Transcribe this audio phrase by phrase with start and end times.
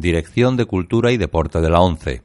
[0.00, 2.22] Dirección de Cultura y Deporte de la ONCE.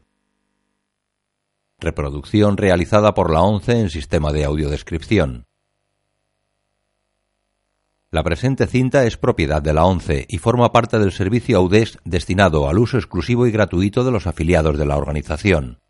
[1.77, 5.43] Reproducción realizada por la ONCE en sistema de audiodescripción.
[8.11, 12.69] La presente cinta es propiedad de la ONCE y forma parte del servicio AUDES destinado
[12.69, 15.81] al uso exclusivo y gratuito de los afiliados de la organización.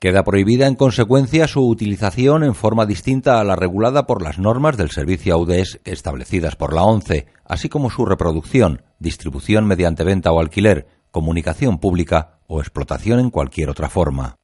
[0.00, 4.76] Queda prohibida en consecuencia su utilización en forma distinta a la regulada por las normas
[4.76, 10.40] del servicio AUDES establecidas por la ONCE, así como su reproducción, distribución mediante venta o
[10.40, 14.36] alquiler, comunicación pública o explotación en cualquier otra forma.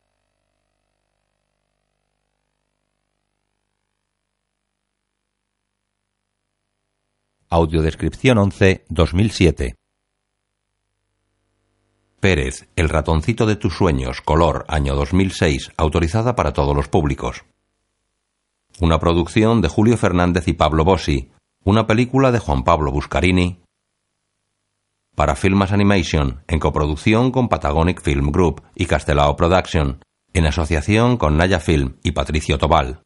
[7.49, 9.75] Audiodescripción 11 2007
[12.21, 17.45] Pérez, El ratoncito de tus sueños, color, año 2006, autorizada para todos los públicos.
[18.79, 21.33] Una producción de Julio Fernández y Pablo Bossi,
[21.65, 23.60] una película de Juan Pablo Buscarini,
[25.21, 31.37] para Filmas Animation, en coproducción con Patagonic Film Group y Castelao Production, en asociación con
[31.37, 33.03] Naya Film y Patricio Tobal.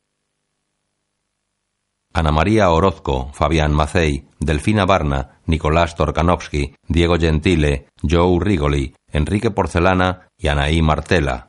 [2.12, 10.28] Ana María Orozco, Fabián Macei, Delfina Barna, Nicolás Torkanovsky, Diego Gentile, Joe Rigoli, Enrique Porcelana
[10.38, 11.48] y Anaí Martela.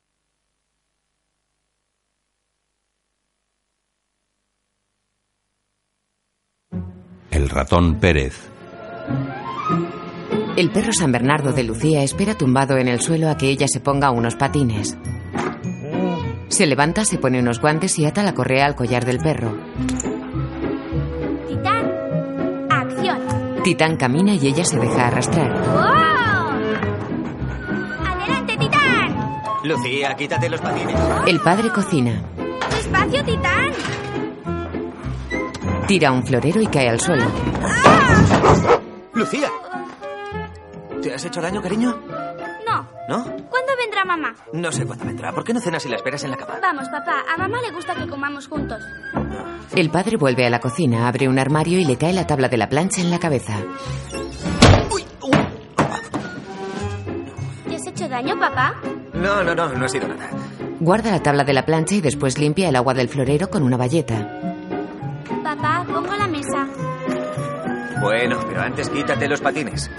[7.30, 8.50] El ratón Pérez.
[10.56, 13.82] El perro San Bernardo de Lucía espera tumbado en el suelo a que ella se
[13.82, 14.98] ponga unos patines.
[16.48, 19.54] Se levanta, se pone unos guantes y ata la correa al collar del perro.
[23.64, 25.52] Titán camina y ella se deja arrastrar.
[28.06, 29.42] ¡Adelante, Titán!
[29.64, 30.96] Lucía, quítate los patines.
[31.26, 32.22] El padre cocina.
[32.70, 33.72] ¡Despacio, Titán!
[35.88, 37.26] Tira un florero y cae al suelo.
[39.14, 39.50] Lucía.
[41.06, 41.96] ¿Te has hecho daño, cariño?
[42.66, 42.88] No.
[43.08, 43.24] ¿No?
[43.24, 44.34] ¿Cuándo vendrá mamá?
[44.54, 45.32] No sé cuándo vendrá.
[45.32, 46.56] ¿Por qué no cenas y la esperas en la cama?
[46.60, 47.24] Vamos, papá.
[47.32, 48.82] A mamá le gusta que comamos juntos.
[49.76, 52.58] El padre vuelve a la cocina, abre un armario y le cae la tabla de
[52.58, 53.54] la plancha en la cabeza.
[57.70, 58.74] ¿Te has hecho daño, papá?
[59.14, 60.28] No, no, no, no ha sido nada.
[60.80, 63.78] Guarda la tabla de la plancha y después limpia el agua del florero con una
[63.78, 64.42] bayeta.
[65.44, 66.25] Papá, pongo la.
[68.02, 69.90] Bueno, pero antes quítate los patines.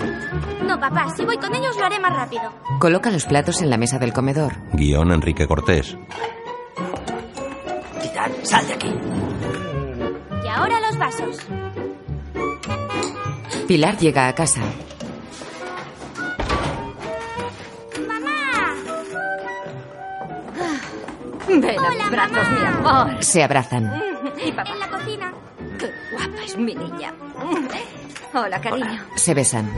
[0.62, 2.52] No, papá, si voy con ellos lo haré más rápido.
[2.78, 4.54] Coloca los platos en la mesa del comedor.
[4.72, 5.96] Guión Enrique Cortés.
[8.02, 8.94] Titán, sal de aquí.
[10.44, 11.38] Y ahora los vasos.
[13.66, 14.60] Pilar llega a casa.
[18.06, 18.74] ¡Mamá!
[21.48, 22.60] Ven a Hola, mis brazos, mamá.
[22.60, 22.66] mi
[23.10, 23.24] amor.
[23.24, 24.02] Se abrazan.
[24.44, 24.70] Y papá.
[24.72, 25.32] En la cocina.
[25.78, 27.12] Qué guapa es mi niña.
[28.38, 29.02] Hola, cariño.
[29.14, 29.72] Se besan.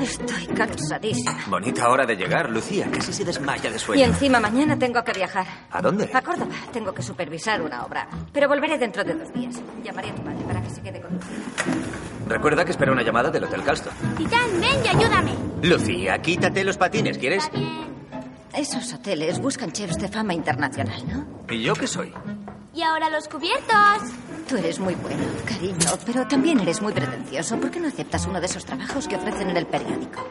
[0.00, 1.36] Estoy cansadísima.
[1.48, 2.88] Bonita hora de llegar, Lucía.
[2.92, 4.04] Casi se desmaya de Y sueño.
[4.04, 5.44] encima mañana tengo que viajar.
[5.72, 6.08] ¿A dónde?
[6.14, 6.54] A Córdoba.
[6.72, 8.06] Tengo que supervisar una obra.
[8.32, 9.56] Pero volveré dentro de dos días.
[9.82, 11.36] Llamaré a tu padre para que se quede con Lucía.
[12.28, 13.92] Recuerda que espero una llamada del Hotel Calston.
[14.16, 15.32] Titán, ven y ayúdame.
[15.62, 17.42] Lucía, quítate los patines, ¿quieres?
[17.44, 17.88] Está bien.
[18.54, 21.26] Esos hoteles buscan chefs de fama internacional, ¿no?
[21.52, 22.12] ¿Y yo qué soy?
[22.74, 24.02] Y ahora los cubiertos.
[24.48, 27.60] Tú eres muy bueno, cariño, pero también eres muy pretencioso.
[27.60, 30.26] ¿Por qué no aceptas uno de esos trabajos que ofrecen en el periódico?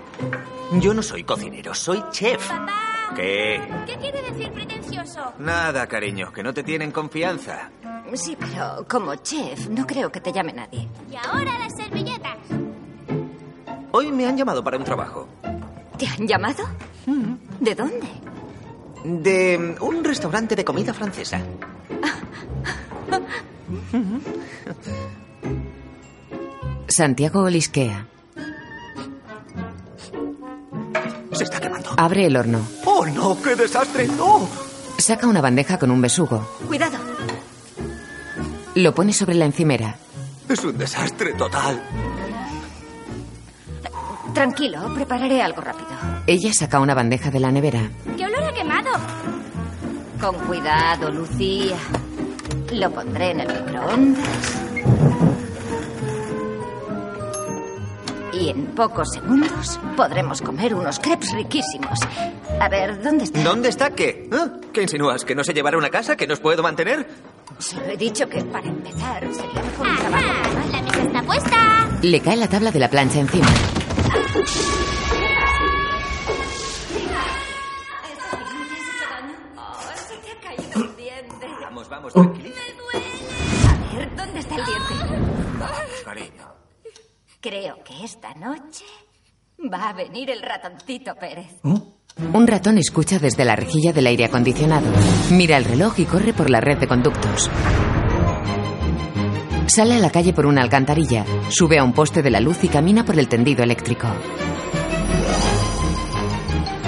[0.82, 2.48] Yo no soy cocinero, soy chef.
[2.48, 2.74] Papá.
[3.16, 3.62] ¿Qué?
[3.86, 5.34] ¿Qué quiere decir pretencioso?
[5.38, 7.70] Nada, cariño, que no te tienen confianza.
[8.16, 10.88] Sí, pero como chef no creo que te llame nadie.
[11.12, 12.38] Y ahora las servilletas.
[13.92, 15.28] Hoy me han llamado para un trabajo.
[15.96, 16.64] ¿Te han llamado?
[17.60, 18.08] ¿De dónde?
[19.04, 21.40] De mm, un restaurante de comida francesa.
[26.88, 28.08] Santiago olisquea.
[31.34, 31.90] Se está quemando.
[31.98, 32.62] Abre el horno.
[32.86, 33.40] ¡Oh, no!
[33.42, 34.08] ¡Qué desastre!
[34.08, 34.48] ¡No!
[34.98, 36.48] Saca una bandeja con un besugo.
[36.68, 36.98] Cuidado.
[38.76, 39.98] Lo pone sobre la encimera.
[40.50, 41.82] Es un desastre total.
[44.34, 45.90] Tranquilo, prepararé algo rápido.
[46.28, 47.90] Ella saca una bandeja de la nevera.
[48.16, 48.92] ¡Qué olor a quemado!
[50.22, 51.78] Con cuidado, Lucía.
[52.72, 54.64] Lo pondré en el microondas.
[58.34, 62.00] Y en pocos segundos podremos comer unos crepes riquísimos.
[62.60, 63.42] A ver, ¿dónde está?
[63.42, 64.30] ¿Dónde está qué?
[64.32, 64.50] ¿Ah?
[64.74, 65.26] ¿Qué insinúas?
[65.26, 66.16] ¿Que no se llevará una casa?
[66.16, 67.08] ¿Que nos puedo mantener?
[67.58, 70.26] Solo he dicho que para empezar sería mejor un trabajo.
[70.72, 71.90] ¡La mesa está puesta!
[72.04, 73.48] Le cae la tabla de la plancha encima.
[81.98, 82.74] Vamos, vamos, tranquilízate.
[83.94, 86.06] A ver, ¿dónde está el diente?
[86.06, 86.54] Cariño.
[87.42, 88.86] Creo que esta noche
[89.60, 91.60] Va a venir el ratoncito Pérez.
[91.64, 94.86] Un ratón escucha desde la rejilla del aire acondicionado.
[95.32, 97.50] Mira el reloj y corre por la red de conductos.
[99.66, 102.68] Sale a la calle por una alcantarilla, sube a un poste de la luz y
[102.68, 104.08] camina por el tendido eléctrico.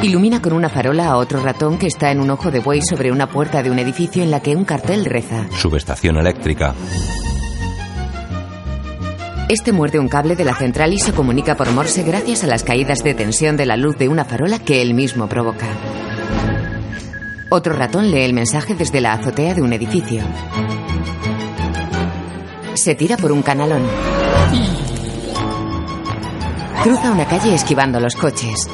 [0.01, 3.11] Ilumina con una farola a otro ratón que está en un ojo de buey sobre
[3.11, 5.45] una puerta de un edificio en la que un cartel reza.
[5.57, 6.73] Subestación eléctrica.
[9.49, 12.63] Este muerde un cable de la central y se comunica por Morse gracias a las
[12.63, 15.67] caídas de tensión de la luz de una farola que él mismo provoca.
[17.49, 20.21] Otro ratón lee el mensaje desde la azotea de un edificio.
[22.75, 23.81] Se tira por un canalón.
[26.83, 28.69] Cruza una calle esquivando los coches.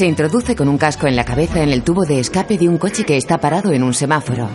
[0.00, 2.78] Se introduce con un casco en la cabeza en el tubo de escape de un
[2.78, 4.48] coche que está parado en un semáforo.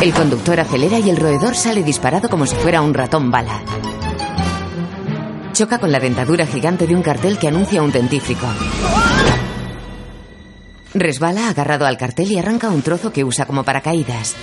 [0.00, 3.60] El conductor acelera y el roedor sale disparado como si fuera un ratón bala.
[5.52, 8.46] Choca con la dentadura gigante de un cartel que anuncia un dentífrico.
[10.94, 14.36] Resbala agarrado al cartel y arranca un trozo que usa como paracaídas.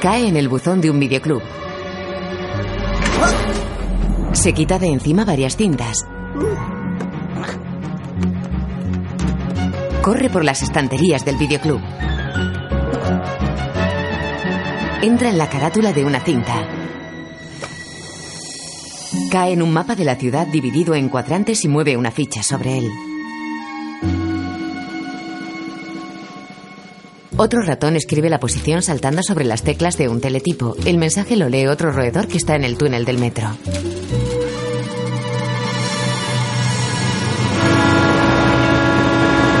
[0.00, 1.42] Cae en el buzón de un videoclub.
[4.32, 6.06] Se quita de encima varias cintas.
[10.00, 11.82] Corre por las estanterías del videoclub.
[15.02, 16.77] Entra en la carátula de una cinta.
[19.30, 22.78] Cae en un mapa de la ciudad dividido en cuadrantes y mueve una ficha sobre
[22.78, 22.90] él.
[27.36, 30.74] Otro ratón escribe la posición saltando sobre las teclas de un teletipo.
[30.86, 33.50] El mensaje lo lee otro roedor que está en el túnel del metro.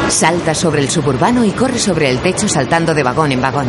[0.08, 3.66] Salta sobre el suburbano y corre sobre el techo saltando de vagón en vagón.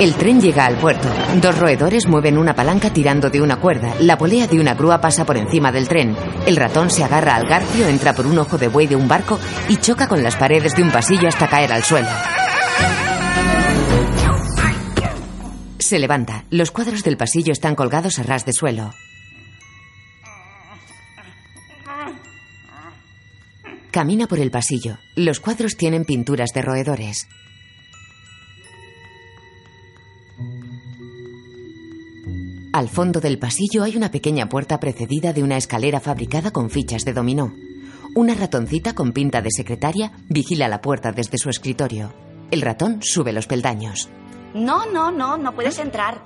[0.00, 1.08] El tren llega al puerto.
[1.42, 3.96] Dos roedores mueven una palanca tirando de una cuerda.
[3.98, 6.16] La polea de una grúa pasa por encima del tren.
[6.46, 9.40] El ratón se agarra al garfio, entra por un ojo de buey de un barco
[9.68, 12.08] y choca con las paredes de un pasillo hasta caer al suelo.
[15.80, 16.44] Se levanta.
[16.50, 18.92] Los cuadros del pasillo están colgados a ras de suelo.
[23.90, 24.98] Camina por el pasillo.
[25.16, 27.26] Los cuadros tienen pinturas de roedores.
[32.78, 37.04] Al fondo del pasillo hay una pequeña puerta precedida de una escalera fabricada con fichas
[37.04, 37.52] de dominó.
[38.14, 42.14] Una ratoncita con pinta de secretaria vigila la puerta desde su escritorio.
[42.52, 44.08] El ratón sube los peldaños.
[44.54, 46.22] No, no, no, no puedes entrar.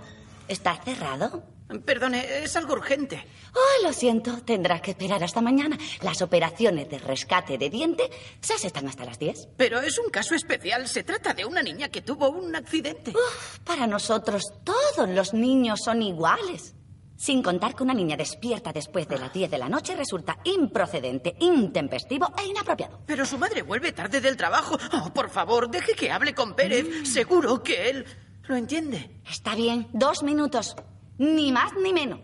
[0.47, 1.43] ¿Está cerrado?
[1.81, 3.25] Perdone, es algo urgente.
[3.55, 5.79] Oh, lo siento, tendrás que esperar hasta mañana.
[6.03, 8.11] Las operaciones de rescate de diente
[8.41, 9.49] se están hasta las 10.
[9.57, 10.87] Pero es un caso especial.
[10.89, 13.11] Se trata de una niña que tuvo un accidente.
[13.11, 16.75] Uf, para nosotros todos los niños son iguales.
[17.17, 21.37] Sin contar que una niña despierta después de las 10 de la noche resulta improcedente,
[21.39, 23.01] intempestivo e inapropiado.
[23.07, 24.77] Pero su madre vuelve tarde del trabajo.
[24.93, 27.09] Oh, por favor, deje que hable con Pérez.
[27.09, 28.07] Seguro que él
[28.49, 29.21] lo entiende.
[29.31, 30.75] Está bien, dos minutos.
[31.23, 32.19] Ni más ni menos.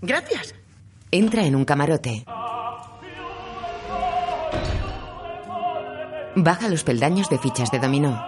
[0.00, 0.54] Gracias.
[1.10, 2.24] Entra en un camarote.
[6.36, 8.18] Baja los peldaños de fichas de dominó.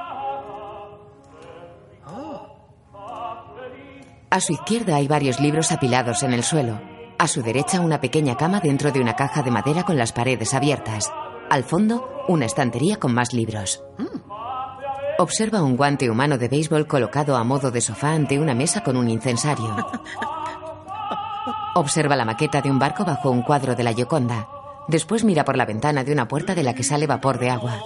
[4.30, 6.78] A su izquierda hay varios libros apilados en el suelo.
[7.18, 10.52] A su derecha una pequeña cama dentro de una caja de madera con las paredes
[10.52, 11.10] abiertas.
[11.48, 13.82] Al fondo, una estantería con más libros.
[15.20, 18.96] Observa un guante humano de béisbol colocado a modo de sofá ante una mesa con
[18.96, 19.74] un incensario.
[21.74, 24.48] Observa la maqueta de un barco bajo un cuadro de la Gioconda.
[24.86, 27.82] Después mira por la ventana de una puerta de la que sale vapor de agua.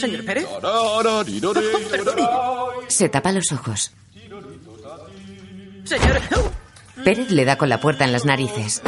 [0.00, 0.48] Señor Pérez.
[2.88, 3.92] Se tapa los ojos.
[5.84, 6.20] Señor.
[7.04, 8.82] Pérez le da con la puerta en las narices.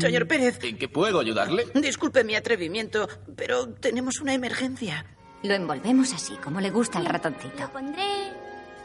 [0.00, 0.58] Señor Pérez.
[0.62, 1.66] ¿En qué puedo ayudarle?
[1.74, 5.04] Disculpe mi atrevimiento, pero tenemos una emergencia.
[5.42, 7.58] Lo envolvemos así, como le gusta al ratoncito.
[7.60, 8.02] Lo pondré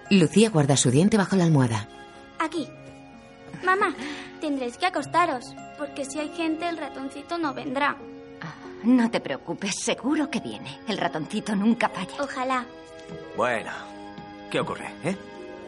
[0.10, 1.88] Lucía guarda su diente bajo la almohada.
[2.40, 2.68] aquí.
[3.64, 3.94] Mamá,
[4.40, 7.98] tendréis que acostaros, porque si hay gente el ratoncito no vendrá.
[8.42, 8.54] Ah,
[8.84, 10.80] No te preocupes, seguro que viene.
[10.88, 12.14] El ratoncito nunca falla.
[12.20, 12.66] Ojalá.
[13.36, 13.72] Bueno,
[14.50, 15.16] ¿qué ocurre, eh?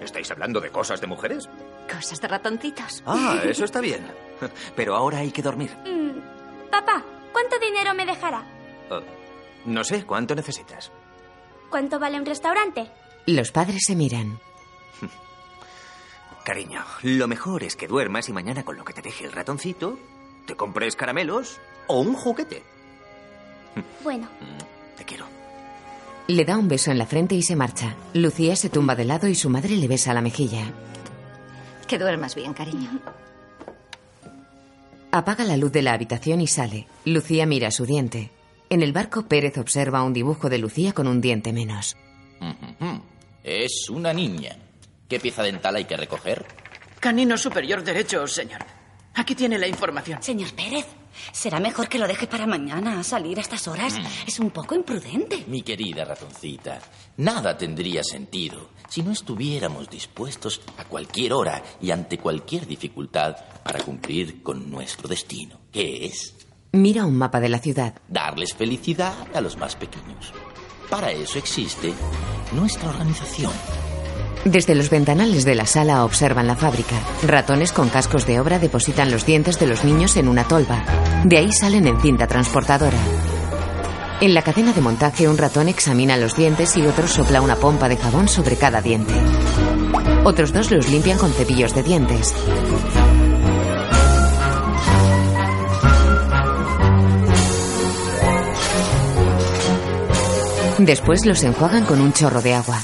[0.01, 1.47] ¿Estáis hablando de cosas de mujeres?
[1.89, 3.03] Cosas de ratoncitos.
[3.05, 4.05] Ah, eso está bien.
[4.75, 5.71] Pero ahora hay que dormir.
[5.85, 8.43] Mm, Papá, ¿cuánto dinero me dejará?
[8.89, 9.01] Oh,
[9.65, 10.91] no sé, ¿cuánto necesitas?
[11.69, 12.89] ¿Cuánto vale un restaurante?
[13.27, 14.39] Los padres se miran.
[16.43, 19.99] Cariño, lo mejor es que duermas y mañana con lo que te deje el ratoncito,
[20.47, 22.63] te compres caramelos o un juguete.
[24.03, 24.27] Bueno,
[24.97, 25.25] Te quiero.
[26.31, 27.93] Le da un beso en la frente y se marcha.
[28.13, 30.63] Lucía se tumba de lado y su madre le besa la mejilla.
[31.89, 33.01] Que duermas bien, cariño.
[35.11, 36.87] Apaga la luz de la habitación y sale.
[37.03, 38.31] Lucía mira su diente.
[38.69, 41.97] En el barco, Pérez observa un dibujo de Lucía con un diente menos.
[43.43, 44.55] Es una niña.
[45.09, 46.45] ¿Qué pieza dental hay que recoger?
[47.01, 48.61] Canino superior derecho, señor.
[49.15, 50.23] Aquí tiene la información.
[50.23, 50.85] Señor Pérez,
[51.31, 53.03] será mejor que lo deje para mañana.
[53.03, 53.95] Salir a estas horas
[54.27, 55.43] es un poco imprudente.
[55.47, 56.79] Mi querida ratoncita,
[57.17, 63.79] nada tendría sentido si no estuviéramos dispuestos a cualquier hora y ante cualquier dificultad para
[63.79, 66.35] cumplir con nuestro destino, que es
[66.73, 67.95] Mira un mapa de la ciudad.
[68.07, 70.33] darles felicidad a los más pequeños.
[70.89, 71.93] Para eso existe
[72.53, 73.51] nuestra organización.
[74.45, 76.95] Desde los ventanales de la sala observan la fábrica.
[77.21, 80.83] Ratones con cascos de obra depositan los dientes de los niños en una tolva.
[81.23, 82.97] De ahí salen en cinta transportadora.
[84.19, 87.87] En la cadena de montaje un ratón examina los dientes y otro sopla una pompa
[87.87, 89.13] de jabón sobre cada diente.
[90.23, 92.33] Otros dos los limpian con cepillos de dientes.
[100.79, 102.79] Después los enjuagan con un chorro de agua.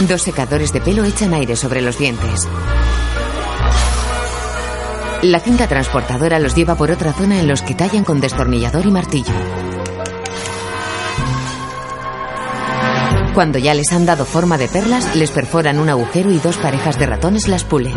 [0.00, 2.46] Dos secadores de pelo echan aire sobre los dientes.
[5.22, 8.90] La cinta transportadora los lleva por otra zona en los que tallan con destornillador y
[8.90, 9.32] martillo.
[13.34, 16.98] Cuando ya les han dado forma de perlas, les perforan un agujero y dos parejas
[16.98, 17.94] de ratones las pulen.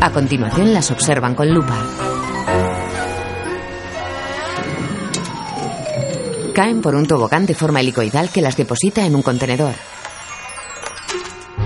[0.00, 2.11] A continuación las observan con lupa.
[6.54, 9.74] Caen por un tobogán de forma helicoidal que las deposita en un contenedor.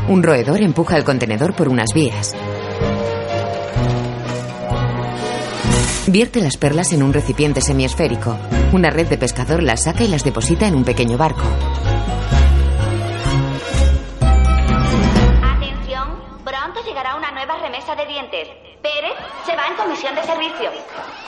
[0.09, 2.35] Un roedor empuja el contenedor por unas vías.
[6.07, 8.39] Vierte las perlas en un recipiente semiesférico.
[8.73, 11.43] Una red de pescador las saca y las deposita en un pequeño barco.
[15.43, 16.15] Atención,
[16.45, 18.49] pronto llegará una nueva remesa de dientes.
[18.81, 20.71] Pérez se va en comisión de servicio.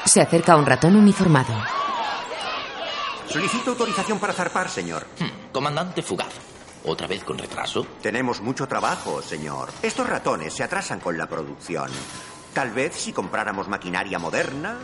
[0.05, 1.55] Se acerca un ratón uniformado.
[3.31, 5.07] Solicito autorización para zarpar, señor.
[5.19, 6.33] Hmm, Comandante Fugaz.
[6.85, 7.87] ¿Otra vez con retraso?
[8.03, 9.71] Tenemos mucho trabajo, señor.
[9.83, 11.91] Estos ratones se atrasan con la producción.
[12.55, 14.79] Tal vez si compráramos maquinaria moderna,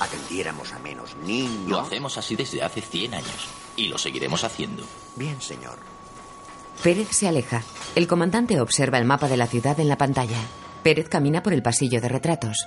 [0.00, 1.68] atendiéramos a menos niños.
[1.68, 3.48] Lo hacemos así desde hace 100 años.
[3.76, 4.82] Y lo seguiremos haciendo.
[5.16, 5.78] Bien, señor.
[6.82, 7.62] Pérez se aleja.
[7.94, 10.38] El comandante observa el mapa de la ciudad en la pantalla.
[10.82, 12.66] Pérez camina por el pasillo de retratos.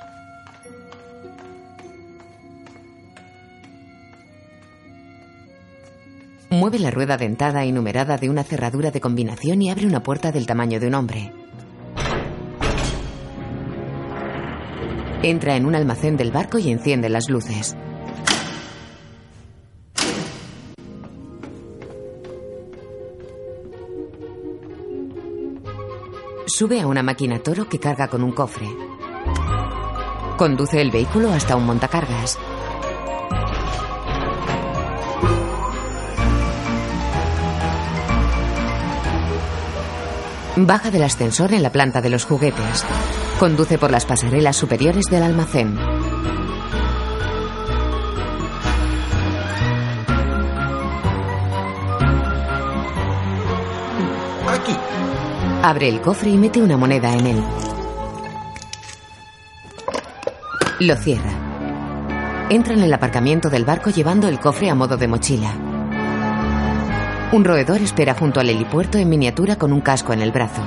[6.54, 10.32] Mueve la rueda dentada y numerada de una cerradura de combinación y abre una puerta
[10.32, 11.34] del tamaño de un hombre.
[15.24, 17.76] Entra en un almacén del barco y enciende las luces.
[26.46, 28.68] Sube a una máquina toro que carga con un cofre.
[30.38, 32.38] Conduce el vehículo hasta un montacargas.
[40.56, 42.86] Baja del ascensor en la planta de los juguetes.
[43.40, 45.76] Conduce por las pasarelas superiores del almacén.
[54.48, 54.76] Aquí.
[55.64, 57.44] Abre el cofre y mete una moneda en él.
[60.82, 61.32] Lo cierra.
[62.52, 65.73] Entra en el aparcamiento del barco llevando el cofre a modo de mochila.
[67.34, 70.62] Un roedor espera junto al helipuerto en miniatura con un casco en el brazo.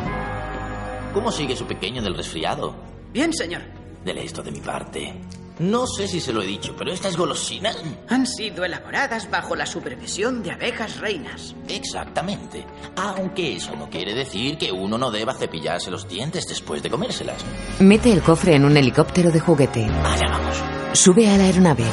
[1.14, 2.74] ¿Cómo sigue su pequeño del resfriado?
[3.12, 3.62] Bien, señor.
[4.04, 5.14] Dele esto de mi parte.
[5.60, 7.80] No sé si se lo he dicho, pero estas golosinas...
[8.08, 11.54] Han sido elaboradas bajo la supervisión de abejas reinas.
[11.68, 12.66] Exactamente.
[12.96, 17.44] Aunque eso no quiere decir que uno no deba cepillarse los dientes después de comérselas.
[17.78, 19.84] Mete el cofre en un helicóptero de juguete.
[19.84, 20.60] Allá vamos.
[20.94, 21.84] Sube a la aeronave.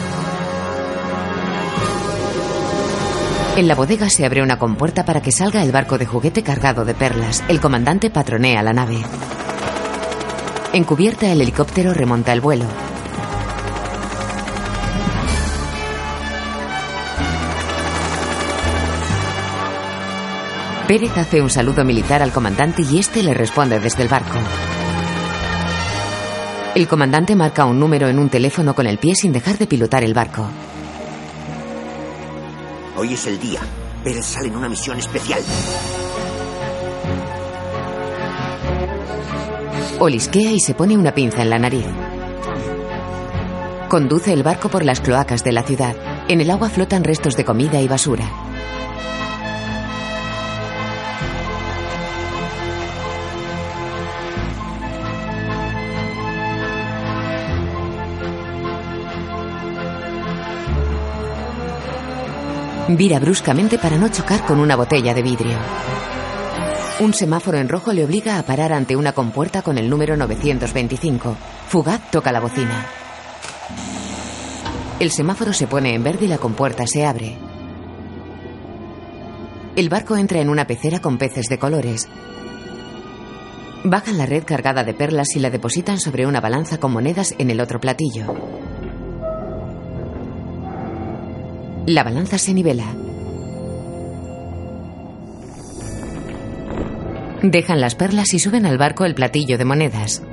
[3.56, 6.86] En la bodega se abre una compuerta para que salga el barco de juguete cargado
[6.86, 7.44] de perlas.
[7.48, 8.98] El comandante patronea la nave.
[10.74, 12.66] En cubierta, el helicóptero remonta el vuelo.
[20.88, 24.40] Pérez hace un saludo militar al comandante y este le responde desde el barco.
[26.74, 30.04] El comandante marca un número en un teléfono con el pie sin dejar de pilotar
[30.04, 30.50] el barco.
[32.96, 33.60] Hoy es el día.
[34.04, 35.42] Pérez sale en una misión especial.
[40.00, 41.86] Olisquea y se pone una pinza en la nariz.
[43.90, 45.96] Conduce el barco por las cloacas de la ciudad.
[46.28, 48.30] En el agua flotan restos de comida y basura.
[62.90, 65.58] Vira bruscamente para no chocar con una botella de vidrio.
[67.00, 71.36] Un semáforo en rojo le obliga a parar ante una compuerta con el número 925.
[71.70, 72.86] Fugaz toca la bocina.
[75.00, 77.38] El semáforo se pone en verde y la compuerta se abre.
[79.78, 82.10] El barco entra en una pecera con peces de colores.
[83.86, 87.50] Bajan la red cargada de perlas y la depositan sobre una balanza con monedas en
[87.50, 88.34] el otro platillo.
[91.86, 92.86] La balanza se nivela.
[97.42, 100.24] Dejan las perlas y suben al barco el platillo de monedas.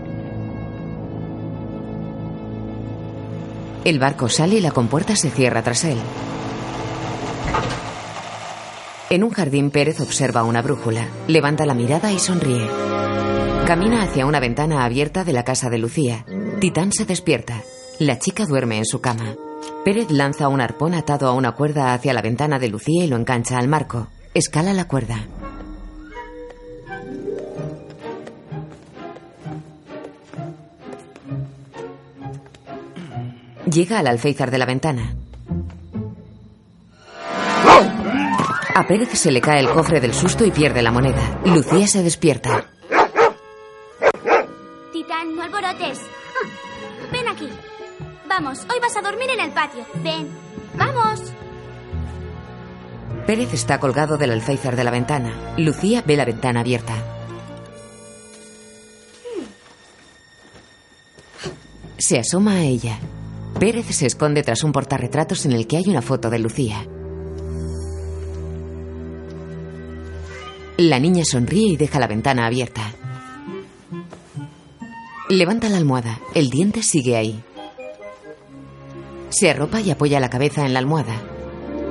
[3.84, 5.98] El barco sale y la compuerta se cierra tras él.
[9.08, 12.68] En un jardín Pérez observa una brújula, levanta la mirada y sonríe.
[13.66, 16.24] Camina hacia una ventana abierta de la casa de Lucía.
[16.60, 17.62] Titán se despierta.
[17.98, 19.34] La chica duerme en su cama.
[19.84, 23.16] Pérez lanza un arpón atado a una cuerda hacia la ventana de Lucía y lo
[23.16, 24.08] engancha al marco.
[24.34, 25.26] Escala la cuerda.
[33.72, 35.14] Llega al alféizar de la ventana.
[38.74, 41.40] A Pérez se le cae el cofre del susto y pierde la moneda.
[41.46, 42.66] Lucía se despierta.
[44.92, 46.00] Titán, no alborotes.
[47.12, 47.48] Ven aquí.
[48.30, 49.84] Vamos, hoy vas a dormir en el patio.
[50.04, 50.28] Ven.
[50.76, 51.20] Vamos.
[53.26, 55.54] Pérez está colgado del alféizar de la ventana.
[55.58, 56.94] Lucía ve la ventana abierta.
[61.98, 63.00] Se asoma a ella.
[63.58, 66.86] Pérez se esconde tras un portarretratos en el que hay una foto de Lucía.
[70.76, 72.92] La niña sonríe y deja la ventana abierta.
[75.28, 76.20] Levanta la almohada.
[76.32, 77.42] El diente sigue ahí.
[79.30, 81.14] Se arropa y apoya la cabeza en la almohada.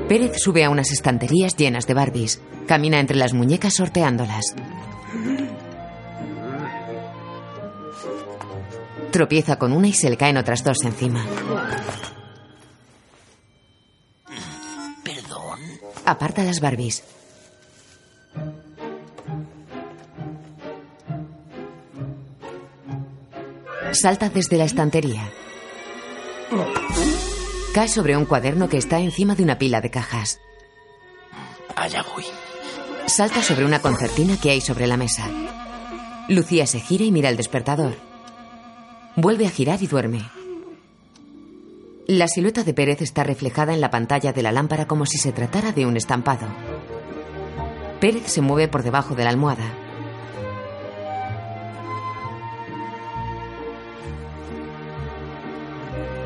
[0.08, 2.42] Pérez sube a unas estanterías llenas de Barbies.
[2.68, 4.54] Camina entre las muñecas sorteándolas.
[9.12, 11.26] Tropieza con una y se le caen otras dos encima.
[15.04, 15.60] Perdón.
[16.06, 17.04] Aparta las Barbies.
[23.92, 25.32] Salta desde la estantería.
[27.74, 30.42] Cae sobre un cuaderno que está encima de una pila de cajas.
[31.76, 32.24] Allá voy.
[33.06, 35.28] Salta sobre una concertina que hay sobre la mesa.
[36.28, 37.96] Lucía se gira y mira el despertador.
[39.16, 40.24] Vuelve a girar y duerme.
[42.08, 45.32] La silueta de Pérez está reflejada en la pantalla de la lámpara como si se
[45.32, 46.48] tratara de un estampado.
[48.00, 49.89] Pérez se mueve por debajo de la almohada.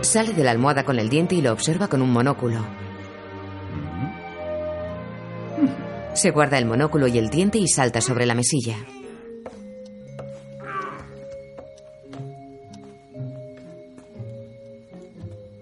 [0.03, 2.59] Sale de la almohada con el diente y lo observa con un monóculo.
[6.13, 8.75] Se guarda el monóculo y el diente y salta sobre la mesilla.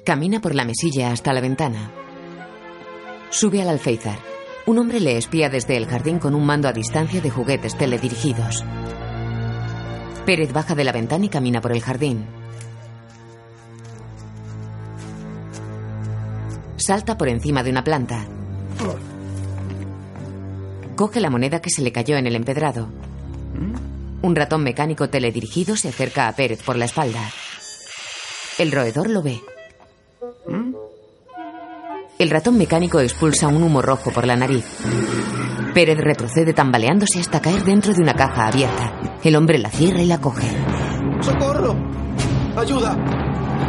[0.04, 1.92] Camina por la mesilla hasta la ventana.
[3.30, 4.18] Sube al alféizar.
[4.66, 8.66] Un hombre le espía desde el jardín con un mando a distancia de juguetes teledirigidos.
[10.26, 12.41] Pérez baja de la ventana y camina por el jardín.
[16.82, 18.26] Salta por encima de una planta.
[20.96, 22.90] Coge la moneda que se le cayó en el empedrado.
[24.24, 27.22] Un ratón mecánico teledirigido se acerca a Pérez por la espalda.
[28.58, 29.42] El roedor lo ve.
[32.18, 34.66] El ratón mecánico expulsa un humo rojo por la nariz.
[35.76, 39.20] Pérez retrocede tambaleándose hasta caer dentro de una caja abierta.
[39.24, 40.50] El hombre la cierra y la coge.
[41.22, 41.76] ¡Socorro!
[42.58, 43.21] ¡Ayuda!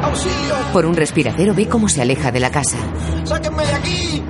[0.02, 0.54] ¡Auxilio!
[0.72, 2.78] Por un respiradero ve cómo se aleja de la casa.
[3.24, 4.22] ¡Sáquenme de aquí!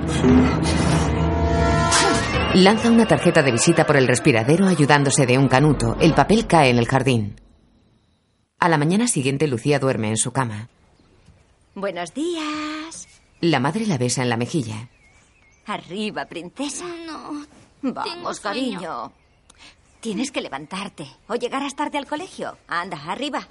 [2.55, 5.97] Lanza una tarjeta de visita por el respiradero ayudándose de un canuto.
[5.99, 7.35] El papel cae en el jardín.
[8.59, 10.69] A la mañana siguiente Lucía duerme en su cama.
[11.73, 13.07] Buenos días.
[13.41, 14.89] La madre la besa en la mejilla.
[15.65, 16.85] Arriba, princesa.
[17.07, 17.45] No.
[17.81, 19.11] Vamos, cariño.
[19.99, 22.57] Tienes que levantarte o llegarás tarde al colegio.
[22.67, 23.47] Anda, arriba.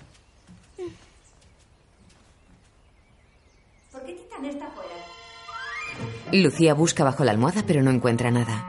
[6.32, 8.64] Lucía busca bajo la almohada pero no encuentra nada.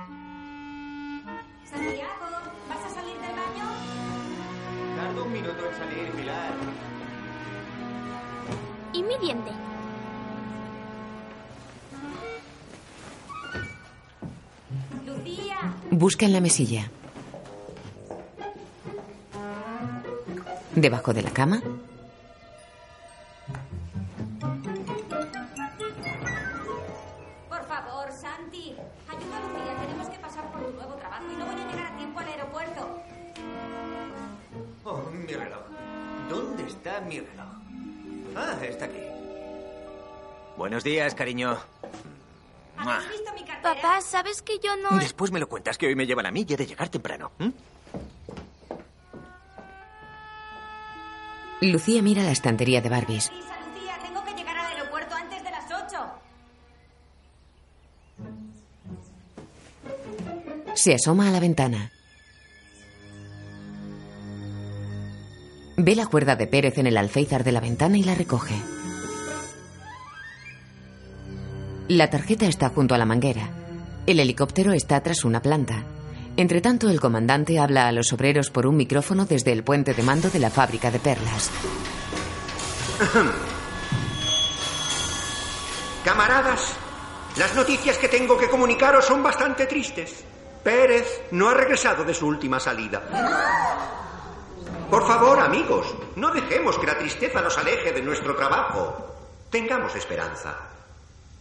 [1.69, 2.03] Santiago,
[2.69, 3.65] ¿vas a salir del baño?
[4.97, 6.53] Tardo un minuto en salir, Pilar.
[8.93, 9.51] ¿Y mi diente?
[15.05, 15.73] Lucía.
[15.91, 16.89] Busca en la mesilla.
[20.75, 21.61] Debajo de la cama,
[41.15, 41.57] Cariño.
[42.77, 42.97] Mua.
[42.97, 43.75] ¿Has visto mi cartera?
[43.75, 44.97] Papá, ¿sabes que yo no...
[44.99, 47.31] Después me lo cuentas que hoy me llevan a mí y he de llegar temprano.
[51.61, 53.31] Lucía mira la estantería de Barbies.
[53.31, 55.97] Lisa, Lucía, tengo que llegar al aeropuerto antes de las 8.
[60.75, 61.91] Se asoma a la ventana.
[65.77, 68.55] Ve la cuerda de Pérez en el alféizar de la ventana y la recoge.
[71.89, 73.49] La tarjeta está junto a la manguera.
[74.07, 75.83] El helicóptero está tras una planta.
[76.37, 80.01] Entre tanto, el comandante habla a los obreros por un micrófono desde el puente de
[80.01, 81.51] mando de la fábrica de perlas.
[86.05, 86.73] Camaradas,
[87.37, 90.23] las noticias que tengo que comunicaros son bastante tristes.
[90.63, 93.01] Pérez no ha regresado de su última salida.
[94.89, 99.05] Por favor, amigos, no dejemos que la tristeza nos aleje de nuestro trabajo.
[99.49, 100.69] Tengamos esperanza.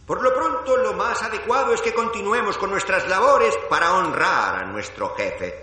[0.05, 4.65] Por lo pronto, lo más adecuado es que continuemos con nuestras labores para honrar a
[4.65, 5.53] nuestro jefe.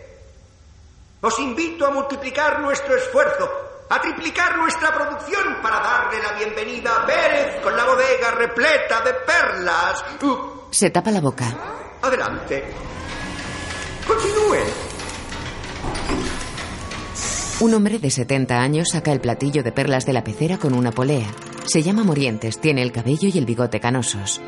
[1.20, 3.50] Os invito a multiplicar nuestro esfuerzo,
[3.90, 9.12] a triplicar nuestra producción para darle la bienvenida a Pérez con la bodega repleta de
[9.12, 10.02] perlas.
[10.22, 10.36] Uh,
[10.70, 11.44] Se tapa la boca.
[12.00, 12.64] adelante.
[14.06, 14.56] Continúe.
[17.60, 20.90] Un hombre de 70 años saca el platillo de perlas de la pecera con una
[20.92, 21.26] polea.
[21.64, 24.40] Se llama Morientes, tiene el cabello y el bigote canosos.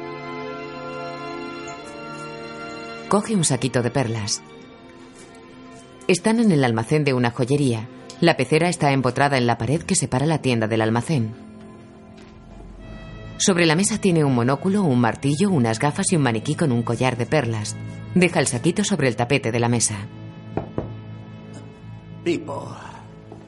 [3.09, 4.43] Coge un saquito de perlas.
[6.09, 7.89] Están en el almacén de una joyería.
[8.21, 11.35] La pecera está empotrada en la pared que separa la tienda del almacén.
[13.37, 16.83] Sobre la mesa tiene un monóculo, un martillo, unas gafas y un maniquí con un
[16.83, 17.77] collar de perlas.
[18.15, 19.97] Deja el saquito sobre el tapete de la mesa.
[22.25, 22.77] Pipo.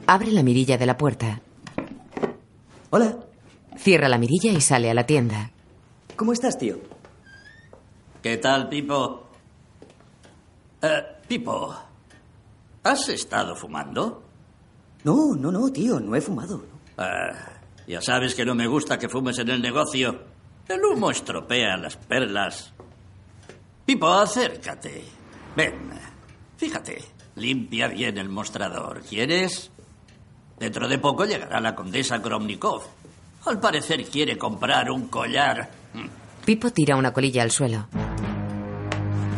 [0.05, 1.41] Abre la mirilla de la puerta.
[2.89, 3.24] Hola.
[3.77, 5.51] Cierra la mirilla y sale a la tienda.
[6.15, 6.77] ¿Cómo estás, tío?
[8.21, 9.27] ¿Qué tal, Pipo?
[10.81, 11.75] Eh, Pipo,
[12.83, 14.23] ¿has estado fumando?
[15.03, 16.65] No, no, no, tío, no he fumado.
[16.97, 17.31] Ah,
[17.87, 20.23] ya sabes que no me gusta que fumes en el negocio.
[20.67, 22.73] El humo estropea las perlas.
[23.85, 25.03] Pipo, acércate.
[25.55, 25.91] Ven,
[26.57, 27.03] fíjate,
[27.35, 29.01] limpia bien el mostrador.
[29.01, 29.69] ¿Quieres?
[30.57, 32.81] Dentro de poco llegará la condesa Kromnikov.
[33.45, 35.69] Al parecer quiere comprar un collar.
[36.45, 37.87] Pipo tira una colilla al suelo.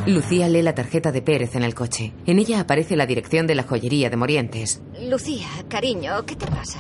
[0.06, 2.13] Lucía lee la tarjeta de Pérez en el coche.
[2.26, 4.82] En ella aparece la dirección de la joyería de Morientes.
[5.02, 6.80] Lucía, cariño, ¿qué te pasa?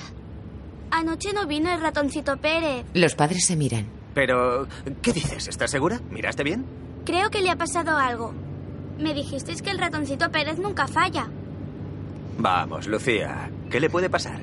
[0.91, 2.85] Anoche no vino el ratoncito Pérez.
[2.93, 3.87] Los padres se miran.
[4.13, 4.67] Pero,
[5.01, 5.49] ¿qué dices?
[5.49, 5.99] ¿Estás segura?
[6.09, 6.65] ¿Miraste bien?
[7.05, 8.33] Creo que le ha pasado algo.
[8.97, 11.27] Me dijisteis que el ratoncito Pérez nunca falla.
[12.37, 13.49] Vamos, Lucía.
[13.69, 14.39] ¿Qué le puede pasar?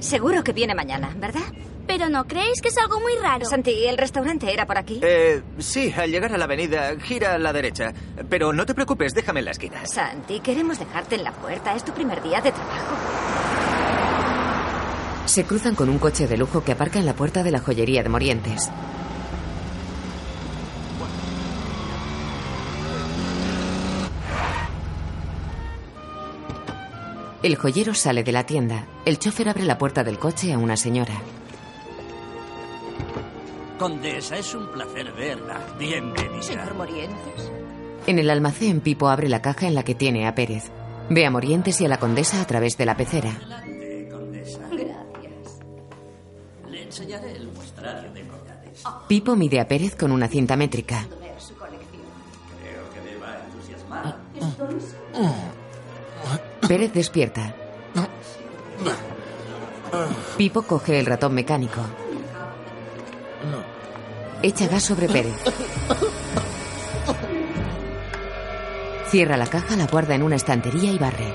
[0.00, 1.44] Seguro que viene mañana, ¿verdad?
[1.86, 3.44] Pero ¿no creéis que es algo muy raro?
[3.46, 5.00] Santi, ¿el restaurante era por aquí?
[5.02, 7.92] Eh, sí, al llegar a la avenida, gira a la derecha.
[8.28, 9.86] Pero no te preocupes, déjame en la esquina.
[9.86, 11.74] Santi, queremos dejarte en la puerta.
[11.74, 12.96] Es tu primer día de trabajo.
[15.26, 18.02] Se cruzan con un coche de lujo que aparca en la puerta de la joyería
[18.02, 18.70] de Morientes.
[27.42, 28.86] El joyero sale de la tienda.
[29.04, 31.14] El chofer abre la puerta del coche a una señora.
[33.78, 35.60] Condesa, es un placer verla.
[35.78, 36.42] Bienvenida.
[36.42, 37.52] Señor Morientes.
[38.06, 40.70] En el almacén, Pipo abre la caja en la que tiene a Pérez.
[41.10, 43.30] Ve a Morientes y a la condesa a través de la pecera.
[43.30, 44.60] Adelante, condesa.
[44.70, 45.58] Gracias.
[46.70, 48.82] Le enseñaré el muestrario de collares.
[49.08, 51.06] Pipo mide a Pérez con una cinta métrica.
[51.06, 54.16] Creo que va a entusiasmar.
[56.66, 57.54] Pérez despierta.
[60.38, 61.82] Pipo coge el ratón mecánico.
[64.42, 65.34] Echa gas sobre Pérez.
[69.08, 71.32] Cierra la caja, la guarda en una estantería y barre.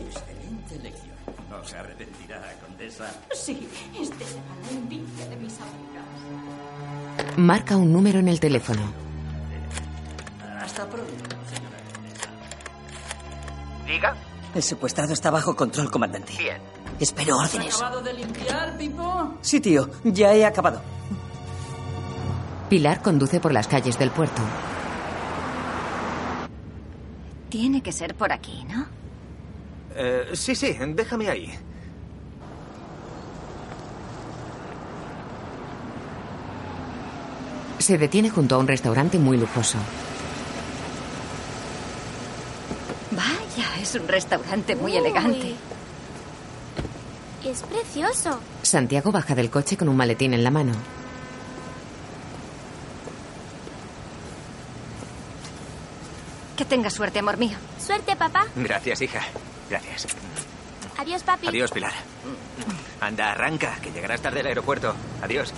[0.00, 1.14] Excelente lección.
[1.50, 3.12] No se arrepentirá, condesa.
[3.32, 3.68] Sí,
[4.00, 6.04] este será la envidia de mis amigas.
[7.36, 8.80] Marca un número en el teléfono.
[10.60, 11.12] Hasta pronto,
[11.54, 11.78] señora.
[13.86, 14.16] Diga.
[14.54, 16.32] El secuestrado está bajo control, comandante.
[16.38, 16.75] Bien.
[17.00, 17.74] Espero ¿Has órdenes.
[17.76, 19.34] acabado de limpiar, Pipo?
[19.42, 19.88] Sí, tío.
[20.04, 20.80] Ya he acabado.
[22.70, 24.42] Pilar conduce por las calles del puerto.
[27.48, 28.86] Tiene que ser por aquí, ¿no?
[29.94, 31.52] Eh, sí, sí, déjame ahí.
[37.78, 39.78] Se detiene junto a un restaurante muy lujoso.
[43.12, 45.54] Vaya, es un restaurante muy elegante.
[47.46, 48.40] Es precioso.
[48.62, 50.72] Santiago baja del coche con un maletín en la mano.
[56.56, 57.56] Que tenga suerte, amor mío.
[57.78, 58.46] Suerte, papá.
[58.56, 59.20] Gracias, hija.
[59.70, 60.08] Gracias.
[60.98, 61.46] Adiós, papi.
[61.46, 61.92] Adiós, Pilar.
[63.00, 64.92] Anda, arranca, que llegarás tarde al aeropuerto.
[65.22, 65.52] Adiós.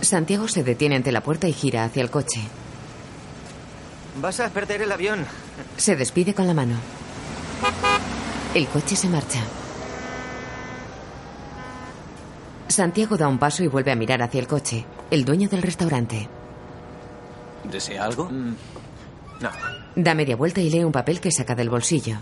[0.00, 2.40] Santiago se detiene ante la puerta y gira hacia el coche.
[4.22, 5.26] Vas a perder el avión.
[5.76, 6.76] Se despide con la mano.
[8.54, 9.40] El coche se marcha.
[12.76, 14.84] Santiago da un paso y vuelve a mirar hacia el coche.
[15.10, 16.28] El dueño del restaurante.
[17.64, 18.28] ¿Desea algo?
[18.30, 19.50] No.
[19.94, 22.18] Da media vuelta y lee un papel que saca del bolsillo.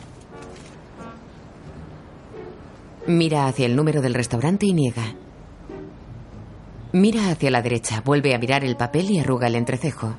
[3.09, 5.17] Mira hacia el número del restaurante y niega.
[6.93, 10.15] Mira hacia la derecha, vuelve a mirar el papel y arruga el entrecejo.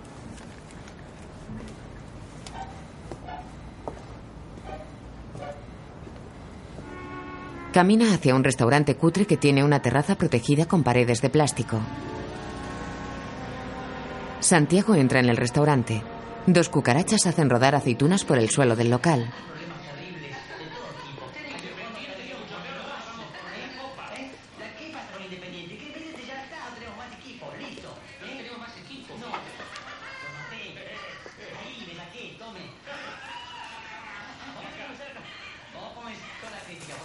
[7.76, 11.82] Camina hacia un restaurante cutre que tiene una terraza protegida con paredes de plástico.
[14.40, 16.02] Santiago entra en el restaurante.
[16.48, 19.30] Dos cucarachas hacen rodar aceitunas por el suelo del local.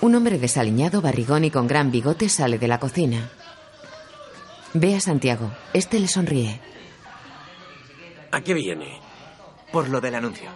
[0.00, 3.30] Un hombre desaliñado, barrigón y con gran bigote sale de la cocina.
[4.72, 5.50] Ve a Santiago.
[5.74, 6.60] Este le sonríe.
[8.30, 8.98] ¿A qué viene?
[9.72, 10.48] Por lo del anuncio.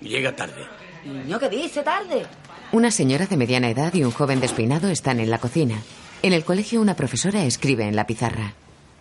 [0.00, 0.66] Llega tarde.
[1.04, 2.26] Niño, ¿qué dice tarde?
[2.72, 5.76] Una señora de mediana edad y un joven despeinado están en la cocina.
[6.22, 8.54] En el colegio una profesora escribe en la pizarra.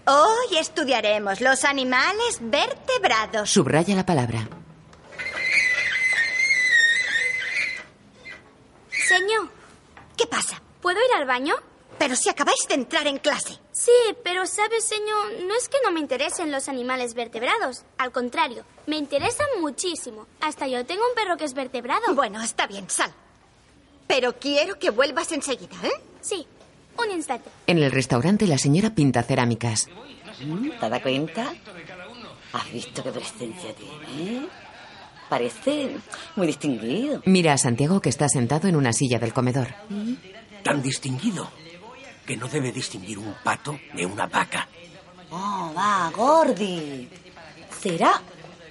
[0.08, 3.49] Hoy estudiaremos los animales vertebrados.
[3.49, 4.47] Subraya la palabra.
[9.08, 9.50] Señor.
[10.18, 10.62] ¿Qué pasa?
[10.82, 11.56] ¿Puedo ir al baño?
[11.98, 13.58] Pero si acabáis de entrar en clase.
[13.72, 13.91] Sí,
[14.24, 17.84] pero sabes, señor, no es que no me interesen los animales vertebrados.
[17.98, 20.28] Al contrario, me interesan muchísimo.
[20.41, 22.13] Hasta yo tengo un perro que es vertebrado.
[22.15, 23.13] Bueno, está bien, sal.
[24.08, 26.02] Pero quiero que vuelvas enseguida, ¿eh?
[26.22, 26.46] Sí,
[26.98, 27.50] un instante.
[27.68, 29.88] En el restaurante la señora pinta cerámicas.
[30.41, 31.54] Mm, ¿Te das cuenta?
[32.54, 34.48] ¿Has visto qué presencia tiene?
[35.29, 35.97] Parece
[36.35, 37.21] muy distinguido.
[37.25, 39.67] Mira a Santiago que está sentado en una silla del comedor.
[40.63, 41.49] Tan distinguido
[42.25, 44.67] que no debe distinguir un pato de una vaca.
[45.31, 47.09] Oh, va, Gordi.
[47.79, 48.21] Será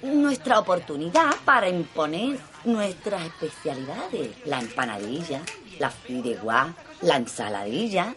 [0.03, 4.31] nuestra oportunidad para imponer nuestras especialidades.
[4.45, 5.41] La empanadilla,
[5.79, 8.15] la fideuá, la ensaladilla.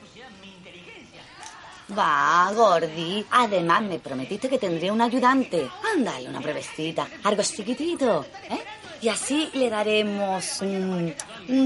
[1.96, 3.24] Va, Gordi.
[3.30, 5.68] Además, me prometiste que tendría un ayudante.
[5.94, 7.06] Ándale, una brevecita.
[7.24, 8.58] Algo chiquitito, ¿eh?
[9.00, 11.14] Y así le daremos un,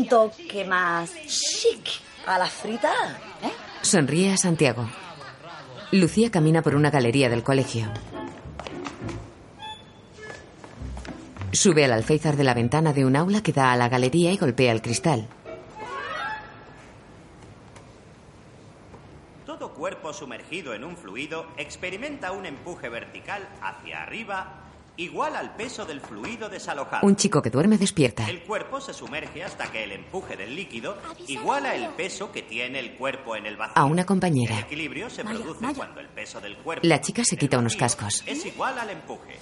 [0.08, 1.88] toque más chic
[2.26, 3.50] a la fritada, ¿eh?
[3.80, 4.88] Sonríe a Santiago.
[5.92, 7.90] Lucía camina por una galería del colegio.
[11.52, 14.36] Sube al alféizar de la ventana de un aula que da a la galería y
[14.36, 15.28] golpea el cristal.
[19.44, 19.72] Todo
[20.12, 24.58] cuerpo sumergido en un fluido experimenta un empuje vertical hacia arriba
[24.98, 27.06] igual al peso del fluido desalojado.
[27.06, 28.28] Un chico que duerme despierta.
[28.28, 30.98] El cuerpo se sumerge hasta que el empuje del líquido
[31.28, 33.72] iguala el peso que tiene el cuerpo en el vacío.
[33.76, 34.58] A una compañera.
[34.58, 35.76] El equilibrio se Maya, produce Maya.
[35.78, 38.22] cuando el peso del cuerpo La chica se quita unos cascos.
[38.26, 39.38] es igual al empuje.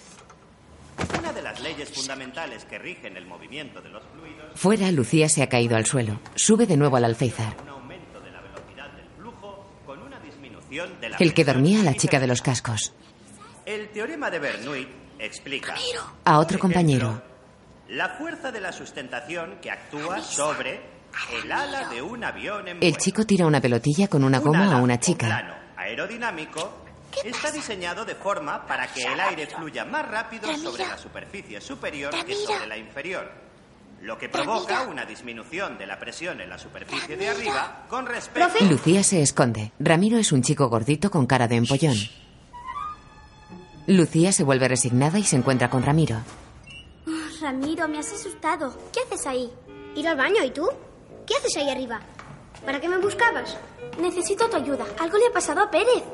[1.18, 5.42] Una de las leyes fundamentales que rigen el movimiento de los fluidos Fuera, Lucía se
[5.42, 6.20] ha caído al suelo.
[6.36, 7.56] Sube de nuevo al alféizar.
[7.62, 10.59] un aumento de la velocidad del flujo con una disminución de la
[11.18, 12.00] El que dormía, la química.
[12.00, 12.92] chica de los cascos.
[13.66, 15.74] El teorema de Bernoulli explica
[16.24, 17.22] A otro compañero.
[17.88, 20.80] la fuerza de la sustentación que actúa sobre
[21.42, 24.74] el ala de un avión en El chico tira una pelotilla con una Un goma
[24.74, 25.26] a una chica.
[25.26, 26.84] plano aerodinámico
[27.24, 32.14] está diseñado de forma para que el aire fluya más rápido sobre la superficie superior
[32.24, 33.49] que sobre la inferior.
[34.02, 38.64] Lo que provoca una disminución de la presión en la superficie de arriba con respecto...
[38.64, 39.72] Lucía se esconde.
[39.78, 41.96] Ramiro es un chico gordito con cara de empollón.
[43.86, 46.18] Lucía se vuelve resignada y se encuentra con Ramiro.
[47.06, 48.74] Oh, Ramiro, me has asustado.
[48.92, 49.52] ¿Qué haces ahí?
[49.94, 50.68] Ir al baño, ¿y tú?
[51.26, 52.00] ¿Qué haces ahí arriba?
[52.64, 53.56] ¿Para qué me buscabas?
[54.00, 54.84] Necesito tu ayuda.
[54.98, 56.04] Algo le ha pasado a Pérez.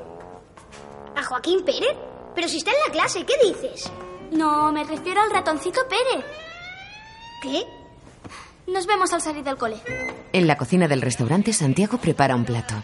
[1.15, 1.97] ¿A Joaquín Pérez?
[2.35, 3.91] Pero si está en la clase, ¿qué dices?
[4.33, 6.25] No, me refiero al ratoncito Pérez.
[7.43, 7.65] ¿Qué?
[8.67, 9.77] Nos vemos al salir del cole.
[10.33, 12.75] En la cocina del restaurante, Santiago prepara un plato.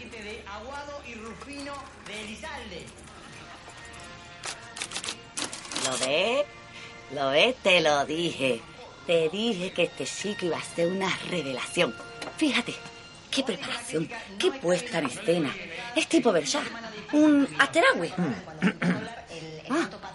[5.85, 6.45] ¿Lo ves?
[7.13, 7.55] ¿Lo ves?
[7.61, 8.61] Te lo dije.
[9.05, 11.93] Te dije que este chico iba a ser una revelación.
[12.37, 12.73] Fíjate,
[13.29, 15.53] qué preparación, qué puesta en escena.
[15.95, 16.71] Es tipo Versailles,
[17.11, 18.13] un asteragüe.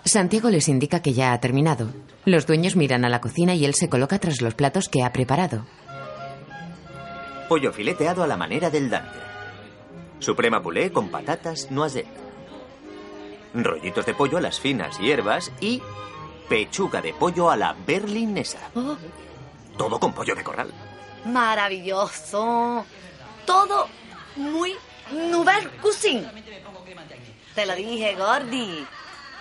[0.05, 1.89] Santiago les indica que ya ha terminado.
[2.25, 5.13] Los dueños miran a la cocina y él se coloca tras los platos que ha
[5.13, 5.67] preparado.
[7.49, 9.19] Pollo fileteado a la manera del Dante.
[10.19, 12.09] Suprema pulé con patatas noisette.
[13.55, 15.81] Rollitos de pollo a las finas hierbas y
[16.49, 18.59] pechuga de pollo a la berlinesa.
[19.77, 20.73] Todo con pollo de corral.
[21.25, 22.85] Maravilloso.
[23.47, 23.89] Todo
[24.37, 24.75] muy
[25.31, 26.29] nouvelle cuisine.
[27.55, 28.87] Te lo dije, Gordy.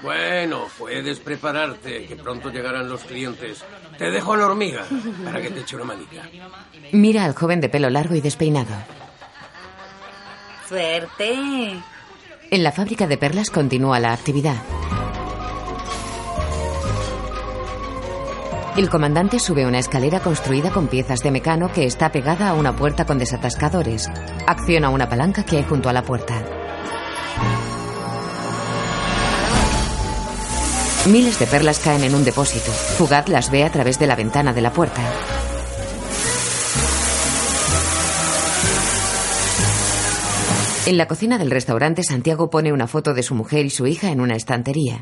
[0.01, 3.63] Bueno, puedes prepararte, que pronto llegarán los clientes.
[3.97, 4.85] Te dejo a la hormiga
[5.23, 6.23] para que te eche una manica.
[6.91, 8.75] Mira al joven de pelo largo y despeinado.
[10.67, 11.81] Suerte.
[12.51, 14.57] En la fábrica de perlas continúa la actividad.
[18.77, 22.75] El comandante sube una escalera construida con piezas de mecano que está pegada a una
[22.75, 24.07] puerta con desatascadores.
[24.45, 26.56] Acciona una palanca que hay junto a la puerta.
[31.07, 32.69] Miles de perlas caen en un depósito.
[32.69, 35.01] Fugaz las ve a través de la ventana de la puerta.
[40.85, 44.11] En la cocina del restaurante, Santiago pone una foto de su mujer y su hija
[44.11, 45.01] en una estantería.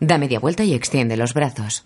[0.00, 1.84] Da media vuelta y extiende los brazos.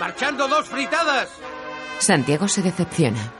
[0.00, 1.28] ¡Marchando dos fritadas!
[2.00, 3.32] Santiago se decepciona.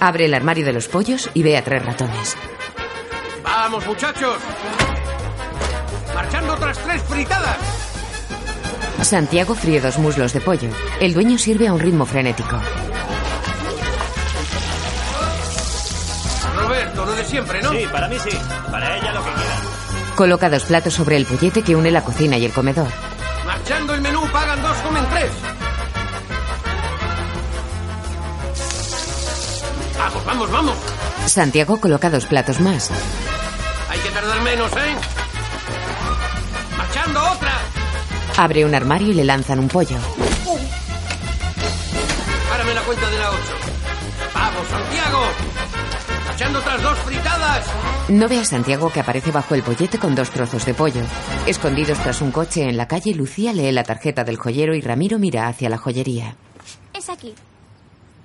[0.00, 2.36] Abre el armario de los pollos y ve a tres ratones.
[3.42, 4.36] ¡Vamos, muchachos!
[6.14, 7.56] ¡Marchando otras tres fritadas!
[9.02, 10.68] Santiago fríe dos muslos de pollo.
[11.00, 12.58] El dueño sirve a un ritmo frenético.
[16.56, 17.70] Roberto, lo de siempre, ¿no?
[17.70, 18.36] Sí, para mí sí.
[18.70, 19.60] Para ella lo que quiera.
[20.16, 22.88] Coloca dos platos sobre el pollete que une la cocina y el comedor.
[23.44, 25.30] Marchando el menú, pagan dos, comen tres.
[30.26, 30.76] Vamos, vamos.
[31.26, 32.90] Santiago coloca dos platos más.
[33.88, 34.96] Hay que tardar menos, ¿eh?
[36.76, 37.52] Marchando otra.
[38.36, 39.96] Abre un armario y le lanzan un pollo.
[42.50, 43.54] Párame la cuenta de la ocho.
[44.34, 45.22] Vamos, Santiago.
[46.26, 47.66] Marchando otras dos fritadas.
[48.08, 51.02] No ve a Santiago que aparece bajo el pollete con dos trozos de pollo.
[51.46, 55.18] Escondidos tras un coche en la calle, Lucía lee la tarjeta del joyero y Ramiro
[55.18, 56.36] mira hacia la joyería.
[56.92, 57.34] Es aquí.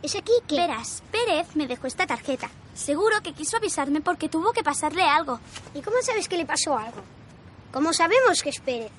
[0.04, 0.56] ¿Es aquí qué?
[0.56, 2.50] Verás, Pérez me dejó esta tarjeta.
[2.74, 5.40] Seguro que quiso avisarme porque tuvo que pasarle algo.
[5.76, 7.02] ¿Y cómo sabes que le pasó algo?
[7.72, 8.92] ¿Cómo sabemos que es Pérez?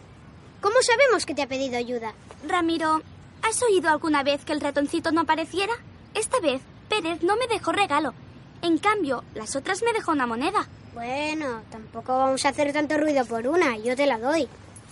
[0.60, 2.14] ¿Cómo sabemos que te ha pedido ayuda?
[2.46, 3.02] Ramiro,
[3.42, 5.72] ¿has oído alguna vez que el ratoncito no apareciera?
[6.14, 8.14] Esta vez, Pérez no me dejó regalo.
[8.62, 10.68] En cambio, las otras me dejó una moneda.
[10.94, 13.76] Bueno, tampoco vamos a hacer tanto ruido por una.
[13.78, 14.46] Yo te la doy.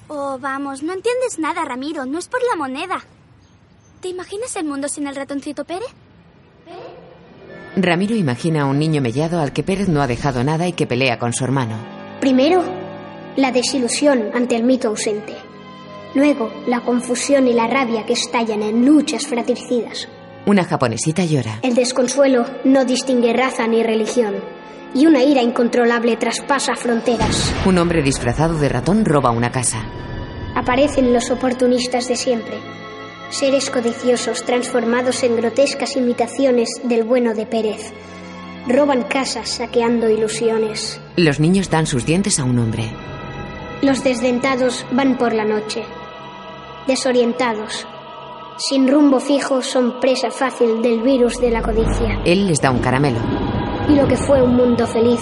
[0.09, 2.05] Oh, vamos, no entiendes nada, Ramiro.
[2.05, 3.05] No es por la moneda.
[4.01, 5.91] ¿Te imaginas el mundo sin el ratoncito Pérez?
[7.77, 10.87] Ramiro imagina a un niño mellado al que Pérez no ha dejado nada y que
[10.87, 11.77] pelea con su hermano.
[12.21, 12.65] Primero,
[13.37, 15.35] la desilusión ante el mito ausente.
[16.15, 20.09] Luego, la confusión y la rabia que estallan en luchas fratricidas.
[20.47, 21.61] Una japonesita llora.
[21.63, 24.35] El desconsuelo no distingue raza ni religión.
[24.95, 27.55] Y una ira incontrolable traspasa fronteras.
[27.67, 29.85] Un hombre disfrazado de ratón roba una casa.
[30.57, 32.80] Aparecen los oportunistas de siempre.
[33.31, 37.93] Seres codiciosos transformados en grotescas imitaciones del bueno de Pérez.
[38.67, 41.01] Roban casas saqueando ilusiones.
[41.17, 42.91] Los niños dan sus dientes a un hombre.
[43.83, 45.85] Los desdentados van por la noche.
[46.89, 47.87] Desorientados.
[48.57, 52.21] Sin rumbo fijo son presa fácil del virus de la codicia.
[52.25, 53.21] Él les da un caramelo.
[53.89, 55.21] Y lo que fue un mundo feliz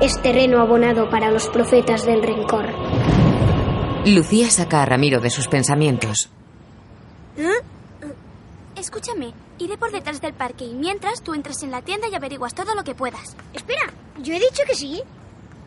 [0.00, 2.66] es terreno abonado para los profetas del rencor.
[4.06, 6.30] Lucía saca a Ramiro de sus pensamientos.
[8.76, 12.54] Escúchame, iré por detrás del parque y mientras tú entras en la tienda y averiguas
[12.54, 13.36] todo lo que puedas.
[13.52, 15.02] Espera, yo he dicho que sí.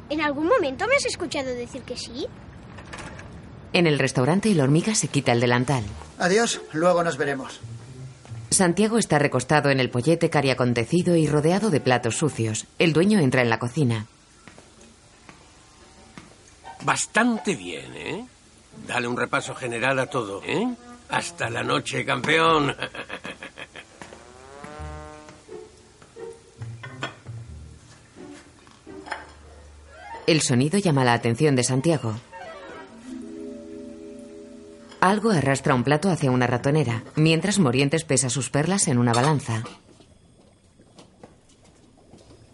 [0.10, 2.28] ¿En algún momento me has escuchado decir que sí?
[3.74, 5.84] En el restaurante, el hormiga se quita el delantal.
[6.20, 7.60] Adiós, luego nos veremos.
[8.50, 12.66] Santiago está recostado en el pollete cariacontecido y rodeado de platos sucios.
[12.80, 14.08] El dueño entra en la cocina.
[16.84, 18.26] Bastante bien, ¿eh?
[18.88, 20.68] Dale un repaso general a todo, ¿eh?
[21.12, 22.74] Hasta la noche, campeón.
[30.26, 32.16] El sonido llama la atención de Santiago.
[35.02, 39.64] Algo arrastra un plato hacia una ratonera, mientras Morientes pesa sus perlas en una balanza.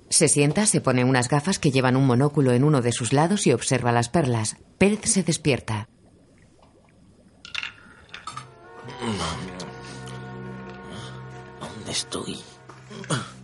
[0.10, 3.46] Se sienta, se pone unas gafas que llevan un monóculo en uno de sus lados
[3.46, 4.58] y observa las perlas.
[4.80, 5.90] Pérez se despierta.
[11.60, 12.38] ¿Dónde estoy?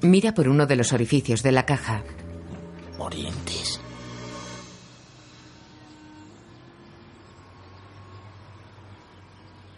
[0.02, 2.04] Mira por uno de los orificios de la caja.
[2.98, 3.80] Morientes.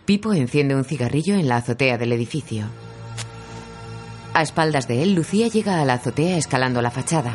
[0.06, 2.66] Pipo enciende un cigarrillo en la azotea del edificio.
[4.34, 7.34] A espaldas de él, Lucía llega a la azotea escalando la fachada.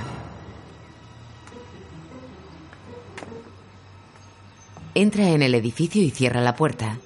[4.94, 6.98] Entra en el edificio y cierra la puerta.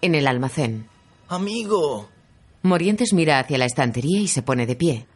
[0.00, 0.86] En el almacén.
[1.28, 2.08] Amigo.
[2.62, 5.06] Morientes mira hacia la estantería y se pone de pie.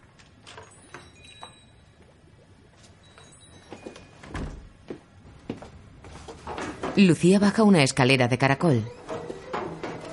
[6.96, 8.84] Lucía baja una escalera de caracol.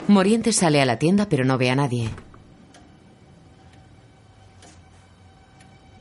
[0.08, 2.10] Morientes sale a la tienda pero no ve a nadie.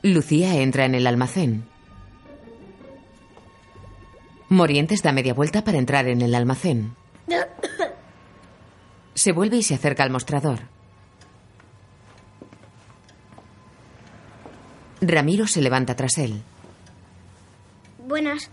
[0.01, 1.65] Lucía entra en el almacén.
[4.49, 6.95] Morientes da media vuelta para entrar en el almacén.
[9.17, 10.59] Se vuelve y se acerca al mostrador.
[15.01, 16.43] Ramiro se levanta tras él.
[17.97, 18.51] Buenas.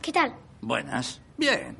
[0.00, 0.34] ¿Qué tal?
[0.62, 1.20] Buenas.
[1.36, 1.76] Bien.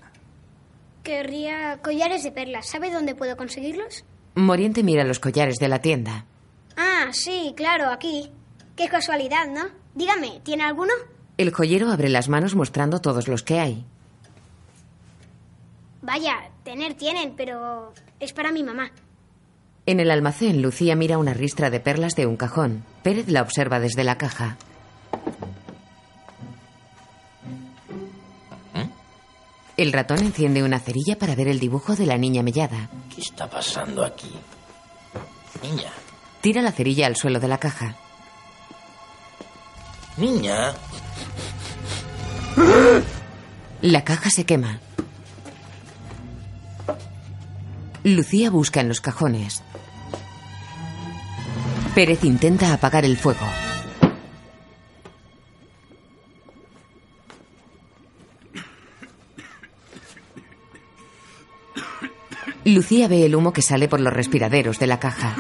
[1.03, 2.68] Querría collares de perlas.
[2.68, 4.05] ¿Sabe dónde puedo conseguirlos?
[4.35, 6.27] Moriente mira los collares de la tienda.
[6.77, 8.31] Ah, sí, claro, aquí.
[8.77, 9.62] Qué casualidad, ¿no?
[9.95, 10.93] Dígame, ¿tiene alguno?
[11.39, 13.87] El joyero abre las manos mostrando todos los que hay.
[16.03, 18.91] Vaya, tener tienen, pero es para mi mamá.
[19.87, 22.85] En el almacén, Lucía mira una ristra de perlas de un cajón.
[23.03, 24.57] Pérez la observa desde la caja.
[29.77, 32.91] El ratón enciende una cerilla para ver el dibujo de la niña mellada.
[33.13, 34.31] ¿Qué está pasando aquí?
[35.63, 35.91] Niña.
[36.41, 37.97] Tira la cerilla al suelo de la caja.
[40.19, 40.75] Niña.
[43.81, 44.79] La caja se quema.
[48.05, 49.63] Lucía busca en los cajones.
[51.95, 53.47] Pérez intenta apagar el fuego.
[62.65, 65.37] Lucía ve el humo que sale por los respiraderos de la caja.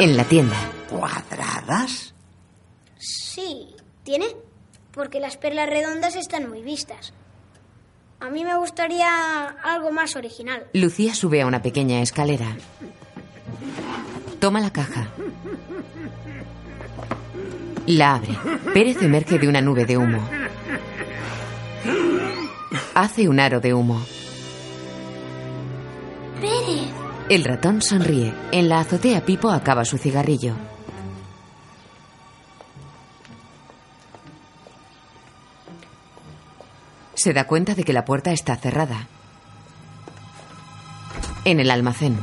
[0.00, 0.56] En la tienda.
[0.90, 2.14] ¿Cuadradas?
[2.98, 4.26] Sí, ¿tiene?
[4.90, 7.14] Porque las perlas redondas están muy vistas.
[8.22, 10.64] A mí me gustaría algo más original.
[10.74, 12.56] Lucía sube a una pequeña escalera.
[14.38, 15.08] Toma la caja.
[17.86, 18.38] La abre.
[18.72, 20.22] Pérez emerge de una nube de humo.
[22.94, 24.00] Hace un aro de humo.
[26.40, 26.90] Pérez.
[27.28, 28.32] El ratón sonríe.
[28.52, 30.54] En la azotea Pipo acaba su cigarrillo.
[37.22, 39.06] Se da cuenta de que la puerta está cerrada.
[41.44, 42.18] En el almacén,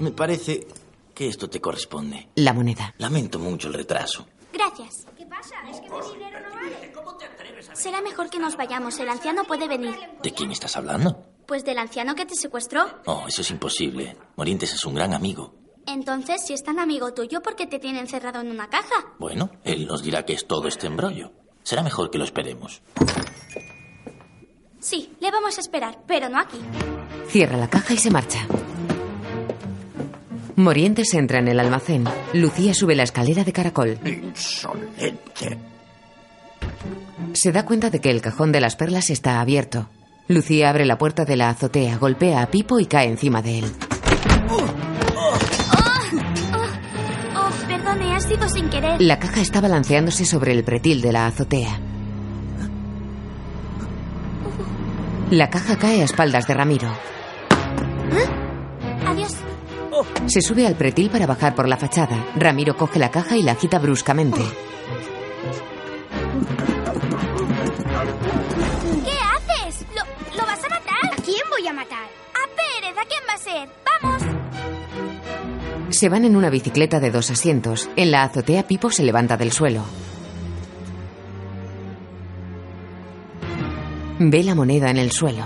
[0.00, 0.66] Me parece
[1.14, 2.28] que esto te corresponde.
[2.34, 2.92] la moneda.
[2.98, 4.26] Lamento mucho el retraso.
[4.52, 5.06] Gracias.
[5.16, 5.54] ¿Qué pasa?
[5.70, 7.74] Es que mi dinero no vale.
[7.74, 8.98] Será mejor que nos vayamos.
[8.98, 9.94] El anciano puede venir.
[10.20, 11.22] ¿De quién estás hablando?
[11.46, 12.84] Pues del anciano que te secuestró.
[13.06, 14.16] Oh, eso es imposible.
[14.34, 15.54] Morientes es un gran amigo.
[15.86, 19.14] Entonces, si es tan amigo tuyo, ¿por qué te tiene encerrado en una caja?
[19.20, 21.30] Bueno, él nos dirá que es todo este embrollo.
[21.62, 22.82] Será mejor que lo esperemos.
[24.82, 26.58] Sí, le vamos a esperar, pero no aquí.
[27.28, 28.40] Cierra la caja y se marcha.
[30.56, 32.04] Morientes entra en el almacén.
[32.32, 33.96] Lucía sube la escalera de caracol.
[34.04, 35.56] Insolente.
[37.32, 39.88] Se da cuenta de que el cajón de las perlas está abierto.
[40.26, 43.72] Lucía abre la puerta de la azotea, golpea a Pipo y cae encima de él.
[47.34, 49.00] Oh, perdone, ha sido sin querer.
[49.00, 51.80] La caja está balanceándose sobre el pretil de la azotea.
[55.32, 56.90] La caja cae a espaldas de Ramiro.
[59.06, 59.34] Adiós.
[60.26, 62.22] Se sube al pretil para bajar por la fachada.
[62.36, 64.42] Ramiro coge la caja y la agita bruscamente.
[69.06, 69.16] ¿Qué
[69.64, 69.86] haces?
[69.96, 71.12] ¿Lo, ¿Lo vas a matar?
[71.12, 72.04] ¿A quién voy a matar?
[72.34, 73.70] A Pérez, ¿a quién va a ser?
[74.02, 74.22] ¡Vamos!
[75.96, 77.88] Se van en una bicicleta de dos asientos.
[77.96, 79.82] En la azotea, Pipo se levanta del suelo.
[84.24, 85.44] Ve la moneda en el suelo.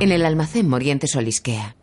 [0.00, 1.76] En el almacén, Moriente solisquea.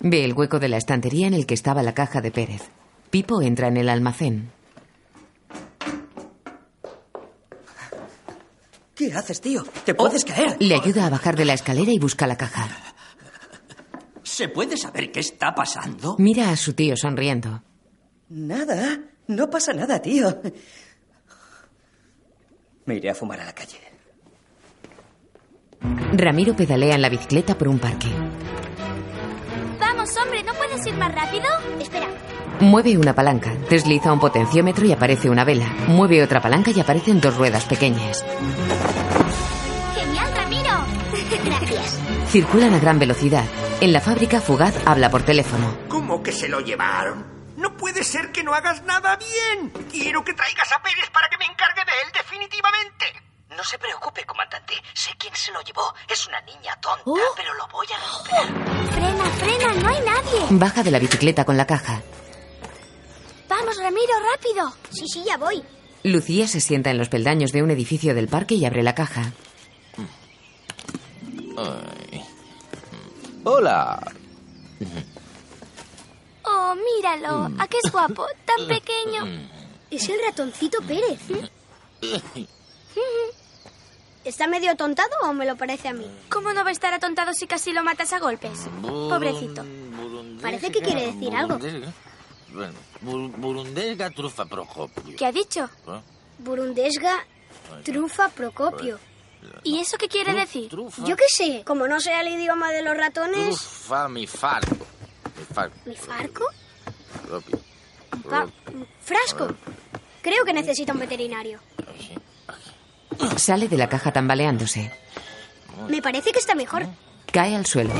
[0.00, 2.62] Ve el hueco de la estantería en el que estaba la caja de Pérez.
[3.10, 4.50] Pipo entra en el almacén.
[8.94, 9.64] ¿Qué haces, tío?
[9.84, 10.56] ¿Te puedes caer?
[10.60, 12.68] Le ayuda a bajar de la escalera y busca la caja.
[14.22, 16.16] ¿Se puede saber qué está pasando?
[16.18, 17.62] Mira a su tío sonriendo.
[18.30, 18.98] Nada.
[19.28, 20.40] No pasa nada, tío.
[22.86, 23.78] Me iré a fumar a la calle.
[26.14, 28.08] Ramiro pedalea en la bicicleta por un parque.
[29.78, 31.44] Vamos, hombre, ¿no puedes ir más rápido?
[31.78, 32.08] Espera.
[32.60, 35.66] Mueve una palanca, desliza un potenciómetro y aparece una vela.
[35.88, 38.24] Mueve otra palanca y aparecen dos ruedas pequeñas.
[39.94, 40.70] ¡Genial, Ramiro!
[41.44, 42.00] Gracias.
[42.28, 43.44] Circulan a gran velocidad.
[43.82, 45.76] En la fábrica, Fugaz habla por teléfono.
[45.88, 47.37] ¿Cómo que se lo llevaron?
[47.58, 49.70] No puede ser que no hagas nada bien.
[49.90, 53.04] Quiero que traigas a Pérez para que me encargue de él definitivamente.
[53.56, 54.74] No se preocupe, comandante.
[54.94, 55.92] Sé quién se lo llevó.
[56.08, 57.18] Es una niña tonta, Oh.
[57.36, 58.92] pero lo voy a recuperar.
[58.92, 60.46] Frena, frena, no hay nadie.
[60.50, 62.00] Baja de la bicicleta con la caja.
[63.48, 64.72] Vamos, Ramiro, rápido.
[64.90, 65.64] Sí, sí, ya voy.
[66.04, 69.32] Lucía se sienta en los peldaños de un edificio del parque y abre la caja.
[71.56, 72.22] Ay.
[73.44, 74.12] Hola.
[76.60, 77.50] Oh, míralo.
[77.58, 78.26] ¿A qué es guapo?
[78.44, 79.24] Tan pequeño.
[79.90, 81.20] Es el ratoncito Pérez.
[84.24, 86.06] ¿Está medio tontado o me lo parece a mí?
[86.28, 88.66] ¿Cómo no va a estar atontado si casi lo matas a golpes?
[88.82, 89.64] Pobrecito.
[90.42, 91.58] Parece que quiere decir algo.
[93.00, 95.16] Burundesga trufa procopio.
[95.16, 95.70] ¿Qué ha dicho?
[95.86, 96.00] ¿Eh?
[96.38, 97.24] Burundesga
[97.84, 98.98] trufa procopio.
[99.62, 100.68] ¿Y eso qué quiere decir?
[101.04, 103.56] Yo qué sé, como no sea el idioma de los ratones...
[103.56, 104.86] Trufa mi farco.
[105.58, 105.80] Mi farco.
[105.86, 106.44] ¿Mi farco?
[107.26, 107.60] propio.
[108.28, 108.46] Pa-
[109.02, 109.54] frasco.
[110.22, 111.58] Creo que necesita un veterinario.
[113.36, 114.92] Sale de la caja tambaleándose.
[115.88, 116.86] Me parece que está mejor.
[117.32, 117.92] Cae al suelo.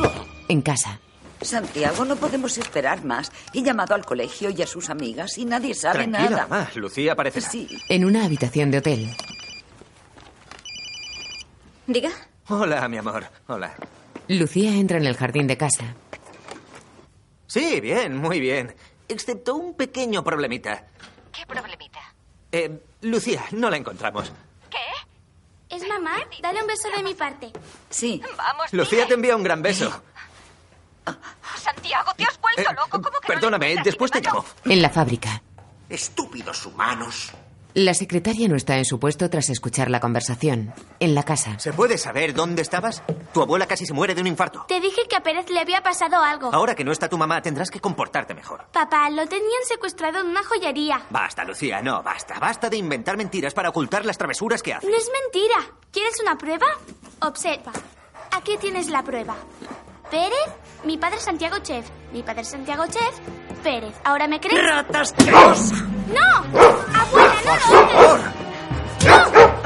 [0.49, 1.01] En casa.
[1.41, 3.31] Santiago, no podemos esperar más.
[3.55, 6.47] He llamado al colegio y a sus amigas y nadie sabe Tranquila, nada.
[6.49, 6.71] mamá.
[6.75, 7.41] Lucía parece...
[7.41, 7.69] Sí.
[7.89, 9.09] En una habitación de hotel.
[11.87, 12.11] Diga.
[12.49, 13.27] Hola, mi amor.
[13.47, 13.75] Hola.
[14.29, 15.95] Lucía entra en el jardín de casa.
[17.49, 18.77] Sí, bien, muy bien.
[19.09, 20.85] Excepto un pequeño problemita.
[21.33, 21.99] ¿Qué problemita?
[22.53, 24.33] Eh, Lucía, no la encontramos.
[25.71, 26.17] ¿Es mamá?
[26.41, 27.53] Dale un beso de mi parte.
[27.91, 28.23] Sí.
[28.39, 30.03] Vamos, Lucía te envía un gran beso.
[31.59, 33.03] Santiago, te has vuelto Eh, loco.
[33.03, 34.45] ¿Cómo que Perdóname, después te llamo.
[34.65, 35.43] En la fábrica.
[35.91, 37.33] Estúpidos humanos.
[37.75, 40.73] La secretaria no está en su puesto tras escuchar la conversación.
[41.01, 41.59] En la casa.
[41.59, 43.03] ¿Se puede saber dónde estabas?
[43.33, 44.65] Tu abuela casi se muere de un infarto.
[44.67, 46.51] Te dije que a Pérez le había pasado algo.
[46.53, 48.65] Ahora que no está tu mamá, tendrás que comportarte mejor.
[48.73, 51.03] Papá, lo tenían secuestrado en una joyería.
[51.11, 52.39] Basta, Lucía, no, basta.
[52.41, 54.89] Basta de inventar mentiras para ocultar las travesuras que haces.
[54.89, 55.77] No es mentira.
[55.93, 56.67] ¿Quieres una prueba?
[57.21, 57.73] Observa.
[58.33, 59.37] Aquí tienes la prueba.
[60.11, 60.49] Pérez,
[60.85, 61.87] mi padre Santiago Chef.
[62.13, 63.15] Mi padre Santiago Chef,
[63.63, 63.95] Pérez.
[64.05, 64.63] ¿Ahora me crees?
[64.65, 65.75] ¡Ratas asquerosa!
[66.09, 66.61] ¡No!
[66.99, 68.35] ¡Abuela, no lo hagas!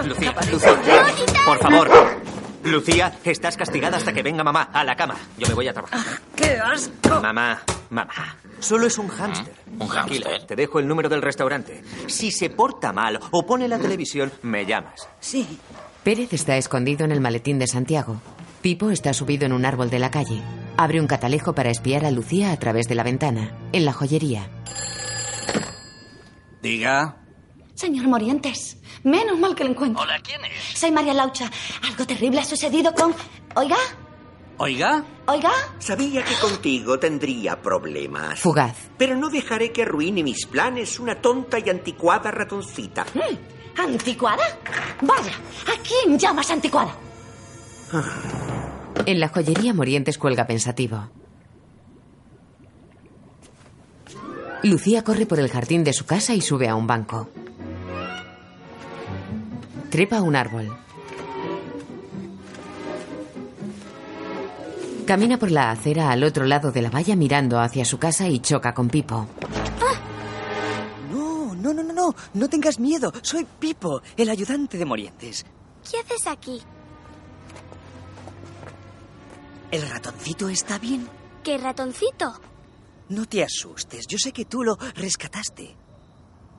[0.07, 1.91] Lucía, Lucía, por favor.
[2.65, 5.17] Lucía, estás castigada hasta que venga mamá a la cama.
[5.39, 6.01] Yo me voy a trabajar.
[6.37, 7.21] ¡Qué asco!
[7.21, 8.37] Mamá, mamá.
[8.61, 9.55] Solo es un hámster.
[9.79, 10.47] ¿Un Tranquila, hámster?
[10.47, 11.83] te dejo el número del restaurante.
[12.07, 15.09] Si se porta mal o pone la televisión, me llamas.
[15.21, 15.59] Sí.
[16.05, 18.21] Pérez está escondido en el maletín de Santiago.
[18.63, 20.41] Pipo está subido en un árbol de la calle.
[20.77, 23.57] Abre un catalejo para espiar a Lucía a través de la ventana.
[23.73, 24.49] En la joyería.
[26.63, 27.17] Diga.
[27.75, 30.03] Señor Morientes, menos mal que lo encuentro.
[30.03, 30.79] Hola, ¿quién es?
[30.79, 31.51] Soy María Laucha.
[31.89, 33.13] Algo terrible ha sucedido con...
[33.57, 33.77] Oiga,
[34.59, 35.05] Oiga.
[35.27, 35.51] oiga.
[35.81, 38.39] Sabía que contigo tendría problemas.
[38.39, 38.77] Fugaz.
[38.97, 43.05] Pero no dejaré que arruine mis planes una tonta y anticuada ratoncita.
[43.15, 44.45] Mm, ¿Anticuada?
[45.01, 45.33] Vaya,
[45.67, 46.95] ¿a quién llamas anticuada?
[49.07, 51.09] En la joyería Morientes cuelga pensativo.
[54.63, 57.29] Lucía corre por el jardín de su casa y sube a un banco.
[59.91, 60.75] Trepa a un árbol.
[65.07, 68.39] Camina por la acera al otro lado de la valla mirando hacia su casa y
[68.39, 69.27] choca con Pipo.
[71.11, 72.15] No, no, no, no, no.
[72.35, 73.13] No tengas miedo.
[73.21, 75.45] Soy Pipo, el ayudante de Morientes.
[75.91, 76.63] ¿Qué haces aquí?
[79.73, 81.09] ¿El ratoncito está bien?
[81.43, 82.35] ¿Qué ratoncito?
[83.09, 85.75] No te asustes, yo sé que tú lo rescataste.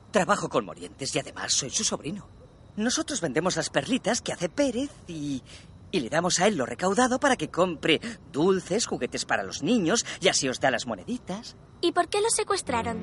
[0.09, 2.27] Trabajo con Morientes y además soy su sobrino.
[2.75, 5.43] Nosotros vendemos las perlitas que hace Pérez y...
[5.91, 8.01] y le damos a él lo recaudado para que compre
[8.31, 11.55] dulces, juguetes para los niños y así os da las moneditas.
[11.81, 12.97] ¿Y por qué lo secuestraron?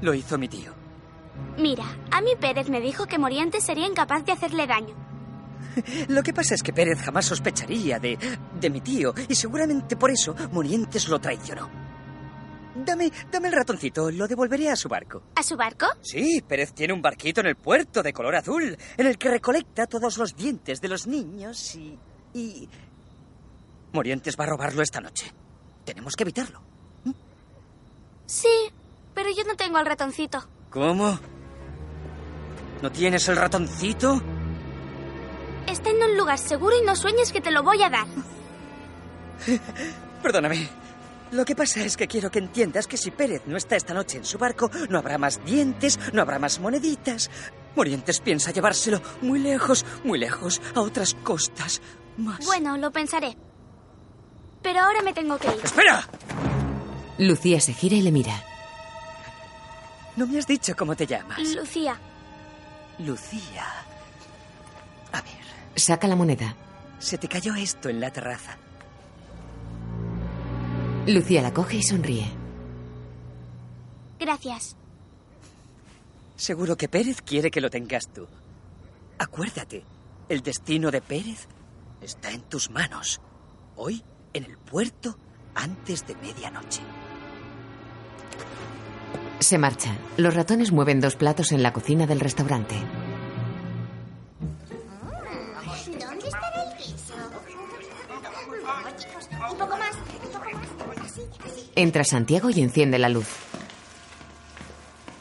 [0.00, 0.72] Lo hizo mi tío.
[1.58, 5.09] Mira, a mí Pérez me dijo que Morientes sería incapaz de hacerle daño.
[6.08, 8.18] Lo que pasa es que Pérez jamás sospecharía de,
[8.60, 11.68] de mi tío y seguramente por eso Morientes lo traicionó.
[12.74, 15.22] Dame, dame el ratoncito, lo devolveré a su barco.
[15.34, 15.86] ¿A su barco?
[16.00, 19.86] Sí, Pérez tiene un barquito en el puerto de color azul, en el que recolecta
[19.86, 21.98] todos los dientes de los niños y...
[22.32, 22.68] y...
[23.92, 25.32] Morientes va a robarlo esta noche.
[25.84, 26.62] Tenemos que evitarlo.
[28.24, 28.48] Sí,
[29.14, 30.48] pero yo no tengo el ratoncito.
[30.70, 31.18] ¿Cómo?
[32.80, 34.22] ¿No tienes el ratoncito?
[35.66, 38.06] Está en un lugar seguro y no sueñes que te lo voy a dar.
[40.22, 40.68] Perdóname.
[41.32, 44.18] Lo que pasa es que quiero que entiendas que si Pérez no está esta noche
[44.18, 47.30] en su barco, no habrá más dientes, no habrá más moneditas.
[47.76, 51.80] Morientes piensa llevárselo muy lejos, muy lejos, a otras costas.
[52.16, 52.44] Más.
[52.44, 53.36] Bueno, lo pensaré.
[54.60, 55.60] Pero ahora me tengo que ir.
[55.62, 56.04] ¡Espera!
[57.18, 58.42] Lucía se gira y le mira.
[60.16, 61.38] No me has dicho cómo te llamas.
[61.54, 61.96] Lucía.
[62.98, 63.66] Lucía.
[65.12, 65.44] A ver,
[65.76, 66.54] Saca la moneda.
[66.98, 68.58] se te cayó esto en la terraza.
[71.06, 72.26] Lucía la coge y sonríe.
[74.18, 74.76] Gracias.
[76.36, 78.26] Seguro que Pérez quiere que lo tengas tú.
[79.18, 79.82] Acuérdate,
[80.28, 81.48] el destino de Pérez
[82.02, 83.20] está en tus manos.
[83.76, 84.02] Hoy,
[84.34, 85.16] en el puerto,
[85.54, 86.82] antes de medianoche.
[89.40, 89.96] Se marcha.
[90.18, 92.76] Los ratones mueven dos platos en la cocina del restaurante.
[101.80, 103.26] Entra Santiago y enciende la luz.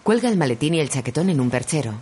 [0.04, 1.94] Cuelga el maletín y el chaquetón en un perchero.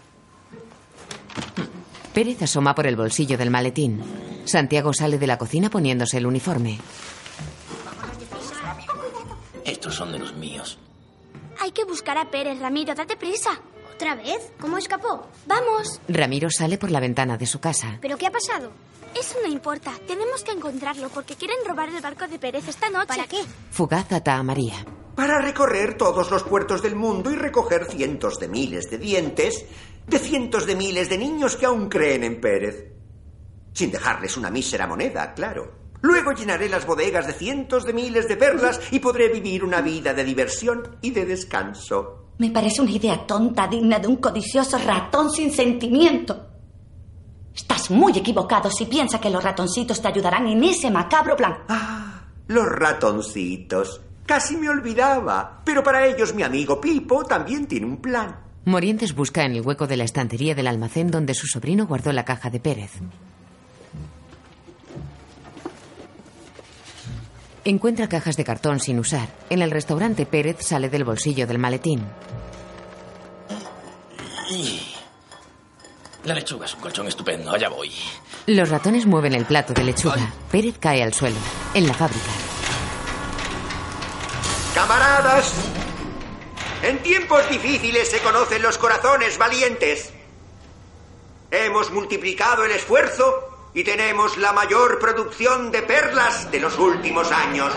[2.11, 4.01] Pérez asoma por el bolsillo del maletín.
[4.45, 6.79] Santiago sale de la cocina poniéndose el uniforme.
[9.63, 10.79] Estos son de los míos.
[11.59, 12.95] Hay que buscar a Pérez, Ramiro.
[12.95, 13.61] Date prisa.
[13.97, 14.51] ¿Otra vez?
[14.59, 15.25] ¿Cómo escapó?
[15.47, 15.99] Vamos.
[16.07, 17.97] Ramiro sale por la ventana de su casa.
[17.99, 18.69] ¿Pero qué ha pasado?
[19.19, 19.91] Eso no importa.
[20.05, 23.07] Tenemos que encontrarlo porque quieren robar el barco de Pérez esta noche.
[23.07, 23.37] ¿Para qué?
[23.71, 24.85] Fugaz ata a María.
[25.15, 29.65] Para recorrer todos los puertos del mundo y recoger cientos de miles de dientes
[30.05, 32.93] de cientos de miles de niños que aún creen en Pérez.
[33.73, 35.73] Sin dejarles una mísera moneda, claro.
[36.01, 40.13] Luego llenaré las bodegas de cientos de miles de perlas y podré vivir una vida
[40.13, 42.26] de diversión y de descanso.
[42.39, 46.45] Me parece una idea tonta, digna de un codicioso ratón sin sentimiento.
[47.55, 51.57] Estás muy equivocado si piensas que los ratoncitos te ayudarán en ese macabro plan.
[52.47, 54.01] Los ratoncitos.
[54.27, 55.61] Casi me olvidaba.
[55.65, 58.39] Pero para ellos mi amigo Pipo también tiene un plan.
[58.65, 62.25] Morientes busca en el hueco de la estantería del almacén donde su sobrino guardó la
[62.25, 62.91] caja de Pérez.
[67.67, 69.27] Encuentra cajas de cartón sin usar.
[69.49, 72.01] En el restaurante Pérez sale del bolsillo del maletín.
[76.23, 77.51] La lechuga es un colchón estupendo.
[77.51, 77.91] Allá voy.
[78.45, 80.31] Los ratones mueven el plato de lechuga.
[80.49, 81.35] Pérez cae al suelo.
[81.73, 82.31] En la fábrica.
[84.73, 85.53] Camaradas,
[86.83, 90.13] en tiempos difíciles se conocen los corazones valientes.
[91.51, 93.46] Hemos multiplicado el esfuerzo
[93.77, 97.71] y tenemos la mayor producción de perlas de los últimos años.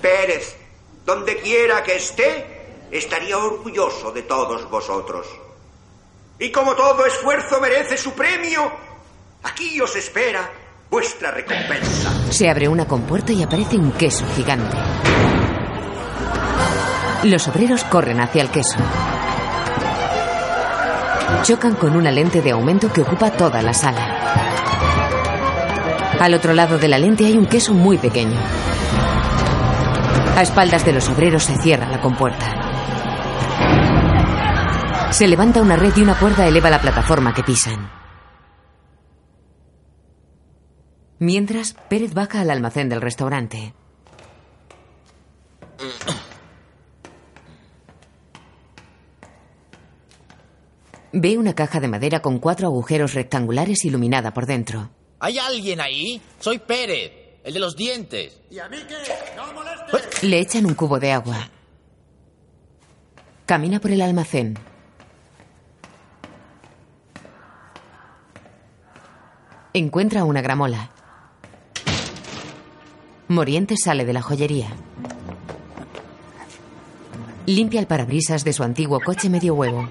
[0.00, 0.56] Pérez,
[1.04, 5.26] donde quiera que esté, estaría orgulloso de todos vosotros.
[6.38, 8.70] Y como todo esfuerzo merece su premio,
[9.42, 10.48] aquí os espera
[10.88, 12.30] vuestra recompensa.
[12.30, 14.76] Se abre una compuerta y aparece un queso gigante.
[17.24, 18.78] Los obreros corren hacia el queso.
[21.42, 24.39] Chocan con una lente de aumento que ocupa toda la sala.
[26.20, 28.38] Al otro lado de la lente hay un queso muy pequeño.
[30.36, 32.60] A espaldas de los obreros se cierra la compuerta.
[35.12, 37.90] Se levanta una red y una cuerda eleva la plataforma que pisan.
[41.18, 43.72] Mientras, Pérez baja al almacén del restaurante.
[51.14, 54.90] Ve una caja de madera con cuatro agujeros rectangulares iluminada por dentro.
[55.20, 56.20] ¿Hay alguien ahí?
[56.40, 57.12] Soy Pérez,
[57.44, 58.40] el de los dientes.
[58.50, 58.96] ¿Y a mí qué?
[59.36, 60.22] ¡No molestes!
[60.22, 61.50] Le echan un cubo de agua.
[63.44, 64.58] Camina por el almacén.
[69.74, 70.90] Encuentra una gramola.
[73.28, 74.68] Morientes sale de la joyería.
[77.46, 79.88] Limpia el parabrisas de su antiguo coche medio huevo.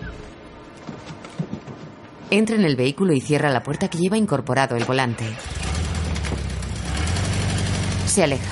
[2.31, 5.25] Entra en el vehículo y cierra la puerta que lleva incorporado el volante.
[8.05, 8.51] Se aleja.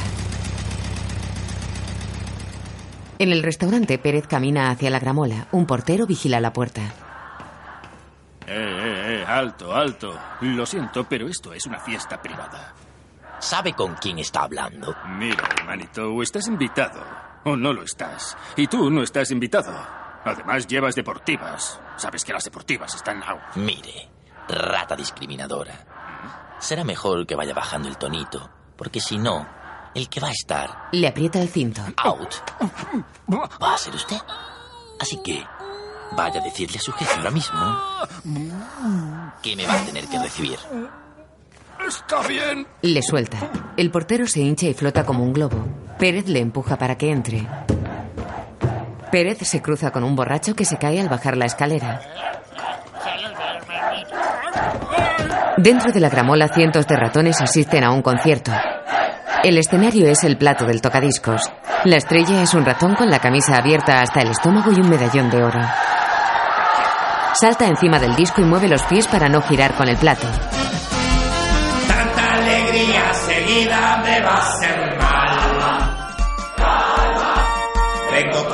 [3.19, 5.47] En el restaurante, Pérez camina hacia la gramola.
[5.51, 6.82] Un portero vigila la puerta.
[8.45, 10.17] Eh, eh, eh, alto, alto.
[10.41, 12.73] Lo siento, pero esto es una fiesta privada.
[13.39, 14.95] ¿Sabe con quién está hablando?
[15.17, 17.03] Mira, hermanito, o estás invitado
[17.43, 18.38] o no lo estás.
[18.55, 19.73] Y tú no estás invitado.
[20.23, 21.80] Además, llevas deportivas.
[21.98, 23.41] Sabes que las deportivas están out.
[23.56, 24.10] Mire,
[24.48, 26.56] rata discriminadora.
[26.60, 29.48] Será mejor que vaya bajando el tonito, porque si no,
[29.93, 31.82] el que va a estar Le aprieta el cinto.
[31.98, 32.34] out
[33.62, 34.18] va a ser usted.
[35.00, 35.43] Así que
[36.16, 37.60] vaya a decirle a su jefe ahora mismo
[39.41, 40.58] que me va a tener que recibir.
[41.88, 42.68] Está bien.
[42.82, 43.38] Le suelta.
[43.78, 45.64] El portero se hincha y flota como un globo.
[46.00, 47.48] Pérez le empuja para que entre.
[49.12, 52.01] Pérez se cruza con un borracho que se cae al bajar la escalera.
[55.58, 58.51] Dentro de la gramola, cientos de ratones asisten a un concierto.
[59.43, 61.41] El escenario es el plato del tocadiscos.
[61.84, 65.30] La estrella es un ratón con la camisa abierta hasta el estómago y un medallón
[65.30, 65.62] de oro.
[67.34, 70.28] Salta encima del disco y mueve los pies para no girar con el plato.
[71.88, 74.51] Tanta alegría seguida me va a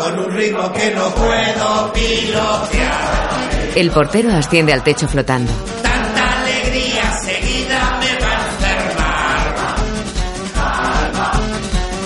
[0.04, 3.30] con un ritmo que no puedo pilotear.
[3.74, 5.50] El portero asciende al techo flotando.
[5.82, 9.56] Tanta alegría seguida me va a enfermar.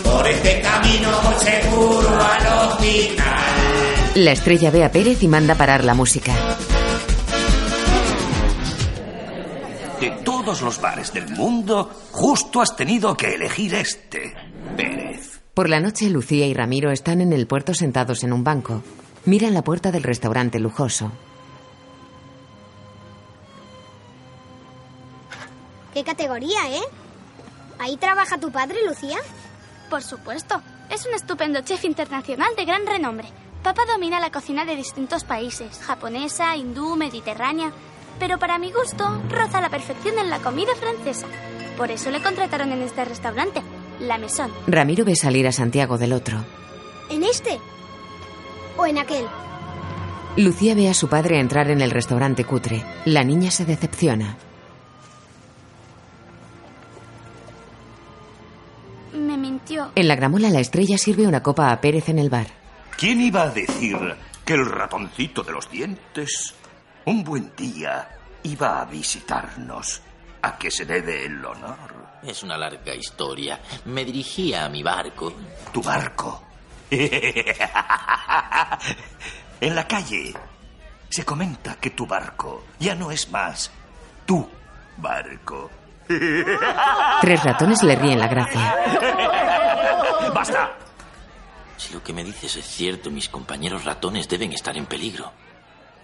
[0.03, 3.25] Por este camino voy seguro al hospital.
[4.15, 6.33] La estrella ve a Pérez y manda parar la música.
[9.99, 14.35] De todos los bares del mundo, justo has tenido que elegir este,
[14.75, 15.36] Pérez.
[15.57, 18.83] Por la noche, Lucía y Ramiro están en el puerto sentados en un banco.
[19.25, 21.11] Miran la puerta del restaurante lujoso.
[25.95, 26.83] ¿Qué categoría, eh?
[27.79, 29.17] ¿Ahí trabaja tu padre, Lucía?
[29.89, 30.61] Por supuesto.
[30.91, 33.27] Es un estupendo chef internacional de gran renombre.
[33.63, 37.71] Papá domina la cocina de distintos países, japonesa, hindú, mediterránea,
[38.19, 41.25] pero para mi gusto roza la perfección en la comida francesa.
[41.77, 43.63] Por eso le contrataron en este restaurante,
[43.99, 44.51] La Maison.
[44.67, 46.43] Ramiro ve salir a Santiago del otro.
[47.09, 47.59] ¿En este?
[48.77, 49.25] ¿O en aquel?
[50.37, 52.83] Lucía ve a su padre entrar en el restaurante cutre.
[53.05, 54.37] La niña se decepciona.
[59.13, 59.91] Me mintió.
[59.95, 62.47] En la gramola, la estrella sirve una copa a Pérez en el bar.
[62.97, 63.97] ¿Quién iba a decir
[64.45, 66.53] que el ratoncito de los dientes
[67.05, 68.09] un buen día
[68.43, 70.01] iba a visitarnos?
[70.43, 72.06] ¿A que se debe el honor?
[72.23, 73.59] Es una larga historia.
[73.85, 75.31] Me dirigía a mi barco.
[75.71, 76.43] ¿Tu barco?
[76.89, 77.45] en
[79.75, 80.33] la calle
[81.09, 83.69] se comenta que tu barco ya no es más
[84.25, 84.47] tu
[84.97, 85.69] barco.
[86.07, 88.75] Tres ratones le ríen la gracia.
[90.33, 90.71] ¡Basta!
[91.75, 95.31] Si lo que me dices es cierto, mis compañeros ratones deben estar en peligro.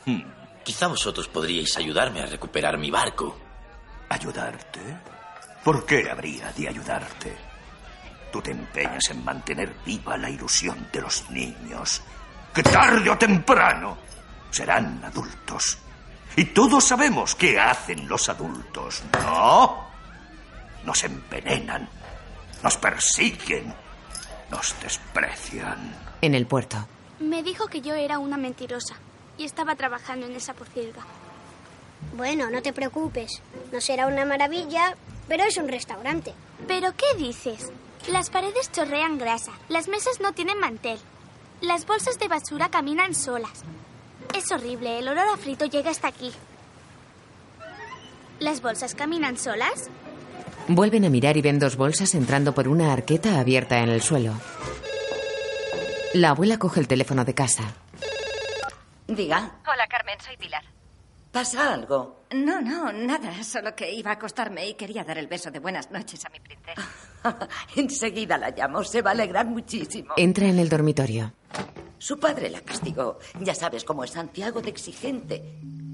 [0.06, 0.22] Hmm.
[0.64, 3.38] Quizá vosotros podríais ayudarme a recuperar mi barco.
[4.10, 4.82] ¿Ayudarte?
[5.64, 7.36] ¿Por qué habría de ayudarte?
[8.32, 12.02] Tú te empeñas en mantener viva la ilusión de los niños,
[12.54, 13.98] que tarde o temprano
[14.50, 15.78] serán adultos.
[16.36, 19.88] Y todos sabemos qué hacen los adultos, ¿no?
[20.84, 21.88] Nos envenenan,
[22.62, 23.74] nos persiguen,
[24.50, 25.96] nos desprecian.
[26.22, 26.78] En el puerto.
[27.20, 28.96] Me dijo que yo era una mentirosa
[29.38, 31.04] y estaba trabajando en esa pocilga.
[32.18, 33.42] Bueno, no te preocupes.
[33.72, 34.96] No será una maravilla,
[35.28, 36.34] pero es un restaurante.
[36.68, 37.72] ¿Pero qué dices?
[38.08, 41.00] Las paredes chorrean grasa, las mesas no tienen mantel,
[41.62, 43.64] las bolsas de basura caminan solas.
[44.36, 46.32] Es horrible, el olor a frito llega hasta aquí.
[48.40, 49.90] ¿Las bolsas caminan solas?
[50.68, 54.34] Vuelven a mirar y ven dos bolsas entrando por una arqueta abierta en el suelo.
[56.14, 57.64] La abuela coge el teléfono de casa.
[59.08, 60.64] Diga, Hola, Carmen, soy Pilar.
[61.32, 62.23] ¿pasa algo?
[62.34, 63.44] No, no, nada.
[63.44, 66.40] Solo que iba a acostarme y quería dar el beso de buenas noches a mi
[66.40, 66.82] princesa.
[67.76, 70.14] Enseguida la llamo, se va a alegrar muchísimo.
[70.18, 71.34] Entra en el dormitorio.
[71.98, 73.20] Su padre la castigó.
[73.40, 75.42] Ya sabes cómo es Santiago de exigente.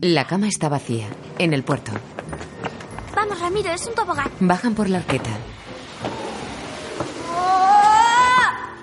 [0.01, 1.07] La cama está vacía.
[1.37, 1.91] En el puerto.
[3.15, 4.31] Vamos, Ramiro, es un tobogán.
[4.39, 5.29] Bajan por la arqueta.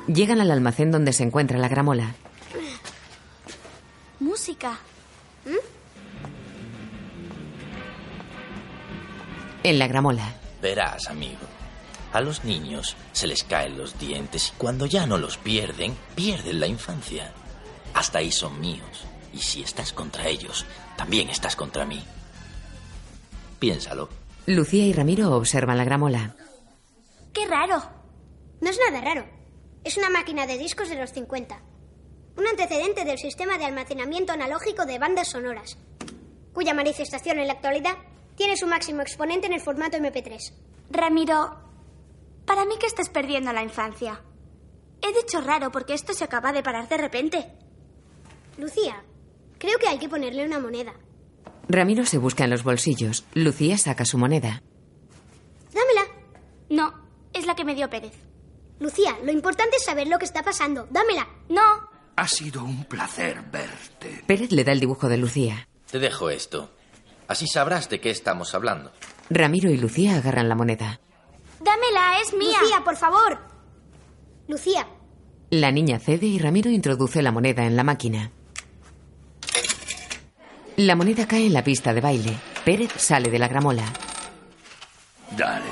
[0.07, 2.15] Llegan al almacén donde se encuentra la gramola.
[9.67, 10.33] En la gramola.
[10.63, 11.41] Verás, amigo.
[12.13, 16.61] A los niños se les caen los dientes y cuando ya no los pierden, pierden
[16.61, 17.33] la infancia.
[17.93, 19.05] Hasta ahí son míos.
[19.33, 20.65] Y si estás contra ellos,
[20.97, 22.01] también estás contra mí.
[23.59, 24.09] Piénsalo.
[24.47, 26.37] Lucía y Ramiro observan la gramola.
[27.33, 27.83] ¡Qué raro!
[28.61, 29.27] No es nada raro.
[29.83, 31.61] Es una máquina de discos de los 50.
[32.37, 35.77] Un antecedente del sistema de almacenamiento analógico de bandas sonoras,
[36.53, 37.97] cuya manifestación en la actualidad
[38.37, 40.53] tiene su máximo exponente en el formato MP3.
[40.91, 41.57] Ramiro,
[42.45, 44.21] para mí que estás perdiendo la infancia.
[45.03, 47.47] He dicho raro porque esto se acaba de parar de repente.
[48.59, 49.03] Lucía,
[49.59, 50.95] creo que hay que ponerle una moneda.
[51.69, 53.25] Ramiro se busca en los bolsillos.
[53.35, 54.63] Lucía saca su moneda.
[55.73, 56.07] Dámela.
[56.71, 56.95] No,
[57.33, 58.15] es la que me dio Pérez.
[58.79, 60.87] Lucía, lo importante es saber lo que está pasando.
[60.91, 61.27] Dámela.
[61.49, 61.63] No.
[62.17, 64.23] Ha sido un placer verte.
[64.27, 65.69] Pérez le da el dibujo de Lucía.
[65.91, 66.71] Te dejo esto.
[67.29, 68.93] Así sabrás de qué estamos hablando.
[69.31, 71.01] Ramiro y Lucía agarran la moneda.
[71.61, 72.59] Dámela, es mía.
[72.61, 73.39] Lucía, por favor.
[74.49, 74.87] Lucía.
[75.51, 78.31] La niña cede y Ramiro introduce la moneda en la máquina.
[80.77, 82.37] La moneda cae en la pista de baile.
[82.65, 83.85] Pérez sale de la gramola.
[85.37, 85.65] Dale.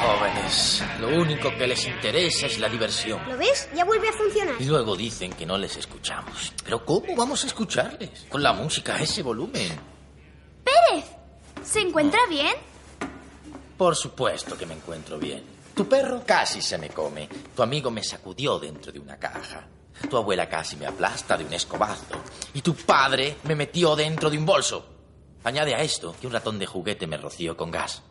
[0.00, 3.20] Jóvenes, lo único que les interesa es la diversión.
[3.28, 3.68] ¿Lo ves?
[3.74, 4.54] Ya vuelve a funcionar.
[4.58, 6.54] Y luego dicen que no les escuchamos.
[6.64, 8.26] Pero ¿cómo vamos a escucharles?
[8.30, 9.68] Con la música a ese volumen.
[10.88, 11.04] Pérez,
[11.64, 12.54] ¿se encuentra bien?
[13.76, 15.42] Por supuesto que me encuentro bien.
[15.74, 17.28] Tu perro casi se me come.
[17.54, 19.66] Tu amigo me sacudió dentro de una caja.
[20.08, 22.04] Tu abuela casi me aplasta de un escobazo.
[22.54, 24.86] Y tu padre me metió dentro de un bolso.
[25.44, 28.02] Añade a esto que un ratón de juguete me roció con gas.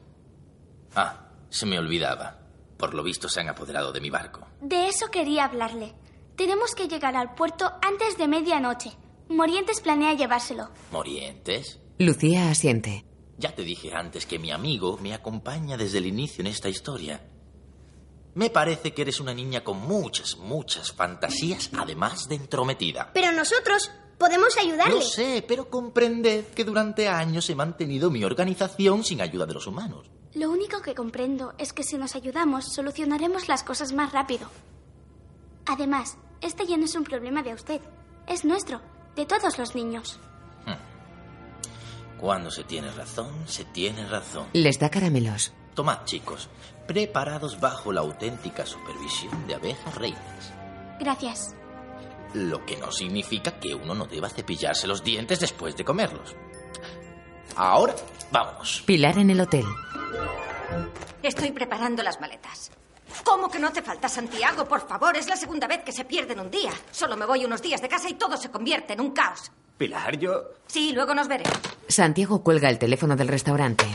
[0.95, 2.39] Ah, se me olvidaba.
[2.77, 4.47] Por lo visto se han apoderado de mi barco.
[4.61, 5.93] De eso quería hablarle.
[6.35, 8.91] Tenemos que llegar al puerto antes de medianoche.
[9.27, 10.69] Morientes planea llevárselo.
[10.91, 11.79] ¿Morientes?
[12.01, 13.03] Lucía asiente.
[13.37, 17.21] Ya te dije antes que mi amigo me acompaña desde el inicio en esta historia.
[18.35, 23.11] Me parece que eres una niña con muchas, muchas fantasías, además de entrometida.
[23.13, 24.95] Pero nosotros podemos ayudarle.
[24.95, 29.67] Lo sé, pero comprended que durante años he mantenido mi organización sin ayuda de los
[29.67, 30.09] humanos.
[30.35, 34.49] Lo único que comprendo es que si nos ayudamos, solucionaremos las cosas más rápido.
[35.65, 37.81] Además, este ya no es un problema de usted.
[38.25, 38.79] Es nuestro,
[39.17, 40.17] de todos los niños.
[42.19, 44.47] Cuando se tiene razón, se tiene razón.
[44.53, 45.53] Les da caramelos.
[45.73, 46.49] Tomad, chicos,
[46.87, 50.53] preparados bajo la auténtica supervisión de abejas reinas.
[50.99, 51.55] Gracias.
[52.33, 56.35] Lo que no significa que uno no deba cepillarse los dientes después de comerlos.
[57.55, 57.95] Ahora,
[58.31, 58.83] vamos.
[58.85, 59.65] Pilar en el hotel.
[61.23, 62.71] Estoy preparando las maletas.
[63.23, 64.65] ¿Cómo que no hace falta, Santiago?
[64.65, 66.71] Por favor, es la segunda vez que se pierde en un día.
[66.91, 69.51] Solo me voy unos días de casa y todo se convierte en un caos.
[69.79, 70.43] Pilar, yo...
[70.67, 71.57] Sí, luego nos veremos.
[71.87, 73.85] Santiago cuelga el teléfono del restaurante.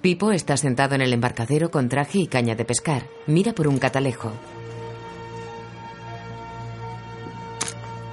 [0.00, 3.02] Pipo está sentado en el embarcadero con traje y caña de pescar.
[3.26, 4.30] Mira por un catalejo.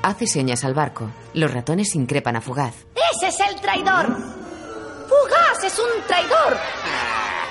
[0.01, 1.11] Hace señas al barco.
[1.35, 2.73] Los ratones increpan a Fugaz.
[3.13, 4.07] ¡Ese es el traidor!
[4.07, 6.57] ¡Fugaz es un traidor!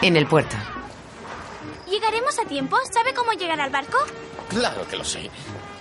[0.02, 0.56] En el puerto.
[1.88, 2.76] ¿Llegaremos a tiempo?
[2.92, 3.98] ¿Sabe cómo llegar al barco?
[4.48, 5.30] Claro que lo sé.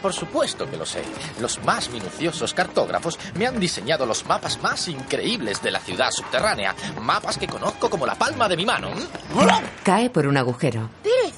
[0.02, 1.04] Por supuesto que lo sé.
[1.40, 6.74] Los más minuciosos cartógrafos me han diseñado los mapas más increíbles de la ciudad subterránea.
[7.02, 8.90] Mapas que conozco como la palma de mi mano.
[9.84, 10.90] Cae por un agujero.
[11.04, 11.36] Pérez.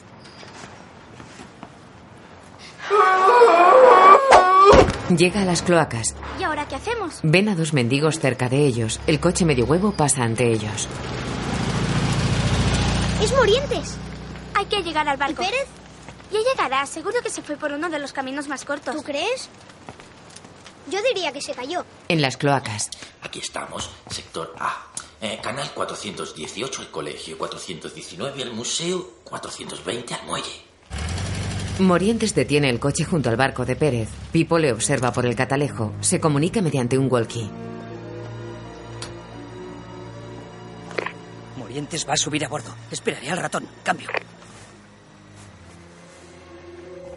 [5.17, 6.15] Llega a las cloacas.
[6.39, 7.19] ¿Y ahora qué hacemos?
[7.23, 8.99] Ven a dos mendigos cerca de ellos.
[9.07, 10.87] El coche medio huevo pasa ante ellos.
[13.21, 13.97] Es Morientes.
[14.53, 15.41] Hay que llegar al barco.
[15.41, 15.67] ¿Y Pérez?
[16.31, 16.85] Ya llegará.
[16.85, 18.95] Seguro que se fue por uno de los caminos más cortos.
[18.95, 19.49] ¿Tú crees?
[20.89, 21.85] Yo diría que se cayó.
[22.07, 22.89] En las cloacas.
[23.21, 24.87] Aquí estamos, sector A.
[25.21, 30.71] Eh, canal 418 el colegio, 419 el museo, 420 al muelle.
[31.79, 34.09] Morientes detiene el coche junto al barco de Pérez.
[34.31, 35.93] Pipo le observa por el catalejo.
[36.01, 37.49] Se comunica mediante un walkie.
[41.57, 42.75] Morientes va a subir a bordo.
[42.89, 43.67] Esperaré al ratón.
[43.83, 44.09] Cambio.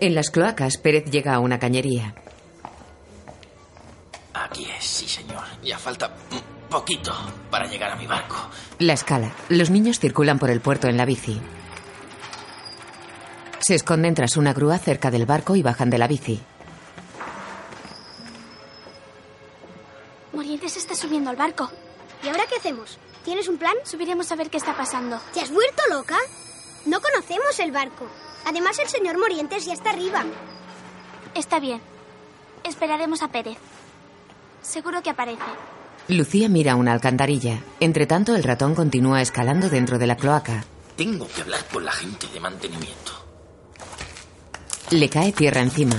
[0.00, 2.14] En las cloacas, Pérez llega a una cañería.
[4.34, 5.42] Aquí es, sí, señor.
[5.62, 7.12] Ya falta un poquito
[7.50, 8.36] para llegar a mi barco.
[8.78, 9.32] La escala.
[9.48, 11.40] Los niños circulan por el puerto en la bici.
[13.60, 16.40] Se esconden tras una grúa cerca del barco y bajan de la bici.
[20.32, 21.70] Morientes está subiendo al barco.
[22.22, 22.98] ¿Y ahora qué hacemos?
[23.24, 23.74] ¿Tienes un plan?
[23.84, 25.18] Subiremos a ver qué está pasando.
[25.32, 26.18] ¿Te has vuelto loca?
[26.84, 28.06] No conocemos el barco.
[28.46, 30.24] Además, el señor Morientes ya está arriba.
[31.34, 31.80] Está bien.
[32.62, 33.58] Esperaremos a Pérez.
[34.62, 35.42] Seguro que aparece.
[36.08, 37.60] Lucía mira una alcantarilla.
[37.80, 40.64] Entre tanto, el ratón continúa escalando dentro de la cloaca.
[40.96, 43.12] Tengo que hablar con la gente de mantenimiento.
[44.90, 45.96] Le cae tierra encima.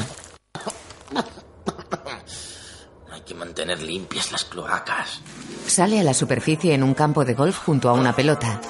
[3.12, 5.22] Hay que mantener limpias las cloacas.
[5.68, 8.62] Sale a la superficie en un campo de golf junto a una pelota.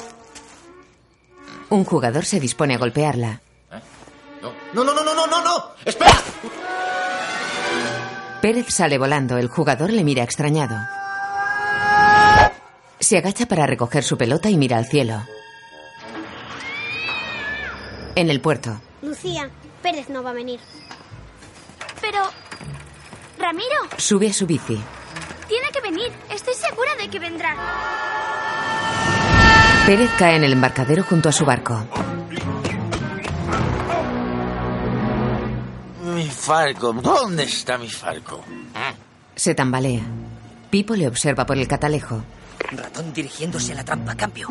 [1.69, 3.41] Un jugador se dispone a golpearla.
[4.75, 5.63] No, no, no, no, no, no, no.
[5.85, 6.11] Espera.
[8.41, 9.37] Pérez sale volando.
[9.37, 10.75] El jugador le mira extrañado.
[12.99, 15.23] Se agacha para recoger su pelota y mira al cielo.
[18.15, 19.49] En el puerto, Lucía,
[19.81, 20.59] Pérez no va a venir.
[22.01, 22.19] Pero...
[23.39, 24.77] Ramiro, sube a su bici.
[25.47, 26.11] tiene que venir.
[26.29, 27.55] Estoy segura de que vendrá.
[29.85, 31.85] Pérez cae en el embarcadero junto a su barco.
[36.45, 36.93] Falco.
[36.93, 38.43] ¿Dónde está mi Falco?
[39.35, 40.03] Se tambalea.
[40.69, 42.23] Pipo le observa por el catalejo.
[42.71, 44.47] Ratón dirigiéndose a la trampa, cambio.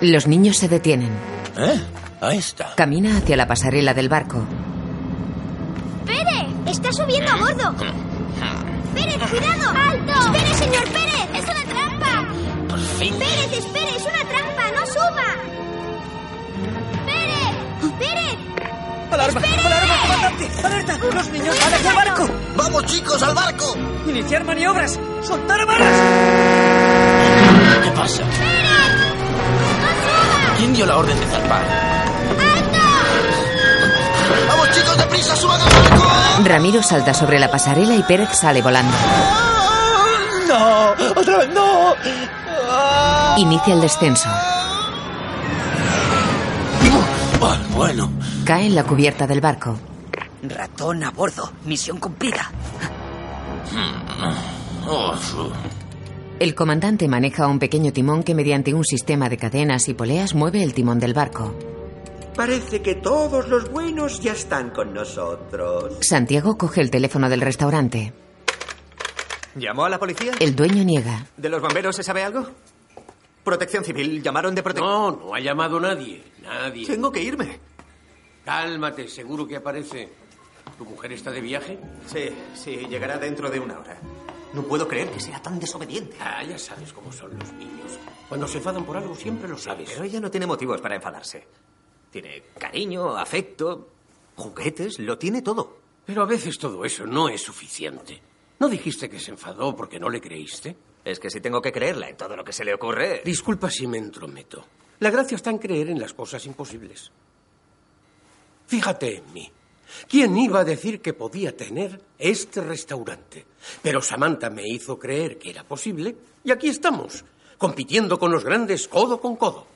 [0.00, 1.10] Los niños se detienen.
[1.58, 1.80] ¿Eh?
[2.20, 2.76] Ahí está.
[2.76, 4.44] Camina hacia la pasarela del barco.
[6.06, 6.46] ¡Pérez!
[6.66, 7.74] ¡Está subiendo a bordo!
[8.94, 9.70] ¡Pérez, cuidado!
[9.74, 10.20] ¡Alto!
[10.20, 11.28] ¡Espere, señor Pérez!
[11.34, 12.28] ¡Es una trampa!
[12.68, 13.14] Por fin.
[13.18, 13.96] ¡Pérez, espere!
[13.96, 14.19] ¡Es una
[19.12, 19.40] ¡Alarma!
[19.66, 20.50] ¡Alarma, comandante!
[20.64, 20.98] ¡Alerta!
[20.98, 22.28] ¡Los niños van hacia el barco!
[22.56, 23.76] ¡Vamos, chicos, al barco!
[24.06, 24.98] ¡Iniciar maniobras!
[25.22, 25.96] ¡Soltar amarras!
[27.82, 28.22] ¿Qué pasa?
[30.56, 31.62] ¿Quién dio la orden de zarpar?
[34.48, 35.36] ¡Vamos, chicos, deprisa!
[35.36, 36.04] ¡Suban al barco!
[36.44, 38.96] Ramiro salta sobre la pasarela y Pérez sale volando.
[40.48, 40.90] ¡No!
[41.16, 41.94] ¡Otra vez no!
[43.36, 44.28] Inicia el descenso.
[47.42, 48.10] Ah, bueno.
[48.50, 49.78] Cae en la cubierta del barco.
[50.42, 51.52] Ratón a bordo.
[51.66, 52.50] Misión cumplida.
[56.40, 60.64] El comandante maneja un pequeño timón que mediante un sistema de cadenas y poleas mueve
[60.64, 61.56] el timón del barco.
[62.34, 65.98] Parece que todos los buenos ya están con nosotros.
[66.00, 68.12] Santiago coge el teléfono del restaurante.
[69.54, 70.32] ¿Llamó a la policía?
[70.40, 71.24] El dueño niega.
[71.36, 72.48] ¿De los bomberos se sabe algo?
[73.44, 74.20] Protección civil.
[74.24, 74.90] ¿Llamaron de protección?
[74.90, 76.24] No, no ha llamado nadie.
[76.42, 76.84] Nadie.
[76.84, 77.69] Tengo que irme.
[78.50, 80.08] Cálmate, seguro que aparece.
[80.76, 81.78] ¿Tu mujer está de viaje?
[82.08, 83.96] Sí, sí, llegará dentro de una hora.
[84.52, 86.16] No puedo creer que sea tan desobediente.
[86.18, 87.96] Ah, ya sabes cómo son los niños.
[88.28, 89.90] Cuando se enfadan por algo siempre lo sabes.
[89.92, 91.46] Pero ella no tiene motivos para enfadarse.
[92.10, 93.90] Tiene cariño, afecto,
[94.34, 95.78] juguetes, lo tiene todo.
[96.04, 98.20] Pero a veces todo eso no es suficiente.
[98.58, 100.76] ¿No dijiste que se enfadó porque no le creíste?
[101.04, 103.22] Es que si tengo que creerla en todo lo que se le ocurre.
[103.24, 104.66] Disculpa si me entrometo.
[104.98, 107.12] La gracia está en creer en las cosas imposibles.
[108.70, 109.50] Fíjate en mí.
[110.08, 113.44] ¿Quién iba a decir que podía tener este restaurante?
[113.82, 116.14] Pero Samantha me hizo creer que era posible
[116.44, 117.24] y aquí estamos,
[117.58, 119.66] compitiendo con los grandes codo con codo.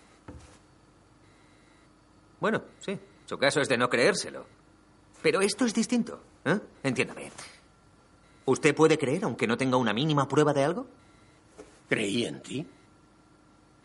[2.39, 4.47] Bueno, sí, su caso es de no creérselo.
[5.21, 6.21] Pero esto es distinto.
[6.45, 6.61] ¿eh?
[6.85, 7.33] Entiéndame.
[8.45, 10.87] ¿Usted puede creer aunque no tenga una mínima prueba de algo?
[11.89, 12.65] ¿Creí en ti?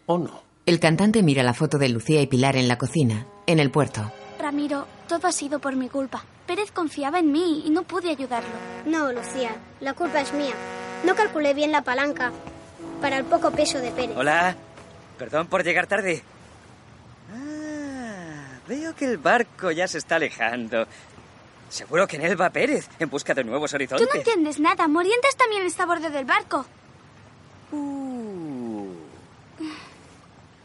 [0.05, 0.43] ¿O no?
[0.68, 4.12] El cantante mira la foto de Lucía y Pilar en la cocina, en el puerto.
[4.50, 6.24] Ramiro, todo ha sido por mi culpa.
[6.47, 8.50] Pérez confiaba en mí y no pude ayudarlo.
[8.88, 10.56] No, Lucía, la culpa es mía.
[11.06, 12.32] No calculé bien la palanca
[13.00, 14.18] para el poco peso de Pérez.
[14.18, 14.56] Hola.
[15.20, 16.24] Perdón por llegar tarde.
[17.32, 20.88] Ah, veo que el barco ya se está alejando.
[21.70, 24.08] Seguro que en él va Pérez, en busca de nuevos Tú horizontes.
[24.12, 24.88] no entiendes nada.
[24.88, 26.66] Morientes también está a bordo del barco.
[27.72, 28.95] Uh.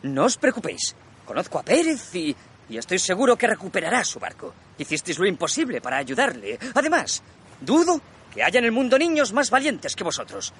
[0.05, 0.97] No os preocupéis.
[1.26, 2.35] Conozco a Pérez y,
[2.68, 4.54] y estoy seguro que recuperará su barco.
[4.78, 6.58] Hicisteis lo imposible para ayudarle.
[6.74, 7.22] Además,
[7.60, 8.00] dudo
[8.32, 10.52] que haya en el mundo niños más valientes que vosotros.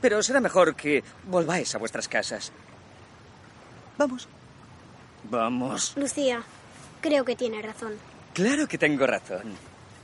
[0.00, 2.52] Pero será mejor que volváis a vuestras casas.
[3.98, 4.28] Vamos.
[5.24, 5.94] Vamos.
[5.96, 6.42] Lucía,
[7.00, 7.94] creo que tiene razón.
[8.34, 9.54] Claro que tengo razón.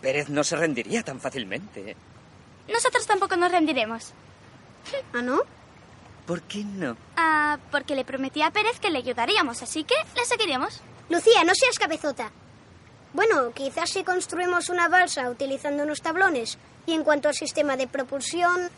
[0.01, 1.97] Pérez no se rendiría tan fácilmente.
[2.69, 4.13] Nosotros tampoco nos rendiremos.
[5.13, 5.43] ¿Ah, no?
[6.27, 6.97] ¿Por qué no?
[7.17, 10.81] Ah, porque le prometí a Pérez que le ayudaríamos, así que le seguiremos.
[11.09, 12.31] Lucía, no seas cabezota.
[13.13, 17.87] Bueno, quizás si construimos una balsa utilizando unos tablones y en cuanto al sistema de
[17.87, 18.71] propulsión,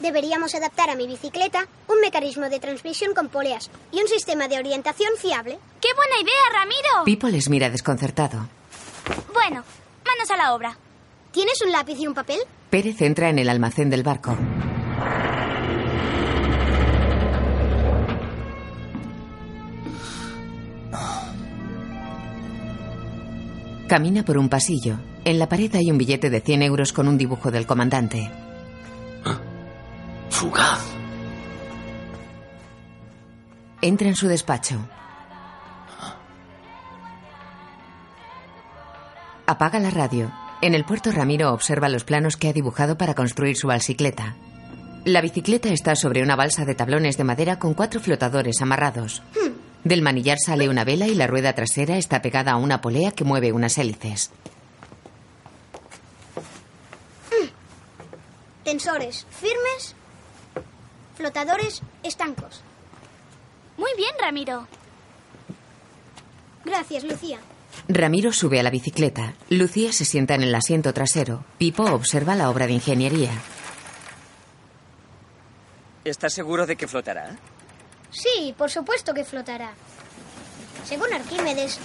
[0.00, 4.58] deberíamos adaptar a mi bicicleta un mecanismo de transmisión con poleas y un sistema de
[4.58, 5.58] orientación fiable.
[5.80, 7.04] ¡Qué buena idea, Ramiro!
[7.04, 8.48] Pipo les mira desconcertado.
[9.32, 9.62] Bueno,
[10.04, 10.76] manos a la obra.
[11.30, 12.40] ¿Tienes un lápiz y un papel?
[12.70, 14.36] Pérez entra en el almacén del barco.
[23.88, 24.98] Camina por un pasillo.
[25.24, 28.30] En la pared hay un billete de 100 euros con un dibujo del comandante.
[30.28, 30.84] Fugaz.
[33.80, 34.76] Entra en su despacho.
[39.46, 40.30] Apaga la radio.
[40.60, 44.36] En el puerto Ramiro observa los planos que ha dibujado para construir su bicicleta.
[45.06, 49.22] La bicicleta está sobre una balsa de tablones de madera con cuatro flotadores amarrados.
[49.84, 53.24] Del manillar sale una vela y la rueda trasera está pegada a una polea que
[53.24, 54.30] mueve unas hélices.
[58.64, 59.94] Tensores firmes,
[61.16, 62.62] flotadores estancos.
[63.78, 64.66] Muy bien, Ramiro.
[66.66, 67.38] Gracias, Lucía.
[67.88, 69.32] Ramiro sube a la bicicleta.
[69.48, 71.44] Lucía se sienta en el asiento trasero.
[71.56, 73.30] Pipo observa la obra de ingeniería.
[76.04, 77.36] ¿Estás seguro de que flotará?
[78.10, 79.72] Sí, por supuesto que flotará.
[80.84, 81.78] Según Arquímedes,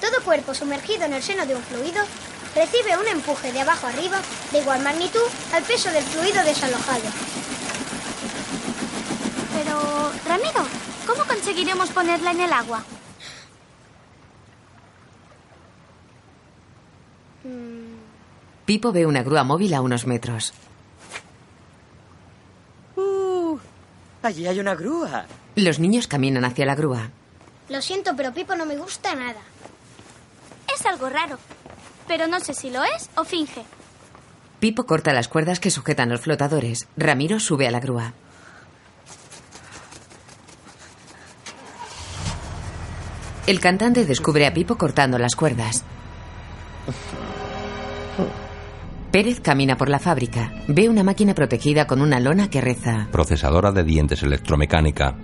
[0.00, 2.02] todo cuerpo sumergido en el seno de un fluido
[2.54, 4.20] recibe un empuje de abajo arriba
[4.52, 7.08] de igual magnitud al peso del fluido desalojado.
[9.54, 10.66] Pero, Ramiro,
[11.06, 12.82] ¿cómo conseguiremos ponerla en el agua?
[18.64, 20.52] Pipo ve una grúa móvil a unos metros.
[22.96, 23.58] Uh,
[24.22, 25.26] allí hay una grúa.
[25.56, 27.10] Los niños caminan hacia la grúa.
[27.68, 29.40] Lo siento, pero Pipo no me gusta nada.
[30.74, 31.38] Es algo raro.
[32.06, 33.64] Pero no sé si lo es o finge.
[34.60, 36.88] Pipo corta las cuerdas que sujetan los flotadores.
[36.96, 38.12] Ramiro sube a la grúa.
[43.46, 45.84] El cantante descubre a Pipo cortando las cuerdas.
[49.10, 50.52] Pérez camina por la fábrica.
[50.68, 53.08] Ve una máquina protegida con una lona que reza.
[53.10, 55.16] Procesadora de dientes electromecánica.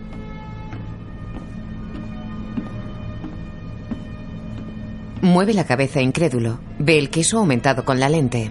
[5.20, 6.58] Mueve la cabeza incrédulo.
[6.78, 8.50] Ve el queso aumentado con la lente.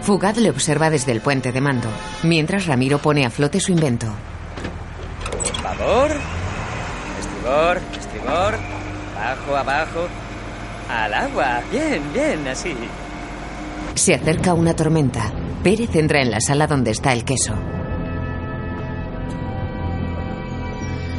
[0.00, 1.88] Fugaz le observa desde el puente de mando,
[2.24, 4.08] mientras Ramiro pone a flote su invento.
[5.62, 6.10] Favor.
[7.20, 8.71] Estribor, estribor.
[9.22, 10.08] Abajo, abajo.
[10.90, 11.60] Al agua.
[11.70, 12.74] Bien, bien, así.
[13.94, 15.32] Se acerca una tormenta.
[15.62, 17.54] Pérez entra en la sala donde está el queso.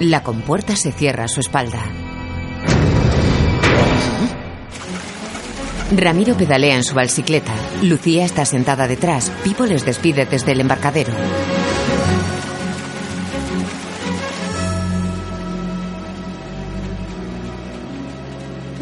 [0.02, 1.80] La compuerta se cierra a su espalda.
[5.96, 7.54] Ramiro pedalea en su bicicleta.
[7.84, 9.32] Lucía está sentada detrás.
[9.44, 11.14] Pipo les despide desde el embarcadero.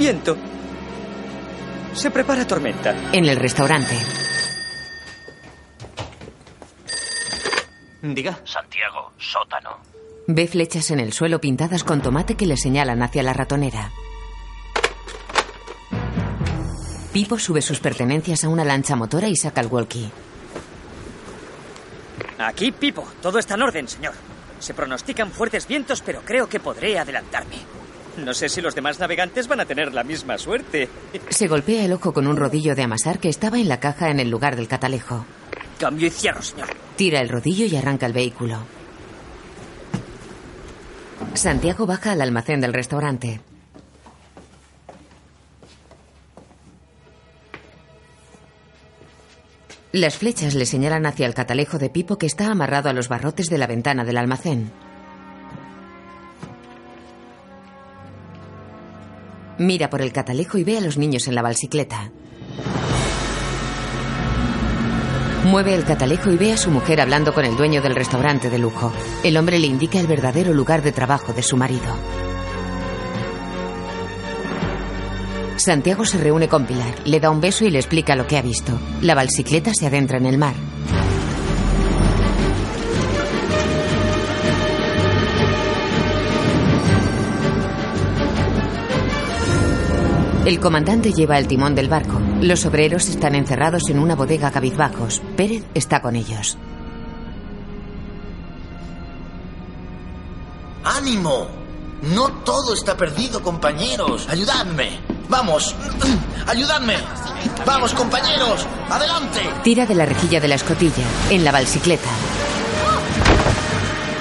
[0.02, 0.36] Viento.
[1.93, 3.12] Se prepara tormenta.
[3.14, 3.95] En el restaurante.
[8.02, 8.39] Diga.
[8.43, 9.78] Santiago, sótano.
[10.26, 13.91] Ve flechas en el suelo pintadas con tomate que le señalan hacia la ratonera.
[17.14, 20.10] Pipo sube sus pertenencias a una lancha motora y saca el walkie.
[22.39, 23.08] Aquí, Pipo.
[23.22, 24.16] Todo está en orden, señor.
[24.58, 27.80] Se pronostican fuertes vientos, pero creo que podré adelantarme.
[28.18, 30.89] No sé si los demás navegantes van a tener la misma suerte.
[31.30, 34.20] Se golpea el ojo con un rodillo de amasar que estaba en la caja en
[34.20, 35.26] el lugar del catalejo.
[35.80, 36.68] Cambio y cierro, señor.
[36.95, 38.59] Tira el rodillo y arranca el vehículo.
[41.34, 43.41] Santiago baja al almacén del restaurante.
[49.94, 53.49] Las flechas le señalan hacia el catalejo de Pipo que está amarrado a los barrotes
[53.49, 54.72] de la ventana del almacén.
[59.61, 62.11] Mira por el catalejo y ve a los niños en la bicicleta.
[65.45, 68.57] Mueve el catalejo y ve a su mujer hablando con el dueño del restaurante de
[68.57, 68.91] lujo.
[69.23, 71.95] El hombre le indica el verdadero lugar de trabajo de su marido.
[75.57, 78.41] Santiago se reúne con Pilar, le da un beso y le explica lo que ha
[78.41, 78.79] visto.
[79.03, 80.55] La bicicleta se adentra en el mar.
[90.45, 92.19] El comandante lleva el timón del barco.
[92.41, 95.22] Los obreros están encerrados en una bodega cabizbajos.
[95.38, 96.57] Pérez está con ellos.
[100.84, 101.47] ¡Ánimo!
[102.01, 104.27] No todo está perdido, compañeros.
[104.30, 104.99] Ayudadme.
[105.30, 105.76] Vamos.
[106.47, 106.95] Ayudadme.
[107.63, 108.65] Vamos, compañeros.
[108.89, 109.41] Adelante.
[109.63, 112.09] Tira de la rejilla de la escotilla, en la bicicleta.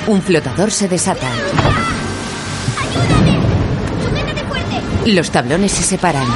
[0.06, 1.30] Un flotador se desata.
[5.06, 6.26] Los tablones se separan.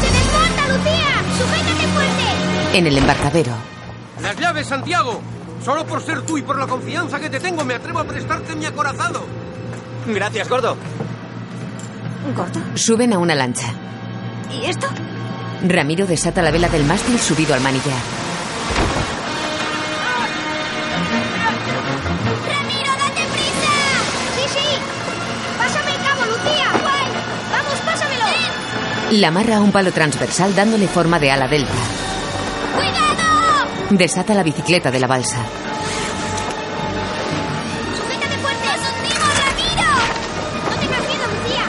[0.00, 1.22] ¡Se desmonta, Lucía!
[1.38, 2.78] ¡Sujétate fuerte!
[2.78, 3.52] En el embarcadero,
[4.22, 5.20] Las llaves, Santiago.
[5.64, 8.54] Solo por ser tú y por la confianza que te tengo me atrevo a prestarte
[8.54, 9.24] mi acorazado.
[10.06, 10.76] Gracias, gordo.
[12.74, 13.68] suben a una lancha.
[14.52, 14.86] ¿Y esto?
[15.66, 18.23] Ramiro desata la vela del mástil subido al manillar.
[29.12, 31.72] La amarra a un palo transversal dándole forma de ala delta.
[32.74, 33.68] ¡Cuidado!
[33.90, 35.44] Desata la bicicleta de la balsa.
[37.96, 38.66] ¡Sujétate fuerte!
[38.66, 39.88] ¡Nos hundimos, Ramiro!
[40.64, 41.64] No tengas miedo, Lucía.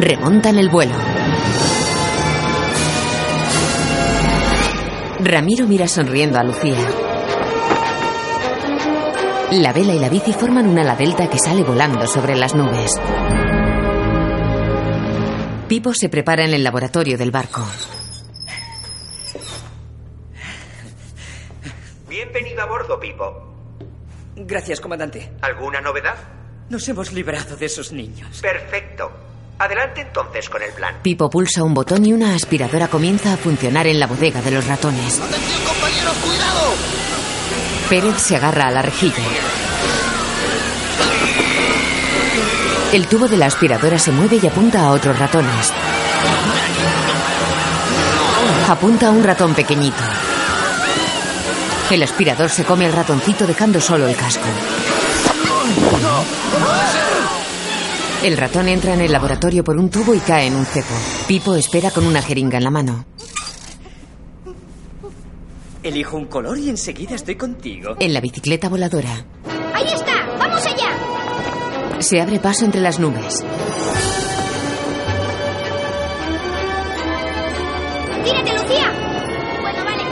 [0.00, 0.94] Remontan el vuelo.
[5.20, 6.74] Ramiro mira sonriendo a Lucía.
[9.52, 12.90] La vela y la bici forman una ala delta que sale volando sobre las nubes.
[15.72, 17.66] Pipo se prepara en el laboratorio del barco.
[22.06, 23.54] Bienvenido a bordo, Pipo.
[24.36, 25.32] Gracias, comandante.
[25.40, 26.16] ¿Alguna novedad?
[26.68, 28.38] Nos hemos librado de esos niños.
[28.42, 29.10] Perfecto.
[29.58, 30.96] Adelante entonces con el plan.
[31.02, 34.66] Pipo pulsa un botón y una aspiradora comienza a funcionar en la bodega de los
[34.66, 35.20] ratones.
[35.20, 36.74] ¡Compañeros, cuidado!
[37.88, 39.24] Pérez se agarra a la rejilla.
[42.92, 45.72] El tubo de la aspiradora se mueve y apunta a otros ratones.
[48.68, 50.02] Apunta a un ratón pequeñito.
[51.90, 54.44] El aspirador se come al ratoncito dejando solo el casco.
[58.22, 60.94] El ratón entra en el laboratorio por un tubo y cae en un cepo.
[61.26, 63.06] Pipo espera con una jeringa en la mano.
[65.82, 67.96] Elijo un color y enseguida estoy contigo.
[67.98, 69.24] En la bicicleta voladora.
[69.74, 70.21] ¡Ahí está!
[72.02, 73.44] Se abre paso entre las nubes.
[78.24, 78.92] ¡Tírate, Lucía!
[79.60, 80.02] Bueno, vale.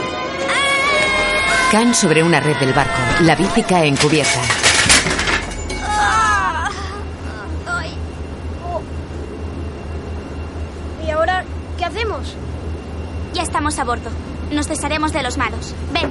[1.72, 2.94] Caen sobre una red del barco.
[3.22, 4.40] La bici cae en cubierta.
[5.84, 6.70] Ah.
[7.66, 7.90] Ay.
[8.64, 8.80] Oh.
[11.04, 11.44] ¿Y ahora
[11.76, 12.36] qué hacemos?
[13.34, 14.10] Ya estamos a bordo.
[14.52, 15.74] Nos desharemos de los malos.
[15.92, 16.10] Ven.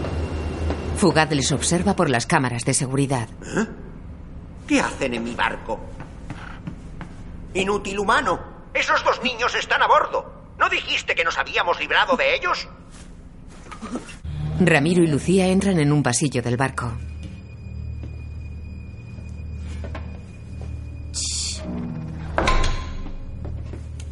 [0.97, 3.29] Fugaz les observa por las cámaras de seguridad.
[4.69, 5.79] ¿Qué hacen en mi barco?
[7.55, 8.39] Inútil humano.
[8.71, 10.53] Esos dos niños están a bordo.
[10.59, 12.67] ¿No dijiste que nos habíamos librado de ellos?
[14.59, 16.93] Ramiro y Lucía entran en un pasillo del barco.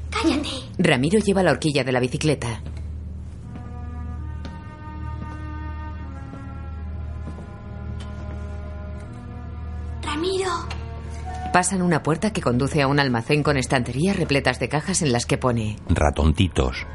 [0.09, 0.49] Cállate.
[0.79, 2.63] Ramiro lleva la horquilla de la bicicleta.
[11.57, 15.25] Pasan una puerta que conduce a un almacén con estanterías repletas de cajas en las
[15.25, 16.85] que pone Ratontitos.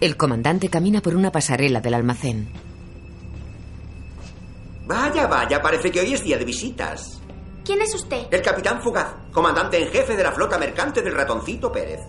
[0.00, 2.48] El comandante camina por una pasarela del almacén.
[4.86, 7.20] Vaya, vaya, parece que hoy es día de visitas.
[7.64, 8.28] ¿Quién es usted?
[8.30, 12.02] El capitán Fugaz, comandante en jefe de la flota mercante del ratoncito Pérez.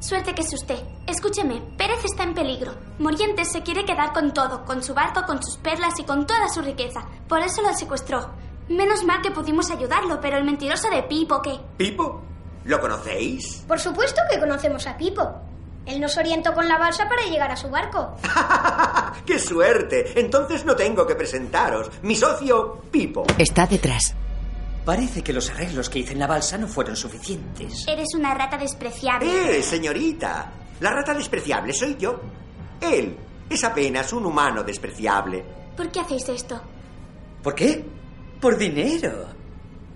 [0.00, 0.78] Suerte que es usted.
[1.06, 2.72] Escúcheme, Pérez está en peligro.
[2.98, 6.48] Morientes se quiere quedar con todo, con su barco, con sus perlas y con toda
[6.48, 7.00] su riqueza.
[7.28, 8.30] Por eso lo secuestró.
[8.68, 11.58] Menos mal que pudimos ayudarlo, pero el mentiroso de Pipo, ¿qué?
[11.76, 12.22] ¿Pipo?
[12.64, 13.64] ¿Lo conocéis?
[13.66, 15.28] Por supuesto que conocemos a Pipo.
[15.84, 18.14] Él nos orientó con la balsa para llegar a su barco.
[19.26, 20.20] ¡Qué suerte!
[20.20, 21.90] Entonces no tengo que presentaros.
[22.02, 23.24] Mi socio, Pipo.
[23.38, 24.14] Está detrás.
[24.88, 27.84] Parece que los arreglos que hice en la balsa no fueron suficientes.
[27.86, 29.58] Eres una rata despreciable.
[29.58, 30.50] ¡Eh, señorita!
[30.80, 32.18] La rata despreciable soy yo.
[32.80, 33.14] Él
[33.50, 35.44] es apenas un humano despreciable.
[35.76, 36.62] ¿Por qué hacéis esto?
[37.42, 37.84] ¿Por qué?
[38.40, 39.26] Por dinero.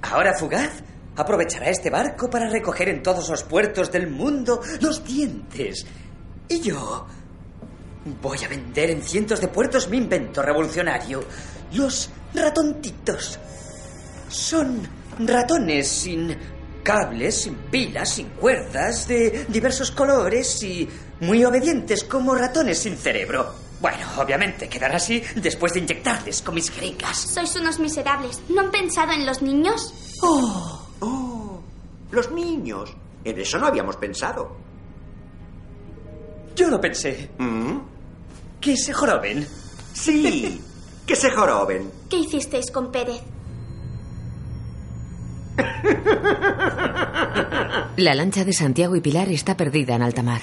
[0.03, 0.83] Ahora Fugaz
[1.17, 5.87] aprovechará este barco para recoger en todos los puertos del mundo los dientes.
[6.51, 7.07] Y yo
[8.21, 11.25] voy a vender en cientos de puertos mi invento revolucionario,
[11.73, 13.41] los ratontitos.
[14.33, 14.81] Son
[15.19, 16.37] ratones sin
[16.83, 20.89] cables, sin pilas, sin cuerdas, de diversos colores y
[21.21, 23.55] muy obedientes como ratones sin cerebro.
[23.81, 27.19] Bueno, obviamente quedará así después de inyectarles con mis jeringas.
[27.19, 28.41] Sois unos miserables.
[28.49, 29.93] ¿No han pensado en los niños?
[30.23, 30.89] ¡Oh!
[31.01, 31.61] ¡Oh!
[32.11, 32.95] Los niños.
[33.25, 34.57] En eso no habíamos pensado.
[36.55, 37.31] Yo lo pensé.
[37.39, 37.79] ¿Mm?
[38.61, 39.47] Que se joroben.
[39.93, 40.61] Sí,
[41.07, 41.91] que se joroben.
[42.09, 43.21] ¿Qué hicisteis con Pérez?
[47.97, 50.41] La lancha de Santiago y Pilar está perdida en alta mar.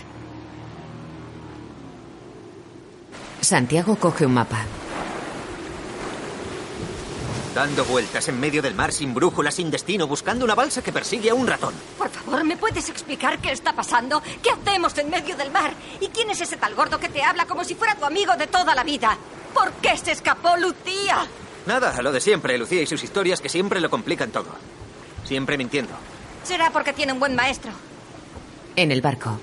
[3.41, 4.59] Santiago coge un mapa.
[7.55, 11.31] Dando vueltas en medio del mar sin brújula, sin destino, buscando una balsa que persigue
[11.31, 11.73] a un ratón.
[11.97, 14.21] Por favor, ¿me puedes explicar qué está pasando?
[14.43, 15.73] ¿Qué hacemos en medio del mar?
[15.99, 18.47] ¿Y quién es ese tal gordo que te habla como si fuera tu amigo de
[18.47, 19.17] toda la vida?
[19.53, 21.25] ¿Por qué se escapó Lucía?
[21.65, 24.49] Nada, lo de siempre, Lucía y sus historias que siempre lo complican todo.
[25.29, 25.93] Siempre mintiendo.
[26.41, 27.71] Será porque tiene un buen maestro.
[28.75, 29.39] En el barco.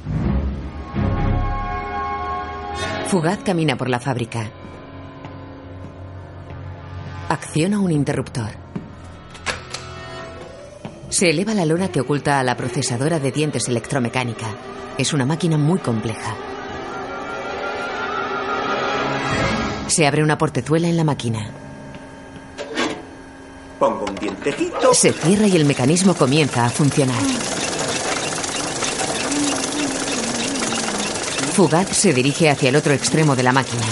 [3.07, 4.51] Fugaz camina por la fábrica.
[7.29, 8.51] Acciona un interruptor.
[11.09, 14.49] Se eleva la lona que oculta a la procesadora de dientes electromecánica.
[14.99, 16.35] Es una máquina muy compleja.
[19.87, 21.66] Se abre una portezuela en la máquina.
[23.79, 24.95] Pongo un dientecito.
[24.95, 27.21] Se cierra y el mecanismo comienza a funcionar.
[31.53, 33.87] Fugaz se dirige hacia el otro extremo de la máquina.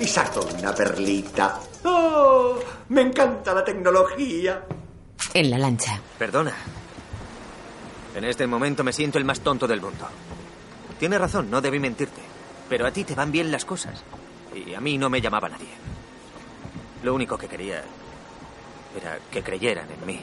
[0.00, 1.60] Y saco una perlita.
[1.84, 2.56] ¡Oh!
[2.88, 4.64] Me encanta la tecnología.
[5.34, 6.00] En la lancha.
[6.18, 6.52] Perdona.
[8.16, 10.08] En este momento me siento el más tonto del mundo.
[10.98, 12.20] Tienes razón, no debí mentirte.
[12.68, 14.02] Pero a ti te van bien las cosas.
[14.54, 15.68] Y a mí no me llamaba nadie.
[17.02, 17.82] Lo único que quería
[18.96, 20.20] era que creyeran en mí.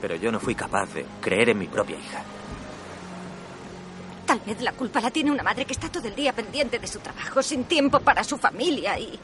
[0.00, 2.22] Pero yo no fui capaz de creer en mi propia hija.
[4.26, 6.86] Tal vez la culpa la tiene una madre que está todo el día pendiente de
[6.86, 9.18] su trabajo, sin tiempo para su familia y...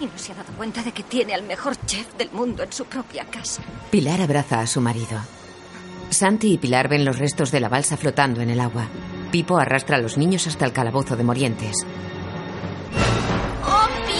[0.00, 2.72] Y no se ha dado cuenta de que tiene al mejor chef del mundo en
[2.72, 3.62] su propia casa.
[3.90, 5.20] Pilar abraza a su marido.
[6.10, 8.88] Santi y Pilar ven los restos de la balsa flotando en el agua.
[9.30, 11.86] Pipo arrastra a los niños hasta el calabozo de Morientes.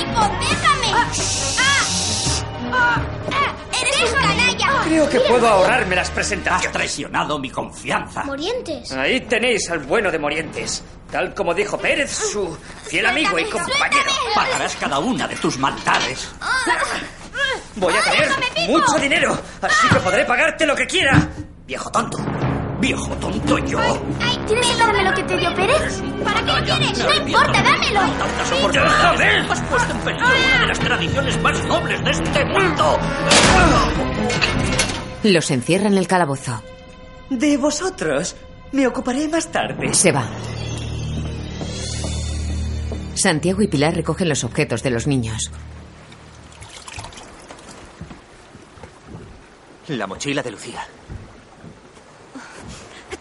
[0.03, 0.93] ¡Oh, Pipo, déjame!
[2.73, 3.01] ¡Ah!
[3.33, 3.55] ¡Ah!
[3.81, 4.83] ¡Eres un canalla!
[4.85, 6.67] Creo que puedo ahorrarme las presentaciones.
[6.67, 8.25] Has traicionado mi confianza.
[8.25, 8.91] Morientes.
[8.93, 10.83] Ahí tenéis al bueno de Morientes.
[11.11, 14.11] Tal como dijo Pérez, su fiel amigo y compañero.
[14.35, 16.31] Pagarás cada una de tus maldades.
[17.77, 18.29] Voy a tener
[18.69, 21.29] mucho dinero, así que podré pagarte lo que quiera.
[21.67, 22.19] Viejo tonto.
[22.83, 23.79] Viejo tonto yo.
[24.45, 26.03] ¿Tienes que darme lo que te dio Pérez?
[26.25, 26.99] ¿Para qué quieres?
[26.99, 28.01] ¡No importa, dámelo!
[28.73, 29.39] ¡Déjame!
[29.49, 32.99] Has puesto en peligro una de las tradiciones más nobles de este mundo.
[35.23, 36.61] Los encierra en el calabozo.
[37.31, 38.35] De vosotros.
[38.73, 39.95] Me ocuparé más tarde.
[39.95, 40.27] Se va.
[43.15, 45.53] Santiago y Pilar recogen los objetos de los niños.
[49.87, 50.85] La mochila de Lucía.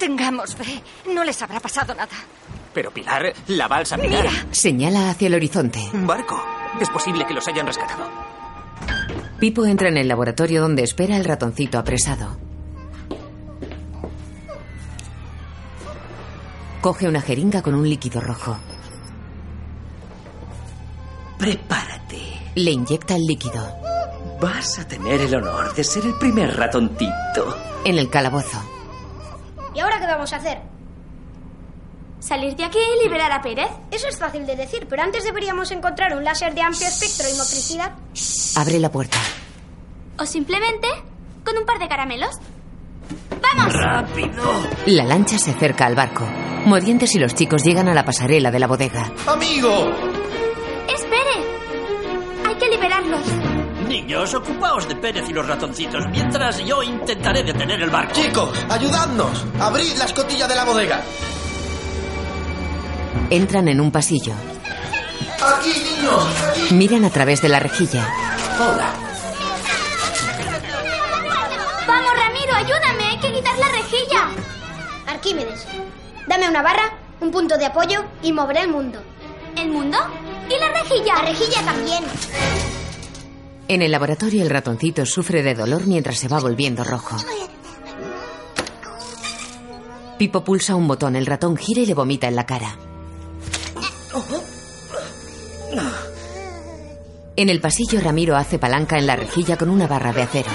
[0.02, 0.82] Tengamos fe.
[1.14, 2.10] No les habrá pasado nada.
[2.74, 4.26] Pero Pilar, la balsa, Pilar.
[4.50, 5.80] Señala hacia el horizonte.
[5.94, 6.44] Un barco.
[6.80, 8.10] Es posible que los hayan rescatado.
[9.40, 12.36] Pipo entra en el laboratorio donde espera el ratoncito apresado.
[16.82, 18.58] Coge una jeringa con un líquido rojo.
[21.38, 22.22] Prepárate.
[22.56, 23.72] Le inyecta el líquido.
[24.42, 27.56] Vas a tener el honor de ser el primer ratoncito.
[27.86, 28.71] En el calabozo.
[30.12, 30.58] ¿Y ahora qué vamos a hacer?
[32.20, 33.70] ¿Salir de aquí y liberar a Pérez?
[33.92, 37.38] Eso es fácil de decir, pero antes deberíamos encontrar un láser de amplio espectro y
[37.38, 37.94] motricidad.
[38.58, 39.18] Abre la puerta.
[40.20, 40.88] O simplemente
[41.46, 42.38] con un par de caramelos.
[43.42, 43.74] ¡Vamos!
[43.74, 44.44] ¡Rápido!
[44.86, 46.26] La lancha se acerca al barco.
[46.66, 49.12] Morientes y los chicos llegan a la pasarela de la bodega.
[49.28, 50.11] ¡Amigo!
[54.12, 58.12] Niños, ocupaos de Pérez y los ratoncitos mientras yo intentaré detener el barco.
[58.12, 59.46] Chicos, ayudadnos.
[59.58, 61.02] Abrid la escotilla de la bodega.
[63.30, 64.34] Entran en un pasillo.
[65.42, 66.26] Aquí, niños.
[66.50, 66.74] Aquí.
[66.74, 68.06] Miran a través de la rejilla.
[68.60, 68.94] Hola.
[71.88, 73.04] Vamos, Ramiro, ayúdame.
[73.12, 74.28] Hay que quitar la rejilla.
[75.08, 75.68] Arquímedes,
[76.28, 79.02] dame una barra, un punto de apoyo y moveré el mundo.
[79.56, 79.98] ¿El mundo?
[80.50, 81.16] ¿Y la rejilla?
[81.16, 82.04] La rejilla también.
[83.72, 87.16] En el laboratorio el ratoncito sufre de dolor mientras se va volviendo rojo.
[90.18, 92.76] Pipo pulsa un botón, el ratón gira y le vomita en la cara.
[97.38, 100.52] En el pasillo Ramiro hace palanca en la rejilla con una barra de acero.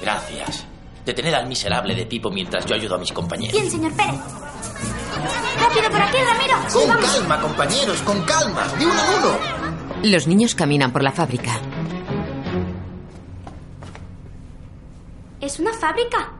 [0.00, 0.64] Gracias.
[1.04, 3.60] Detened al miserable de Pipo mientras yo ayudo a mis compañeros.
[3.60, 4.20] Bien, señor Pérez.
[5.58, 6.56] Rápido por aquí, Ramiro.
[6.72, 7.04] Con Vamos.
[7.04, 8.68] calma, compañeros, con calma.
[8.78, 9.61] De uno en uno.
[10.02, 11.60] Los niños caminan por la fábrica.
[15.40, 16.32] Es una fábrica.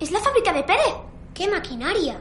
[0.00, 0.94] Es la fábrica de Pérez.
[1.34, 2.20] ¡Qué maquinaria!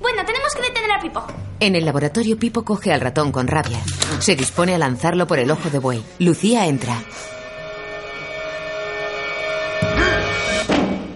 [0.00, 1.22] Bueno, tenemos que detener a Pipo.
[1.60, 3.80] En el laboratorio Pipo coge al ratón con rabia.
[4.20, 6.02] Se dispone a lanzarlo por el ojo de buey.
[6.18, 7.02] Lucía entra.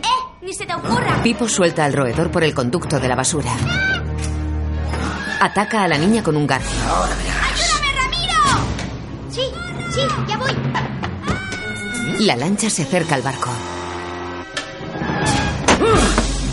[0.02, 0.36] ¡Eh!
[0.42, 1.22] Ni se te ocurra.
[1.22, 3.52] Pipo suelta al roedor por el conducto de la basura.
[5.44, 6.70] Ataca a la niña con un garfio.
[6.84, 8.38] ¡Ayúdame, Ramiro!
[9.28, 9.40] Sí,
[9.92, 10.52] sí, ya voy.
[12.20, 13.50] La lancha se acerca al barco.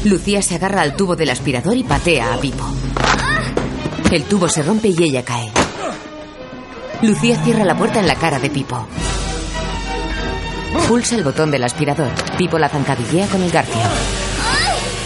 [0.05, 2.65] Lucía se agarra al tubo del aspirador y patea a Pipo.
[4.11, 5.51] El tubo se rompe y ella cae.
[7.03, 8.87] Lucía cierra la puerta en la cara de Pipo.
[10.87, 12.09] Pulsa el botón del aspirador.
[12.39, 13.83] Pipo la zancadillea con el garfio.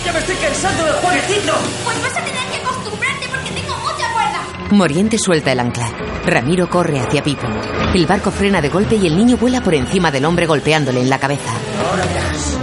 [0.06, 1.54] ¡Ya me estoy cansando del jueguecito!
[1.84, 2.22] Pues vas a
[4.74, 5.88] Moriente suelta el ancla.
[6.26, 7.46] Ramiro corre hacia Pipo.
[7.94, 11.12] El barco frena de golpe y el niño vuela por encima del hombre golpeándole en
[11.12, 11.52] la cabeza.
[11.90, 12.58] Ahora verás.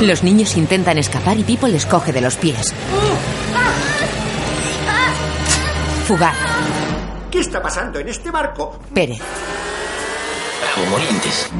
[0.00, 2.72] Los niños intentan escapar y Pipo les coge de los pies.
[6.06, 6.36] Fugaz.
[7.32, 8.78] ¿Qué está pasando en este barco?
[8.94, 9.18] Pérez.
[10.60, 11.50] Bravo, Morientes.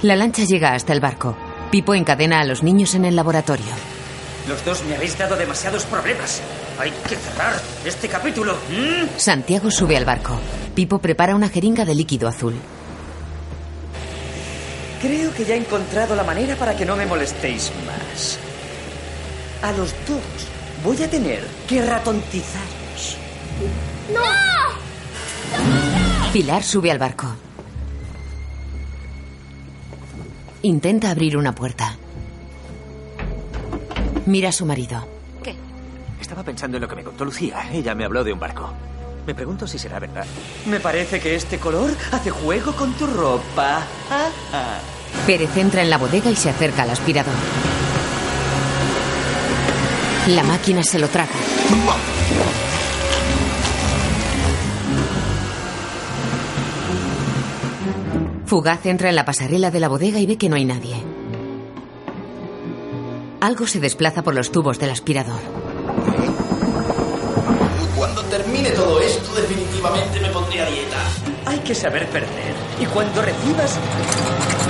[0.00, 1.36] La lancha llega hasta el barco.
[1.70, 3.95] Pipo encadena a los niños en el laboratorio.
[4.48, 6.40] Los dos me habéis dado demasiados problemas.
[6.78, 7.54] Hay que cerrar
[7.84, 8.54] este capítulo.
[8.70, 9.18] ¿Mm?
[9.18, 10.38] Santiago sube al barco.
[10.74, 12.54] Pipo prepara una jeringa de líquido azul.
[15.02, 18.38] Creo que ya he encontrado la manera para que no me molestéis más.
[19.62, 20.20] A los dos
[20.84, 23.16] voy a tener que ratontizaros.
[24.12, 24.20] ¡No!
[26.32, 27.26] Pilar sube al barco.
[30.62, 31.96] Intenta abrir una puerta.
[34.26, 35.06] Mira a su marido.
[36.20, 37.70] Estaba pensando en lo que me contó Lucía.
[37.72, 38.72] Ella me habló de un barco.
[39.26, 40.24] Me pregunto si será verdad.
[40.66, 43.86] Me parece que este color hace juego con tu ropa.
[44.10, 44.78] Ah, ah.
[45.26, 47.34] Pérez entra en la bodega y se acerca al aspirador.
[50.28, 51.32] La máquina se lo traga.
[58.46, 61.15] Fugaz entra en la pasarela de la bodega y ve que no hay nadie.
[63.40, 65.40] Algo se desplaza por los tubos del aspirador.
[67.96, 70.96] Cuando termine todo esto, definitivamente me pondré a dieta.
[71.44, 72.54] Hay que saber perder.
[72.80, 73.78] Y cuando recibas...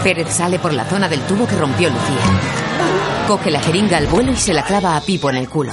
[0.02, 3.26] Pérez sale por la zona del tubo que rompió Lucía.
[3.26, 5.72] Coge la jeringa al vuelo y se la clava a Pipo en el culo.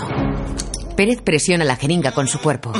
[0.95, 2.71] Pérez presiona la jeringa con su cuerpo.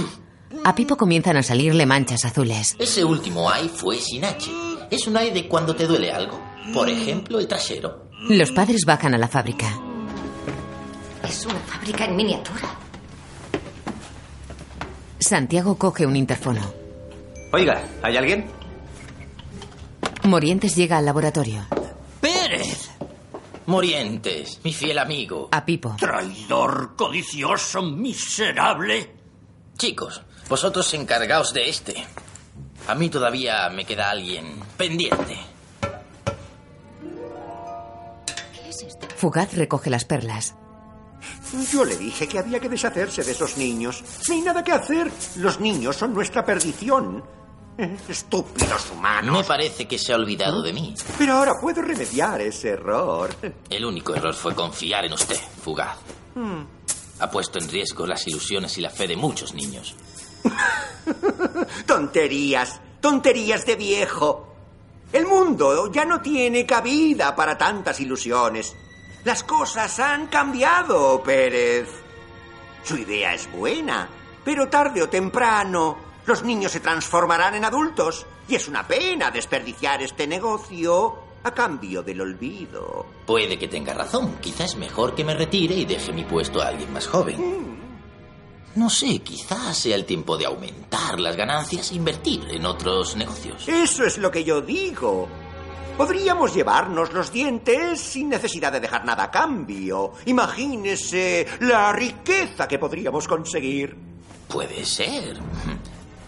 [0.64, 2.76] A Pipo comienzan a salirle manchas azules.
[2.80, 4.49] Ese último ay fue sin H.
[4.90, 6.40] Es un ay de cuando te duele algo.
[6.73, 8.10] Por ejemplo, el trasero.
[8.30, 9.68] Los padres bajan a la fábrica.
[11.28, 12.70] Es una fábrica en miniatura.
[15.20, 16.62] Santiago coge un interfono.
[17.52, 18.45] Oiga, ¿hay alguien?
[20.24, 21.66] Morientes llega al laboratorio.
[22.20, 22.90] ¡Pérez!
[23.66, 25.48] Morientes, mi fiel amigo.
[25.52, 25.95] A Pipo.
[25.98, 29.12] Traidor, codicioso, miserable.
[29.78, 32.06] Chicos, vosotros encargaos de este.
[32.88, 35.38] A mí todavía me queda alguien pendiente.
[39.16, 40.56] Fugaz recoge las perlas.
[41.72, 44.04] Yo le dije que había que deshacerse de esos niños.
[44.28, 45.12] No hay nada que hacer.
[45.38, 47.24] Los niños son nuestra perdición.
[48.08, 49.38] Estúpidos humanos.
[49.38, 50.94] Me parece que se ha olvidado de mí.
[51.18, 53.30] Pero ahora puedo remediar ese error.
[53.70, 55.98] El único error fue confiar en usted, fugaz.
[56.36, 56.64] Hmm.
[57.20, 59.95] Ha puesto en riesgo las ilusiones y la fe de muchos niños.
[61.86, 64.50] Tonterías, tonterías de viejo.
[65.12, 68.76] El mundo ya no tiene cabida para tantas ilusiones.
[69.26, 71.90] Las cosas han cambiado, Pérez.
[72.84, 74.10] Su idea es buena,
[74.44, 80.02] pero tarde o temprano los niños se transformarán en adultos y es una pena desperdiciar
[80.02, 83.06] este negocio a cambio del olvido.
[83.26, 84.38] Puede que tenga razón.
[84.41, 87.82] Quizás es mejor que me retire y deje mi puesto a alguien más joven.
[88.76, 93.68] No sé, quizás sea el tiempo de aumentar las ganancias e invertir en otros negocios.
[93.68, 95.28] Eso es lo que yo digo.
[95.98, 100.14] Podríamos llevarnos los dientes sin necesidad de dejar nada a cambio.
[100.26, 103.95] Imagínese la riqueza que podríamos conseguir.
[104.48, 105.38] Puede ser.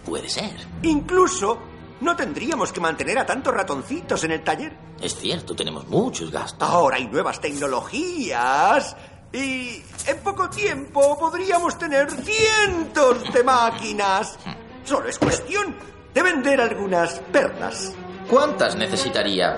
[0.06, 0.54] Puede ser.
[0.84, 1.58] Incluso
[2.02, 4.78] no tendríamos que mantener a tantos ratoncitos en el taller.
[5.02, 6.70] Es cierto, tenemos muchos gastos.
[6.70, 8.96] Ahora hay nuevas tecnologías
[9.34, 14.38] y en poco tiempo podríamos tener cientos de máquinas.
[14.86, 15.76] Solo es cuestión
[16.14, 17.96] de vender algunas perlas.
[18.30, 19.58] ¿Cuántas necesitaría?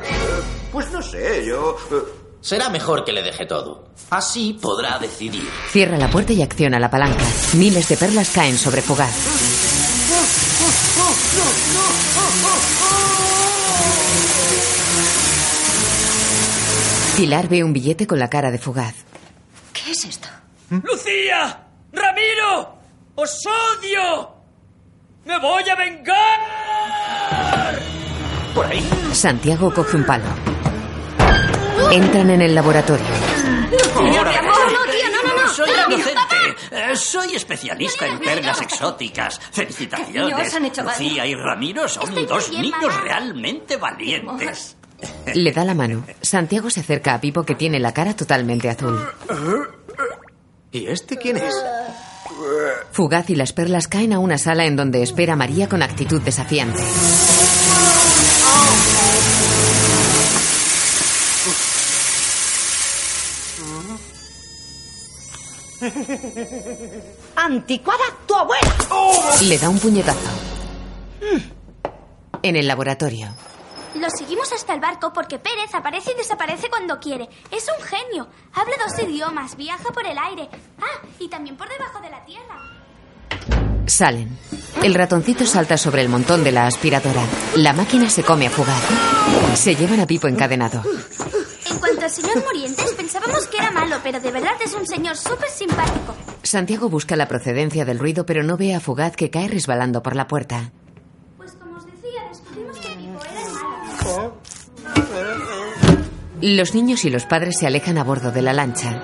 [0.72, 1.78] Pues no sé, yo...
[1.92, 2.04] eh,
[2.42, 3.88] Será mejor que le deje todo.
[4.12, 5.44] Así podrá decidir.
[5.72, 7.24] Cierra la puerta y acciona la palanca.
[7.54, 9.14] Miles de perlas caen sobre Fugaz.
[17.16, 18.94] Pilar ve un billete con la cara de Fugaz.
[19.74, 20.28] ¿Qué es esto?
[20.70, 21.64] ¡Lucía!
[21.92, 22.78] ¡Ramiro!
[23.16, 24.36] ¡Os odio!
[25.26, 26.40] ¡Me voy a vengar!
[28.54, 28.88] Por ahí.
[29.14, 30.26] Santiago coge un palo.
[31.92, 33.06] Entran en el laboratorio.
[33.96, 35.50] Ahora, mi amor, no, tía, no, no, no.
[35.54, 36.36] Soy Ramiro, inocente.
[36.72, 39.40] Eh, soy especialista en perlas exóticas.
[39.52, 40.54] Felicitaciones.
[40.84, 43.02] Lucía y Ramiro son Estoy dos niños mamá.
[43.04, 44.76] realmente valientes.
[45.34, 46.04] Le da la mano.
[46.22, 49.00] Santiago se acerca a Pipo que tiene la cara totalmente azul.
[50.72, 51.54] ¿Y este quién es?
[52.92, 56.82] Fugaz y las perlas caen a una sala en donde espera María con actitud desafiante.
[67.36, 68.76] ¡Anticuada tu abuela!
[69.42, 70.30] Le da un puñetazo.
[72.42, 73.28] En el laboratorio.
[73.96, 77.28] Lo seguimos hasta el barco porque Pérez aparece y desaparece cuando quiere.
[77.52, 78.28] Es un genio.
[78.54, 80.50] Habla dos idiomas, viaja por el aire.
[80.80, 82.78] Ah, y también por debajo de la tierra.
[83.88, 84.38] Salen.
[84.84, 87.24] El ratoncito salta sobre el montón de la aspiradora.
[87.56, 88.84] La máquina se come a Fugaz.
[89.56, 90.84] Se llevan a Pipo encadenado.
[91.78, 95.16] En cuanto al señor Morientes, pensábamos que era malo, pero de verdad es un señor
[95.16, 96.16] súper simpático.
[96.42, 100.16] Santiago busca la procedencia del ruido, pero no ve a Fugaz que cae resbalando por
[100.16, 100.72] la puerta.
[101.38, 103.54] Pues como os decía, descubrimos que Pipo era el
[104.10, 104.34] malo.
[106.42, 109.00] Los niños y los padres se alejan a bordo de la lancha.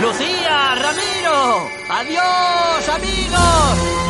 [0.00, 0.74] ¡Lucía!
[0.76, 1.68] ¡Ramiro!
[1.90, 4.01] ¡Adiós, amigos!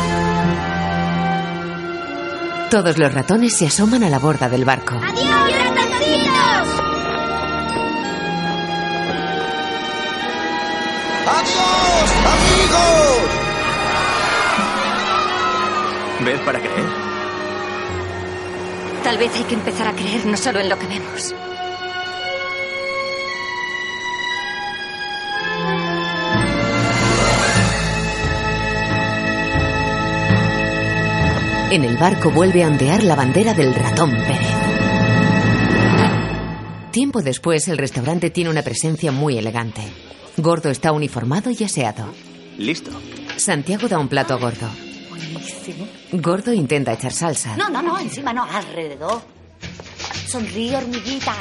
[2.73, 4.95] Todos los ratones se asoman a la borda del barco.
[4.95, 6.67] ¡Adiós, ratoncitos!
[11.27, 13.29] ¡Adiós, amigos!
[16.25, 16.85] Ver para creer.
[19.03, 21.35] Tal vez hay que empezar a creer no solo en lo que vemos.
[31.73, 34.55] En el barco vuelve a ondear la bandera del ratón Pérez.
[36.91, 39.81] Tiempo después, el restaurante tiene una presencia muy elegante.
[40.37, 42.13] Gordo está uniformado y aseado.
[42.59, 42.91] Listo.
[43.37, 44.69] Santiago da un plato a Gordo.
[45.09, 45.87] Buenísimo.
[46.11, 47.57] Gordo intenta echar salsa.
[47.57, 49.23] No, no, no, encima no, alrededor.
[50.27, 51.33] Sonríe, hormiguita.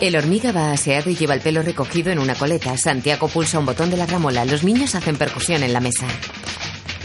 [0.00, 2.76] El hormiga va aseado y lleva el pelo recogido en una coleta.
[2.76, 4.44] Santiago pulsa un botón de la gramola.
[4.44, 6.06] Los niños hacen percusión en la mesa.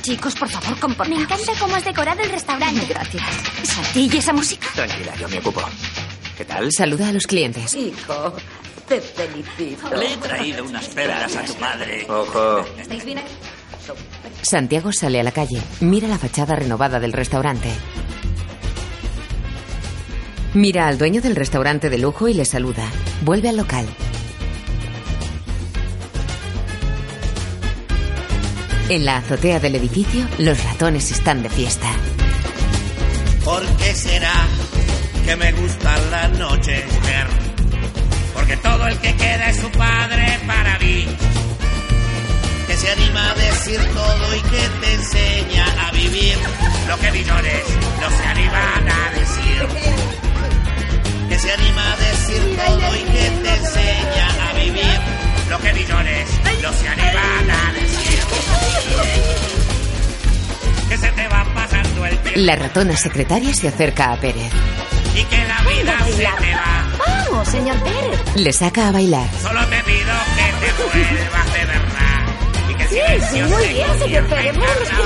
[0.01, 1.09] Chicos, por favor, comportaos.
[1.09, 2.85] Me encanta cómo has decorado el restaurante.
[2.87, 3.23] Gracias.
[3.63, 4.67] Santi, ¿y esa música?
[4.73, 5.61] Tranquila, yo me ocupo.
[6.37, 6.71] ¿Qué tal?
[6.71, 7.75] Saluda a los clientes.
[7.75, 8.33] Hijo,
[8.87, 9.95] te felicito.
[9.95, 12.05] Le he traído unas perlas a tu madre.
[12.09, 12.65] Ojo.
[12.79, 13.31] ¿Estáis bien aquí?
[14.41, 15.61] Santiago sale a la calle.
[15.81, 17.69] Mira la fachada renovada del restaurante.
[20.53, 22.85] Mira al dueño del restaurante de lujo y le saluda.
[23.23, 23.87] Vuelve al local.
[28.91, 31.87] En la azotea del edificio, los ratones están de fiesta.
[33.41, 34.33] ¿Por qué será
[35.25, 36.83] que me gusta la noche?
[38.33, 41.05] Porque todo el que queda es su padre para mí.
[42.67, 46.37] Que se anima a decir todo y que te enseña a vivir
[46.89, 47.63] lo que minores
[48.01, 49.67] no se animan a decir.
[51.29, 55.20] Que se anima a decir todo y que te enseña a vivir
[55.51, 56.29] lo que minores
[56.63, 58.19] no se animan a decir.
[60.87, 64.49] Que se te va pasando el tiempo La ratona secretaria se acerca a Pérez.
[65.13, 66.87] y que la vida se te va.
[67.05, 68.19] Vamos, señor Pérez.
[68.35, 69.27] Le saca a bailar.
[69.41, 72.25] Solo te pido que te vuelvas de verdad.
[72.69, 72.89] Y que el
[73.21, 74.55] Sí, sí, muy bien, señor Pérez.
[74.57, 75.01] Muy respeto.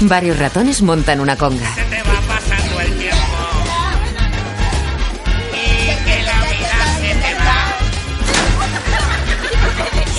[0.00, 1.72] Varios ratones montan una conga.
[1.76, 2.20] Se te va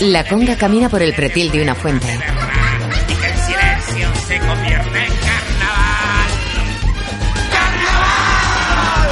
[0.02, 2.06] La conga camina por el pretil de una fuente.
[2.12, 2.20] El
[3.38, 6.32] silencio se convierte en carnaval.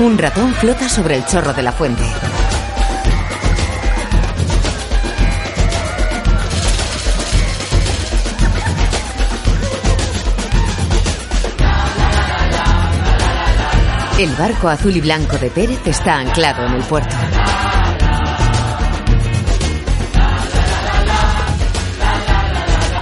[0.02, 2.04] Un ratón flota sobre el chorro de la fuente.
[14.20, 17.16] El barco azul y blanco de Pérez está anclado en el puerto.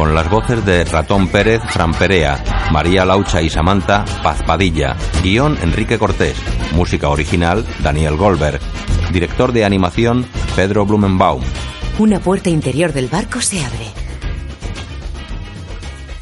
[0.01, 4.95] Con las voces de Ratón Pérez, Fran Perea, María Laucha y Samantha, Paz Padilla.
[5.21, 6.35] Guión Enrique Cortés.
[6.73, 8.59] Música original Daniel Goldberg.
[9.13, 10.25] Director de animación
[10.55, 11.43] Pedro Blumenbaum.
[11.99, 13.85] Una puerta interior del barco se abre.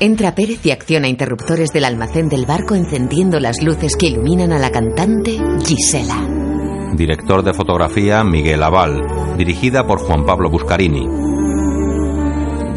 [0.01, 4.59] Entra Pérez y acciona interruptores del almacén del barco encendiendo las luces que iluminan a
[4.59, 6.27] la cantante Gisela.
[6.97, 9.37] Director de fotografía Miguel Aval.
[9.37, 11.29] Dirigida por Juan Pablo Buscarini.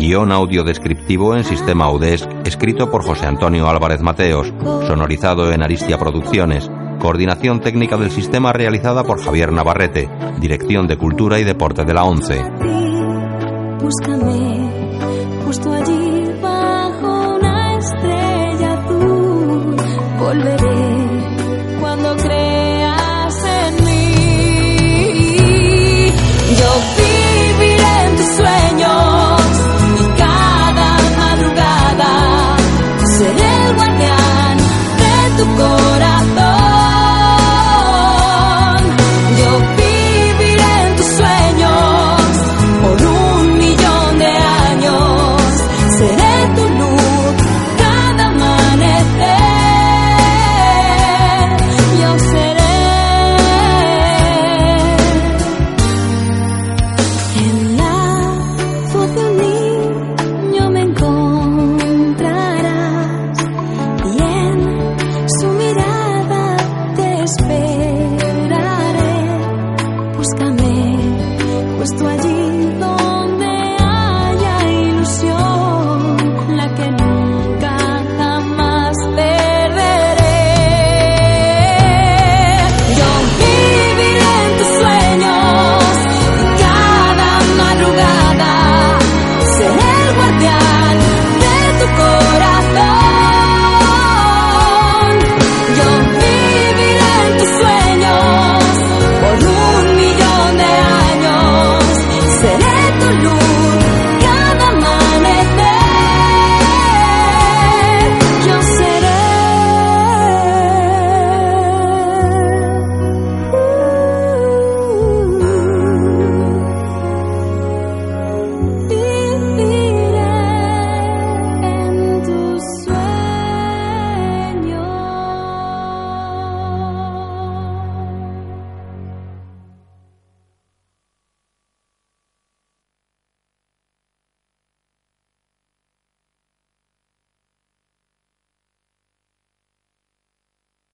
[0.02, 4.52] Guión audio descriptivo en sistema Audesc, escrito por José Antonio Álvarez Mateos,
[4.88, 6.68] sonorizado en Aristia Producciones,
[6.98, 10.10] coordinación técnica del sistema realizada por Javier Navarrete,
[10.40, 12.42] Dirección de Cultura y Deporte de la ONCE.